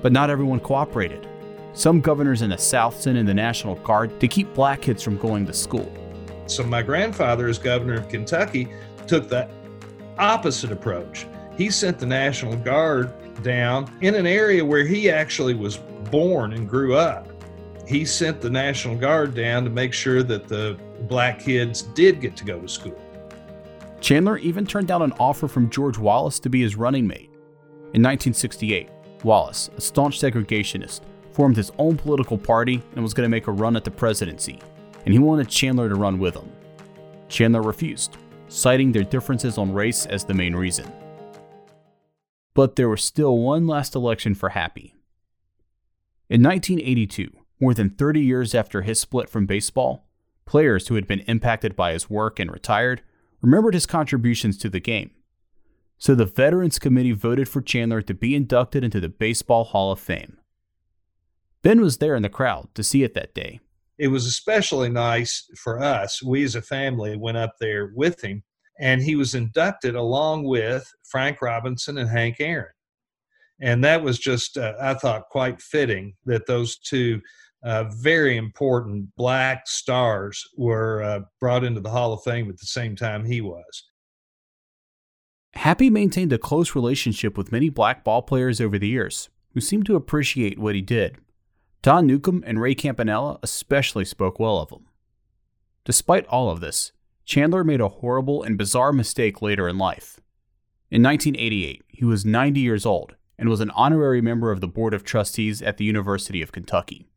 but 0.01 0.11
not 0.11 0.29
everyone 0.29 0.59
cooperated. 0.59 1.27
Some 1.73 2.01
governors 2.01 2.41
in 2.41 2.49
the 2.49 2.57
South 2.57 2.99
sent 2.99 3.17
in 3.17 3.25
the 3.25 3.33
National 3.33 3.75
Guard 3.75 4.19
to 4.21 4.27
keep 4.27 4.53
black 4.53 4.81
kids 4.81 5.03
from 5.03 5.17
going 5.17 5.45
to 5.45 5.53
school. 5.53 5.91
So, 6.47 6.63
my 6.63 6.81
grandfather, 6.81 7.47
as 7.47 7.57
governor 7.57 7.95
of 7.95 8.07
Kentucky, 8.07 8.69
took 9.07 9.29
the 9.29 9.49
opposite 10.17 10.71
approach. 10.71 11.27
He 11.57 11.69
sent 11.69 11.99
the 11.99 12.05
National 12.05 12.55
Guard 12.55 13.11
down 13.43 13.91
in 14.01 14.15
an 14.15 14.25
area 14.25 14.63
where 14.63 14.85
he 14.85 15.09
actually 15.09 15.53
was 15.53 15.79
born 16.11 16.53
and 16.53 16.69
grew 16.69 16.95
up. 16.95 17.27
He 17.87 18.05
sent 18.05 18.41
the 18.41 18.49
National 18.49 18.95
Guard 18.95 19.35
down 19.35 19.63
to 19.63 19.69
make 19.69 19.93
sure 19.93 20.23
that 20.23 20.47
the 20.47 20.77
black 21.07 21.39
kids 21.39 21.83
did 21.83 22.19
get 22.21 22.35
to 22.37 22.43
go 22.43 22.59
to 22.59 22.67
school. 22.67 22.99
Chandler 24.01 24.37
even 24.37 24.65
turned 24.65 24.87
down 24.87 25.01
an 25.01 25.13
offer 25.19 25.47
from 25.47 25.69
George 25.69 25.97
Wallace 25.97 26.39
to 26.39 26.49
be 26.49 26.61
his 26.61 26.75
running 26.75 27.05
mate. 27.07 27.29
In 27.93 28.01
1968, 28.01 28.89
Wallace, 29.23 29.69
a 29.77 29.81
staunch 29.81 30.19
segregationist, 30.19 31.01
formed 31.31 31.57
his 31.57 31.71
own 31.77 31.97
political 31.97 32.37
party 32.37 32.81
and 32.93 33.03
was 33.03 33.13
going 33.13 33.25
to 33.25 33.29
make 33.29 33.47
a 33.47 33.51
run 33.51 33.75
at 33.75 33.83
the 33.83 33.91
presidency, 33.91 34.59
and 35.05 35.13
he 35.13 35.19
wanted 35.19 35.49
Chandler 35.49 35.89
to 35.89 35.95
run 35.95 36.17
with 36.17 36.35
him. 36.35 36.51
Chandler 37.27 37.61
refused, 37.61 38.17
citing 38.47 38.91
their 38.91 39.03
differences 39.03 39.57
on 39.57 39.73
race 39.73 40.05
as 40.05 40.23
the 40.23 40.33
main 40.33 40.55
reason. 40.55 40.91
But 42.53 42.75
there 42.75 42.89
was 42.89 43.03
still 43.03 43.37
one 43.37 43.67
last 43.67 43.95
election 43.95 44.33
for 44.33 44.49
Happy. 44.49 44.94
In 46.27 46.41
1982, 46.41 47.29
more 47.59 47.73
than 47.73 47.91
30 47.91 48.19
years 48.19 48.55
after 48.55 48.81
his 48.81 48.99
split 48.99 49.29
from 49.29 49.45
baseball, 49.45 50.07
players 50.45 50.87
who 50.87 50.95
had 50.95 51.07
been 51.07 51.19
impacted 51.21 51.75
by 51.75 51.93
his 51.93 52.09
work 52.09 52.39
and 52.39 52.51
retired 52.51 53.03
remembered 53.41 53.75
his 53.75 53.85
contributions 53.85 54.57
to 54.57 54.69
the 54.69 54.79
game. 54.79 55.11
So 55.97 56.15
the 56.15 56.25
Veterans 56.25 56.79
Committee 56.79 57.11
voted 57.11 57.47
for 57.47 57.61
Chandler 57.61 58.01
to 58.01 58.13
be 58.13 58.35
inducted 58.35 58.83
into 58.83 58.99
the 58.99 59.09
Baseball 59.09 59.65
Hall 59.65 59.91
of 59.91 59.99
Fame. 59.99 60.37
Ben 61.61 61.79
was 61.79 61.97
there 61.97 62.15
in 62.15 62.23
the 62.23 62.29
crowd 62.29 62.69
to 62.75 62.83
see 62.83 63.03
it 63.03 63.13
that 63.13 63.33
day. 63.33 63.59
It 63.97 64.09
was 64.09 64.25
especially 64.25 64.89
nice 64.89 65.47
for 65.57 65.81
us. 65.81 66.21
We 66.21 66.43
as 66.43 66.55
a 66.55 66.61
family 66.61 67.15
went 67.17 67.37
up 67.37 67.55
there 67.59 67.91
with 67.95 68.21
him, 68.21 68.43
and 68.79 69.01
he 69.01 69.15
was 69.15 69.35
inducted 69.35 69.95
along 69.95 70.43
with 70.43 70.91
Frank 71.09 71.41
Robinson 71.41 71.97
and 71.97 72.09
Hank 72.09 72.37
Aaron. 72.39 72.74
And 73.61 73.83
that 73.83 74.03
was 74.03 74.19
just, 74.19 74.57
uh, 74.57 74.73
I 74.81 74.95
thought, 74.95 75.29
quite 75.29 75.61
fitting 75.61 76.13
that 76.25 76.45
those 76.45 76.77
two 76.77 77.21
uh, 77.63 77.85
very 77.85 78.37
important 78.37 79.15
black 79.15 79.67
stars 79.67 80.43
were 80.55 81.01
uh, 81.03 81.21
brought 81.39 81.63
into 81.63 81.81
the 81.81 81.89
Hall 81.89 82.13
of 82.13 82.23
Fame 82.23 82.49
at 82.49 82.59
the 82.59 82.65
same 82.67 82.95
time 82.95 83.25
he 83.25 83.41
was. 83.41 83.89
Happy 85.53 85.89
maintained 85.89 86.33
a 86.33 86.37
close 86.37 86.75
relationship 86.75 87.37
with 87.37 87.51
many 87.51 87.69
black 87.69 88.03
ball 88.03 88.21
players 88.21 88.59
over 88.59 88.77
the 88.77 88.89
years 88.89 89.29
who 89.53 89.61
seemed 89.61 89.85
to 89.85 89.95
appreciate 89.95 90.59
what 90.59 90.75
he 90.75 90.81
did 90.81 91.17
Don 91.81 92.05
Newcombe 92.05 92.43
and 92.45 92.59
Roy 92.59 92.75
Campanella 92.75 93.39
especially 93.41 94.05
spoke 94.05 94.39
well 94.39 94.57
of 94.59 94.71
him. 94.71 94.87
Despite 95.85 96.25
all 96.27 96.49
of 96.49 96.59
this, 96.59 96.91
Chandler 97.25 97.63
made 97.63 97.79
a 97.79 97.87
horrible 97.87 98.43
and 98.43 98.57
bizarre 98.57 98.91
mistake 98.91 99.41
later 99.41 99.69
in 99.69 99.77
life. 99.77 100.19
In 100.91 101.01
1988, 101.03 101.83
he 101.87 102.05
was 102.05 102.25
90 102.25 102.59
years 102.59 102.85
old 102.85 103.15
and 103.37 103.49
was 103.49 103.61
an 103.61 103.71
honorary 103.71 104.21
member 104.21 104.51
of 104.51 104.61
the 104.61 104.67
Board 104.67 104.93
of 104.93 105.03
Trustees 105.03 105.61
at 105.61 105.77
the 105.77 105.85
University 105.85 106.41
of 106.41 106.51
Kentucky. 106.51 107.07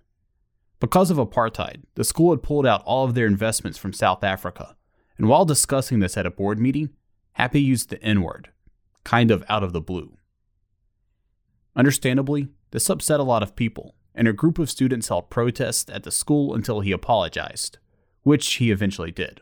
Because 0.80 1.10
of 1.10 1.16
apartheid, 1.16 1.82
the 1.94 2.04
school 2.04 2.30
had 2.30 2.42
pulled 2.42 2.66
out 2.66 2.82
all 2.84 3.04
of 3.04 3.14
their 3.14 3.26
investments 3.26 3.78
from 3.78 3.92
South 3.92 4.22
Africa, 4.22 4.76
and 5.16 5.28
while 5.28 5.44
discussing 5.44 6.00
this 6.00 6.16
at 6.16 6.26
a 6.26 6.30
board 6.30 6.58
meeting, 6.58 6.90
Happy 7.38 7.62
used 7.62 7.88
the 7.88 8.02
N 8.02 8.22
word, 8.22 8.50
kind 9.04 9.30
of 9.30 9.44
out 9.48 9.62
of 9.62 9.72
the 9.72 9.80
blue. 9.80 10.16
Understandably, 11.76 12.48
this 12.72 12.90
upset 12.90 13.20
a 13.20 13.22
lot 13.22 13.44
of 13.44 13.54
people, 13.54 13.94
and 14.12 14.26
a 14.26 14.32
group 14.32 14.58
of 14.58 14.68
students 14.68 15.06
held 15.06 15.30
protests 15.30 15.88
at 15.88 16.02
the 16.02 16.10
school 16.10 16.52
until 16.52 16.80
he 16.80 16.90
apologized, 16.90 17.78
which 18.24 18.54
he 18.54 18.72
eventually 18.72 19.12
did. 19.12 19.40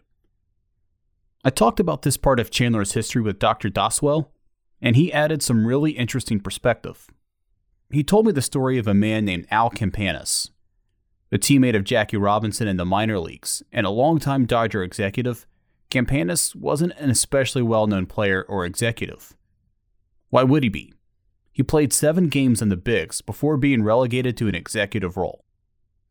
I 1.42 1.48
talked 1.48 1.80
about 1.80 2.02
this 2.02 2.18
part 2.18 2.38
of 2.38 2.50
Chandler's 2.50 2.92
history 2.92 3.22
with 3.22 3.38
Dr. 3.38 3.70
Doswell, 3.70 4.28
and 4.80 4.96
he 4.96 5.12
added 5.12 5.42
some 5.42 5.66
really 5.66 5.92
interesting 5.92 6.40
perspective. 6.40 7.08
He 7.90 8.02
told 8.02 8.26
me 8.26 8.32
the 8.32 8.42
story 8.42 8.78
of 8.78 8.86
a 8.86 8.94
man 8.94 9.24
named 9.24 9.46
Al 9.50 9.70
Campanis, 9.70 10.50
a 11.30 11.38
teammate 11.38 11.76
of 11.76 11.84
Jackie 11.84 12.16
Robinson 12.16 12.68
in 12.68 12.76
the 12.76 12.84
minor 12.84 13.18
leagues 13.18 13.62
and 13.72 13.86
a 13.86 13.90
longtime 13.90 14.46
Dodger 14.46 14.82
executive. 14.82 15.46
Campanis 15.90 16.54
wasn't 16.54 16.94
an 16.98 17.10
especially 17.10 17.62
well 17.62 17.86
known 17.86 18.06
player 18.06 18.44
or 18.48 18.64
executive. 18.64 19.36
Why 20.30 20.42
would 20.42 20.62
he 20.62 20.68
be? 20.68 20.92
He 21.52 21.62
played 21.62 21.92
seven 21.92 22.28
games 22.28 22.60
in 22.60 22.68
the 22.68 22.76
Bigs 22.76 23.22
before 23.22 23.56
being 23.56 23.82
relegated 23.82 24.36
to 24.36 24.48
an 24.48 24.54
executive 24.54 25.16
role. 25.16 25.44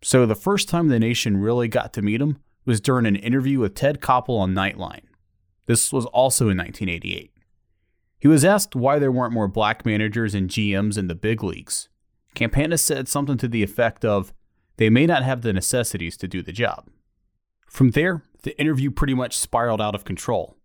So 0.01 0.25
the 0.25 0.33
first 0.33 0.69
time 0.69 0.87
the 0.87 0.99
nation 0.99 1.37
really 1.37 1.67
got 1.67 1.93
to 1.93 2.01
meet 2.01 2.21
him 2.21 2.39
was 2.65 2.81
during 2.81 3.05
an 3.05 3.15
interview 3.15 3.59
with 3.59 3.75
Ted 3.75 4.01
Koppel 4.01 4.39
on 4.39 4.53
Nightline. 4.53 5.03
This 5.67 5.91
was 5.93 6.05
also 6.07 6.49
in 6.49 6.57
1988. 6.57 7.31
He 8.19 8.27
was 8.27 8.45
asked 8.45 8.75
why 8.75 8.99
there 8.99 9.11
weren't 9.11 9.33
more 9.33 9.47
black 9.47 9.85
managers 9.85 10.33
and 10.33 10.49
GMs 10.49 10.97
in 10.97 11.07
the 11.07 11.15
big 11.15 11.43
leagues. 11.43 11.89
Campanis 12.35 12.79
said 12.79 13.07
something 13.07 13.37
to 13.37 13.47
the 13.47 13.63
effect 13.63 14.03
of, 14.03 14.33
they 14.77 14.89
may 14.89 15.05
not 15.05 15.23
have 15.23 15.41
the 15.41 15.53
necessities 15.53 16.17
to 16.17 16.27
do 16.27 16.41
the 16.41 16.51
job. 16.51 16.89
From 17.69 17.91
there, 17.91 18.23
the 18.43 18.59
interview 18.59 18.91
pretty 18.91 19.13
much 19.13 19.37
spiraled 19.37 19.81
out 19.81 19.95
of 19.95 20.05
control. 20.05 20.57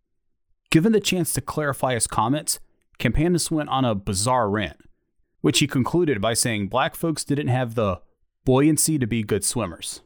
Given 0.70 0.92
the 0.92 1.00
chance 1.00 1.32
to 1.32 1.40
clarify 1.40 1.94
his 1.94 2.06
comments, 2.06 2.60
Campanis 2.98 3.50
went 3.50 3.68
on 3.68 3.84
a 3.84 3.94
bizarre 3.94 4.48
rant, 4.48 4.80
which 5.40 5.58
he 5.58 5.66
concluded 5.66 6.20
by 6.20 6.34
saying 6.34 6.68
black 6.68 6.94
folks 6.94 7.24
didn't 7.24 7.48
have 7.48 7.74
the 7.74 8.00
buoyancy 8.44 8.98
to 8.98 9.06
be 9.06 9.22
good 9.22 9.44
swimmers. 9.44 10.02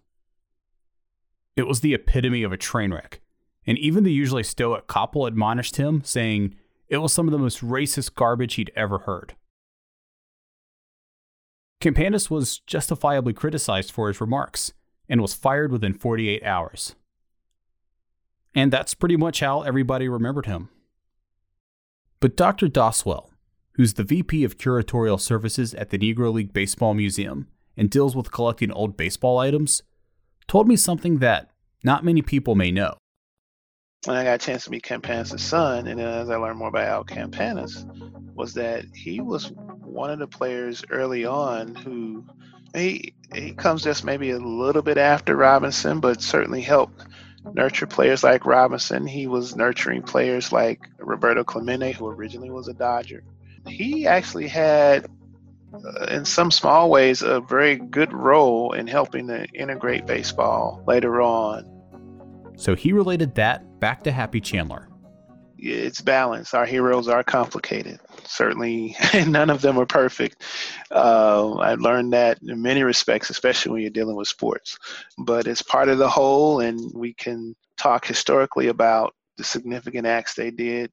It 1.57 1.67
was 1.67 1.81
the 1.81 1.95
epitome 1.95 2.43
of 2.43 2.53
a 2.53 2.57
train 2.57 2.93
wreck, 2.93 3.21
and 3.67 3.79
even 3.79 4.05
the 4.05 4.13
usually 4.13 4.43
stoic 4.43 4.87
Koppel 4.87 5.29
admonished 5.29 5.77
him, 5.77 6.03
saying 6.05 6.55
it 6.95 7.03
was 7.03 7.13
some 7.13 7.27
of 7.27 7.33
the 7.33 7.39
most 7.39 7.61
racist 7.61 8.15
garbage 8.15 8.55
he'd 8.55 8.73
ever 8.77 8.99
heard. 8.99 9.35
Campanis 11.81 12.31
was 12.31 12.61
justifiably 12.61 13.33
criticized 13.33 13.91
for 13.91 14.09
his 14.09 14.21
remarks 14.21 14.73
and 15.09 15.21
was 15.21 15.35
fired 15.35 15.71
within 15.71 15.93
48 15.93 16.43
hours. 16.45 16.95
And 18.55 18.73
that's 18.73 18.95
pretty 18.95 19.17
much 19.17 19.41
how 19.41 19.63
everybody 19.63 20.09
remembered 20.09 20.47
him. 20.47 20.71
But 22.21 22.37
Dr. 22.37 22.69
Doswell, 22.69 23.29
who's 23.73 23.95
the 23.95 24.05
VP 24.05 24.45
of 24.45 24.57
Curatorial 24.57 25.21
Services 25.21 25.75
at 25.75 25.91
the 25.91 25.99
Negro 25.99 26.33
League 26.33 26.53
Baseball 26.53 26.95
Museum 26.95 27.49
and 27.77 27.91
deals 27.91 28.15
with 28.15 28.31
collecting 28.31 28.71
old 28.71 28.97
baseball 28.97 29.39
items, 29.39 29.83
told 30.47 30.69
me 30.69 30.77
something 30.77 31.19
that 31.19 31.51
not 31.83 32.05
many 32.05 32.23
people 32.23 32.55
may 32.55 32.71
know. 32.71 32.97
When 34.07 34.17
I 34.17 34.25
got 34.25 34.35
a 34.35 34.39
chance 34.39 34.65
to 34.65 34.71
meet 34.71 34.83
Campanis' 34.83 35.41
son, 35.41 35.87
and 35.87 35.99
then 35.99 36.07
as 36.07 36.31
I 36.31 36.37
learned 36.37 36.59
more 36.59 36.69
about 36.69 36.89
Al 36.89 37.05
Campanis, 37.05 37.85
was 38.35 38.55
that 38.55 38.85
he 38.95 39.21
was 39.21 39.53
one 39.83 40.11
of 40.11 40.19
the 40.19 40.27
players 40.27 40.85
early 40.91 41.25
on 41.25 41.75
who 41.75 42.25
he 42.75 43.15
he 43.33 43.53
comes 43.53 43.83
just 43.83 44.05
maybe 44.05 44.31
a 44.31 44.39
little 44.39 44.83
bit 44.83 44.99
after 44.99 45.37
Robinson, 45.37 46.01
but 46.01 46.21
certainly 46.21 46.61
helped 46.61 47.07
nurture 47.53 47.87
players 47.87 48.23
like 48.23 48.47
Robinson. 48.47 49.07
He 49.07 49.27
was 49.27 49.57
nurturing 49.57 50.03
players 50.03 50.53
like 50.53 50.89
Roberto 50.99 51.45
Clemente, 51.45 51.93
who 51.93 52.09
originally 52.09 52.51
was 52.51 52.69
a 52.69 52.75
Dodger. 52.75 53.23
He 53.67 54.07
actually 54.07 54.49
had 54.49 55.07
uh, 55.75 56.07
in 56.07 56.25
some 56.25 56.51
small 56.51 56.91
ways, 56.91 57.23
a 57.23 57.41
very 57.41 57.77
good 57.77 58.13
role 58.13 58.73
in 58.73 58.87
helping 58.87 59.27
to 59.29 59.47
integrate 59.47 60.07
baseball 60.07 60.83
later 60.87 61.21
on. 61.21 61.74
So 62.57 62.75
he 62.75 62.93
related 62.93 63.35
that 63.37 63.81
back 63.81 64.03
to 64.05 64.13
Happy 64.13 64.41
Chandler. 64.41 64.89
It's 65.59 66.01
balanced. 66.01 66.55
Our 66.55 66.67
heroes 66.67 67.09
are 67.09 67.23
complicated. 67.23 68.01
Certainly, 68.25 68.97
none 69.27 69.51
of 69.51 69.63
them 69.63 69.79
are 69.79 69.87
perfect. 69.87 70.43
Uh, 70.91 71.55
I 71.55 71.75
learned 71.75 72.13
that 72.13 72.39
in 72.43 72.61
many 72.61 72.83
respects, 72.83 73.31
especially 73.31 73.73
when 73.73 73.81
you're 73.81 73.91
dealing 73.91 74.17
with 74.17 74.29
sports. 74.29 74.79
But 75.19 75.47
it's 75.47 75.63
part 75.63 75.89
of 75.89 75.99
the 75.99 76.09
whole, 76.09 76.61
and 76.61 76.81
we 76.95 77.15
can 77.15 77.55
talk 77.79 78.05
historically 78.05 78.69
about 78.69 79.15
the 79.39 79.45
significant 79.45 80.07
acts 80.07 80.35
they 80.35 80.51
did 80.51 80.91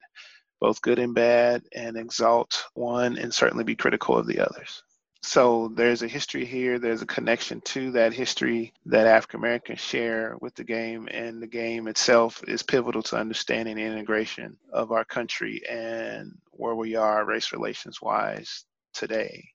both 0.62 0.82
good 0.82 0.99
and 0.99 1.14
bad, 1.14 1.64
and 1.76 1.97
exalt 1.97 2.66
one 2.76 3.18
and 3.18 3.34
certainly 3.34 3.64
be 3.64 3.76
critical 3.76 4.16
of 4.16 4.28
the 4.28 4.39
others. 4.39 4.84
So 5.24 5.72
there's 5.76 6.02
a 6.02 6.08
history 6.08 6.46
here, 6.46 6.80
there's 6.80 7.04
a 7.04 7.08
connection 7.08 7.62
to 7.62 7.92
that 7.92 8.12
history 8.12 8.74
that 8.88 9.06
African 9.06 9.40
Americans 9.40 9.80
share 9.80 10.36
with 10.42 10.56
the 10.56 10.64
game, 10.64 11.08
and 11.12 11.42
the 11.42 11.48
game 11.48 11.88
itself 11.88 12.44
is 12.48 12.64
pivotal 12.64 13.04
to 13.04 13.18
understanding 13.18 13.76
the 13.76 13.84
integration 13.84 14.58
of 14.74 14.92
our 14.92 15.06
country 15.06 15.62
and 15.70 16.34
where 16.52 16.76
we 16.76 16.96
are 16.96 17.24
race 17.24 17.52
relations 17.52 18.02
wise 18.02 18.66
today. 18.94 19.48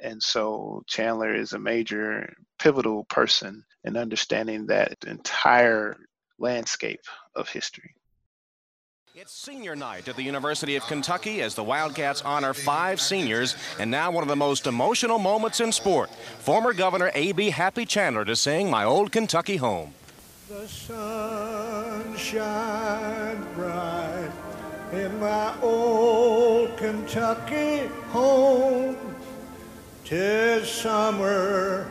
And 0.00 0.22
so 0.22 0.82
Chandler 0.86 1.34
is 1.34 1.54
a 1.54 1.58
major 1.58 2.32
pivotal 2.58 3.04
person 3.04 3.64
in 3.84 3.96
understanding 3.96 4.66
that 4.66 4.96
entire 5.06 5.96
landscape 6.38 7.00
of 7.34 7.48
history. 7.48 7.94
It's 9.20 9.32
senior 9.32 9.74
night 9.74 10.06
at 10.06 10.14
the 10.14 10.22
University 10.22 10.76
of 10.76 10.86
Kentucky 10.86 11.42
as 11.42 11.56
the 11.56 11.64
Wildcats 11.64 12.22
honor 12.22 12.54
five 12.54 13.00
seniors, 13.00 13.56
and 13.80 13.90
now 13.90 14.12
one 14.12 14.22
of 14.22 14.28
the 14.28 14.36
most 14.36 14.68
emotional 14.68 15.18
moments 15.18 15.58
in 15.58 15.72
sport. 15.72 16.08
Former 16.38 16.72
Governor 16.72 17.10
A.B. 17.16 17.50
Happy 17.50 17.84
Chandler 17.84 18.24
to 18.24 18.36
sing 18.36 18.70
My 18.70 18.84
Old 18.84 19.10
Kentucky 19.10 19.56
Home. 19.56 19.92
The 20.48 20.68
sun 20.68 22.16
shines 22.16 23.44
bright 23.56 24.30
in 24.92 25.18
my 25.18 25.52
old 25.62 26.76
Kentucky 26.76 27.88
home. 28.10 28.96
Tis 30.04 30.70
summer, 30.70 31.90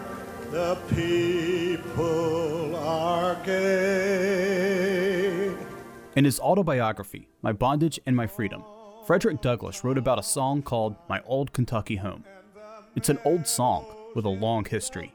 the 0.49 0.77
people 0.95 2.73
are 2.77 3.35
gay. 3.43 5.06
In 6.17 6.25
his 6.25 6.39
autobiography, 6.39 7.29
My 7.43 7.51
Bondage 7.51 7.99
and 8.07 8.15
My 8.15 8.25
Freedom, 8.25 8.63
Frederick 9.05 9.39
Douglass 9.39 9.83
wrote 9.83 9.99
about 9.99 10.17
a 10.17 10.23
song 10.23 10.63
called 10.63 10.95
My 11.07 11.21
Old 11.27 11.53
Kentucky 11.53 11.97
Home. 11.97 12.23
It's 12.95 13.09
an 13.09 13.19
old 13.23 13.45
song 13.45 13.85
with 14.15 14.25
a 14.25 14.29
long 14.29 14.65
history. 14.65 15.13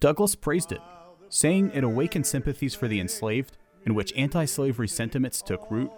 Douglass 0.00 0.34
praised 0.34 0.70
it, 0.70 0.82
saying 1.30 1.70
it 1.72 1.82
awakened 1.82 2.26
sympathies 2.26 2.74
for 2.74 2.88
the 2.88 3.00
enslaved, 3.00 3.56
in 3.86 3.94
which 3.94 4.12
anti 4.14 4.44
slavery 4.44 4.86
sentiments 4.86 5.40
took 5.40 5.70
root, 5.70 5.92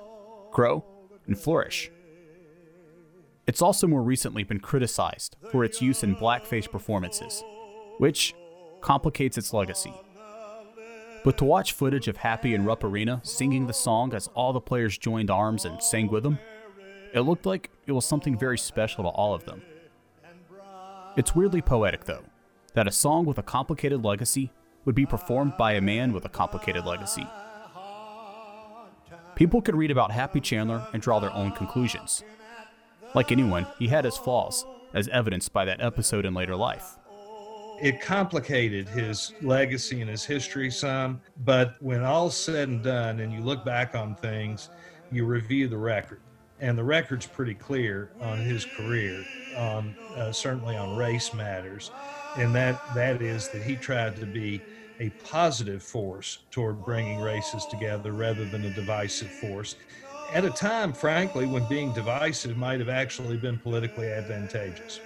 grow, 0.52 0.84
and 1.26 1.36
flourish. 1.36 1.90
It's 3.48 3.60
also 3.60 3.88
more 3.88 4.04
recently 4.04 4.44
been 4.44 4.60
criticized 4.60 5.34
for 5.50 5.64
its 5.64 5.82
use 5.82 6.04
in 6.04 6.14
blackface 6.14 6.70
performances, 6.70 7.42
which 7.98 8.32
complicates 8.80 9.36
its 9.36 9.52
legacy. 9.52 9.92
But 11.22 11.36
to 11.38 11.44
watch 11.44 11.72
footage 11.72 12.08
of 12.08 12.16
Happy 12.18 12.54
and 12.54 12.64
Rupp 12.64 12.82
Arena 12.82 13.20
singing 13.22 13.66
the 13.66 13.72
song 13.74 14.14
as 14.14 14.28
all 14.28 14.52
the 14.52 14.60
players 14.60 14.96
joined 14.96 15.30
arms 15.30 15.64
and 15.64 15.82
sang 15.82 16.08
with 16.08 16.22
them, 16.22 16.38
it 17.12 17.20
looked 17.20 17.44
like 17.44 17.70
it 17.86 17.92
was 17.92 18.06
something 18.06 18.38
very 18.38 18.56
special 18.56 19.04
to 19.04 19.10
all 19.10 19.34
of 19.34 19.44
them. 19.44 19.62
It's 21.16 21.34
weirdly 21.34 21.60
poetic, 21.60 22.04
though, 22.04 22.24
that 22.74 22.86
a 22.86 22.92
song 22.92 23.26
with 23.26 23.36
a 23.36 23.42
complicated 23.42 24.02
legacy 24.02 24.50
would 24.84 24.94
be 24.94 25.04
performed 25.04 25.56
by 25.58 25.72
a 25.72 25.80
man 25.80 26.12
with 26.12 26.24
a 26.24 26.30
complicated 26.30 26.86
legacy. 26.86 27.26
People 29.34 29.60
could 29.60 29.76
read 29.76 29.90
about 29.90 30.12
Happy 30.12 30.40
Chandler 30.40 30.86
and 30.92 31.02
draw 31.02 31.18
their 31.18 31.32
own 31.32 31.52
conclusions. 31.52 32.22
Like 33.14 33.32
anyone, 33.32 33.66
he 33.78 33.88
had 33.88 34.04
his 34.04 34.16
flaws, 34.16 34.64
as 34.94 35.08
evidenced 35.08 35.52
by 35.52 35.64
that 35.64 35.80
episode 35.80 36.24
in 36.24 36.34
later 36.34 36.56
life 36.56 36.96
it 37.80 38.00
complicated 38.00 38.88
his 38.88 39.34
legacy 39.40 40.00
and 40.00 40.10
his 40.10 40.24
history 40.24 40.70
some. 40.70 41.20
But 41.38 41.76
when 41.80 42.02
all's 42.04 42.36
said 42.36 42.68
and 42.68 42.82
done, 42.82 43.20
and 43.20 43.32
you 43.32 43.42
look 43.42 43.64
back 43.64 43.94
on 43.94 44.14
things, 44.16 44.68
you 45.10 45.24
review 45.24 45.68
the 45.68 45.78
record, 45.78 46.22
and 46.60 46.76
the 46.76 46.84
record's 46.84 47.26
pretty 47.26 47.54
clear 47.54 48.12
on 48.20 48.38
his 48.38 48.64
career, 48.64 49.30
on 49.56 49.96
uh, 50.16 50.32
certainly 50.32 50.76
on 50.76 50.94
race 50.94 51.32
matters, 51.34 51.90
and 52.36 52.54
that 52.54 52.80
that 52.94 53.22
is 53.22 53.48
that 53.48 53.62
he 53.62 53.76
tried 53.76 54.16
to 54.16 54.26
be 54.26 54.66
a 55.00 55.10
positive 55.10 55.82
force 55.82 56.40
toward 56.50 56.84
bringing 56.84 57.18
races 57.18 57.64
together 57.66 58.12
rather 58.12 58.44
than 58.44 58.64
a 58.66 58.70
divisive 58.70 59.32
force. 59.32 59.76
At 60.32 60.44
a 60.44 60.50
time, 60.50 60.92
frankly, 60.92 61.46
when 61.46 61.64
being 61.64 61.92
divisive 61.92 62.56
might 62.56 62.78
have 62.80 62.88
actually 62.90 63.36
been 63.38 63.58
politically 63.58 64.12
advantageous. 64.12 65.00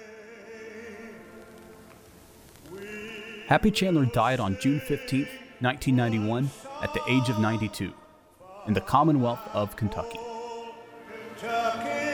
Happy 3.47 3.69
Chandler 3.69 4.05
died 4.05 4.39
on 4.39 4.57
June 4.59 4.79
15, 4.79 5.27
1991, 5.59 6.49
at 6.81 6.91
the 6.95 7.01
age 7.07 7.29
of 7.29 7.37
92, 7.37 7.93
in 8.65 8.73
the 8.73 8.81
Commonwealth 8.81 9.47
of 9.53 9.75
Kentucky. 9.75 10.17
Kentucky 11.37 12.04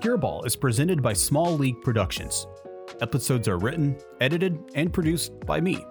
Obscure 0.00 0.16
Ball 0.16 0.42
is 0.44 0.56
presented 0.56 1.02
by 1.02 1.12
Small 1.12 1.58
League 1.58 1.82
Productions. 1.82 2.46
Episodes 3.02 3.46
are 3.48 3.58
written, 3.58 3.98
edited, 4.22 4.58
and 4.74 4.90
produced 4.90 5.38
by 5.44 5.60
me. 5.60 5.84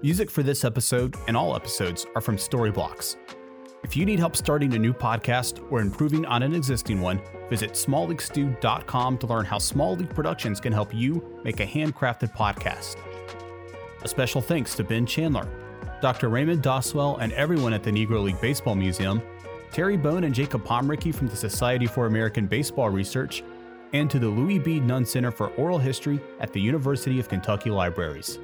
Music 0.00 0.30
for 0.30 0.44
this 0.44 0.64
episode 0.64 1.16
and 1.26 1.36
all 1.36 1.56
episodes 1.56 2.06
are 2.14 2.20
from 2.20 2.36
Storyblocks. 2.36 3.16
If 3.82 3.96
you 3.96 4.06
need 4.06 4.20
help 4.20 4.36
starting 4.36 4.74
a 4.74 4.78
new 4.78 4.92
podcast 4.92 5.60
or 5.72 5.80
improving 5.80 6.24
on 6.24 6.44
an 6.44 6.54
existing 6.54 7.00
one, 7.00 7.20
visit 7.50 7.72
smallleaguestew.com 7.72 9.18
to 9.18 9.26
learn 9.26 9.44
how 9.44 9.58
Small 9.58 9.96
League 9.96 10.14
Productions 10.14 10.60
can 10.60 10.72
help 10.72 10.94
you 10.94 11.40
make 11.42 11.58
a 11.58 11.66
handcrafted 11.66 12.32
podcast. 12.32 12.94
A 14.02 14.08
special 14.08 14.40
thanks 14.40 14.76
to 14.76 14.84
Ben 14.84 15.04
Chandler, 15.04 15.48
Dr. 16.00 16.28
Raymond 16.28 16.62
Doswell, 16.62 17.18
and 17.20 17.32
everyone 17.32 17.72
at 17.72 17.82
the 17.82 17.90
Negro 17.90 18.22
League 18.22 18.40
Baseball 18.40 18.76
Museum, 18.76 19.20
Terry 19.72 19.96
Bohn 19.96 20.24
and 20.24 20.34
Jacob 20.34 20.64
Pomrenke 20.64 21.14
from 21.14 21.28
the 21.28 21.36
Society 21.36 21.86
for 21.86 22.06
American 22.06 22.46
Baseball 22.46 22.90
Research, 22.90 23.42
and 23.92 24.10
to 24.10 24.18
the 24.18 24.28
Louis 24.28 24.58
B. 24.58 24.80
Nunn 24.80 25.04
Center 25.04 25.30
for 25.30 25.48
Oral 25.50 25.78
History 25.78 26.20
at 26.40 26.52
the 26.52 26.60
University 26.60 27.20
of 27.20 27.28
Kentucky 27.28 27.70
Libraries. 27.70 28.38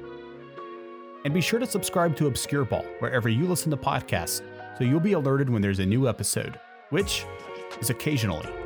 And 1.25 1.33
be 1.33 1.41
sure 1.41 1.59
to 1.59 1.65
subscribe 1.65 2.15
to 2.17 2.27
Obscure 2.27 2.65
Ball 2.65 2.85
wherever 2.99 3.29
you 3.29 3.45
listen 3.47 3.71
to 3.71 3.77
podcasts 3.77 4.41
so 4.77 4.83
you'll 4.83 4.99
be 4.99 5.13
alerted 5.13 5.49
when 5.49 5.61
there's 5.61 5.79
a 5.79 5.85
new 5.85 6.07
episode, 6.07 6.59
which 6.89 7.25
is 7.79 7.89
occasionally. 7.89 8.62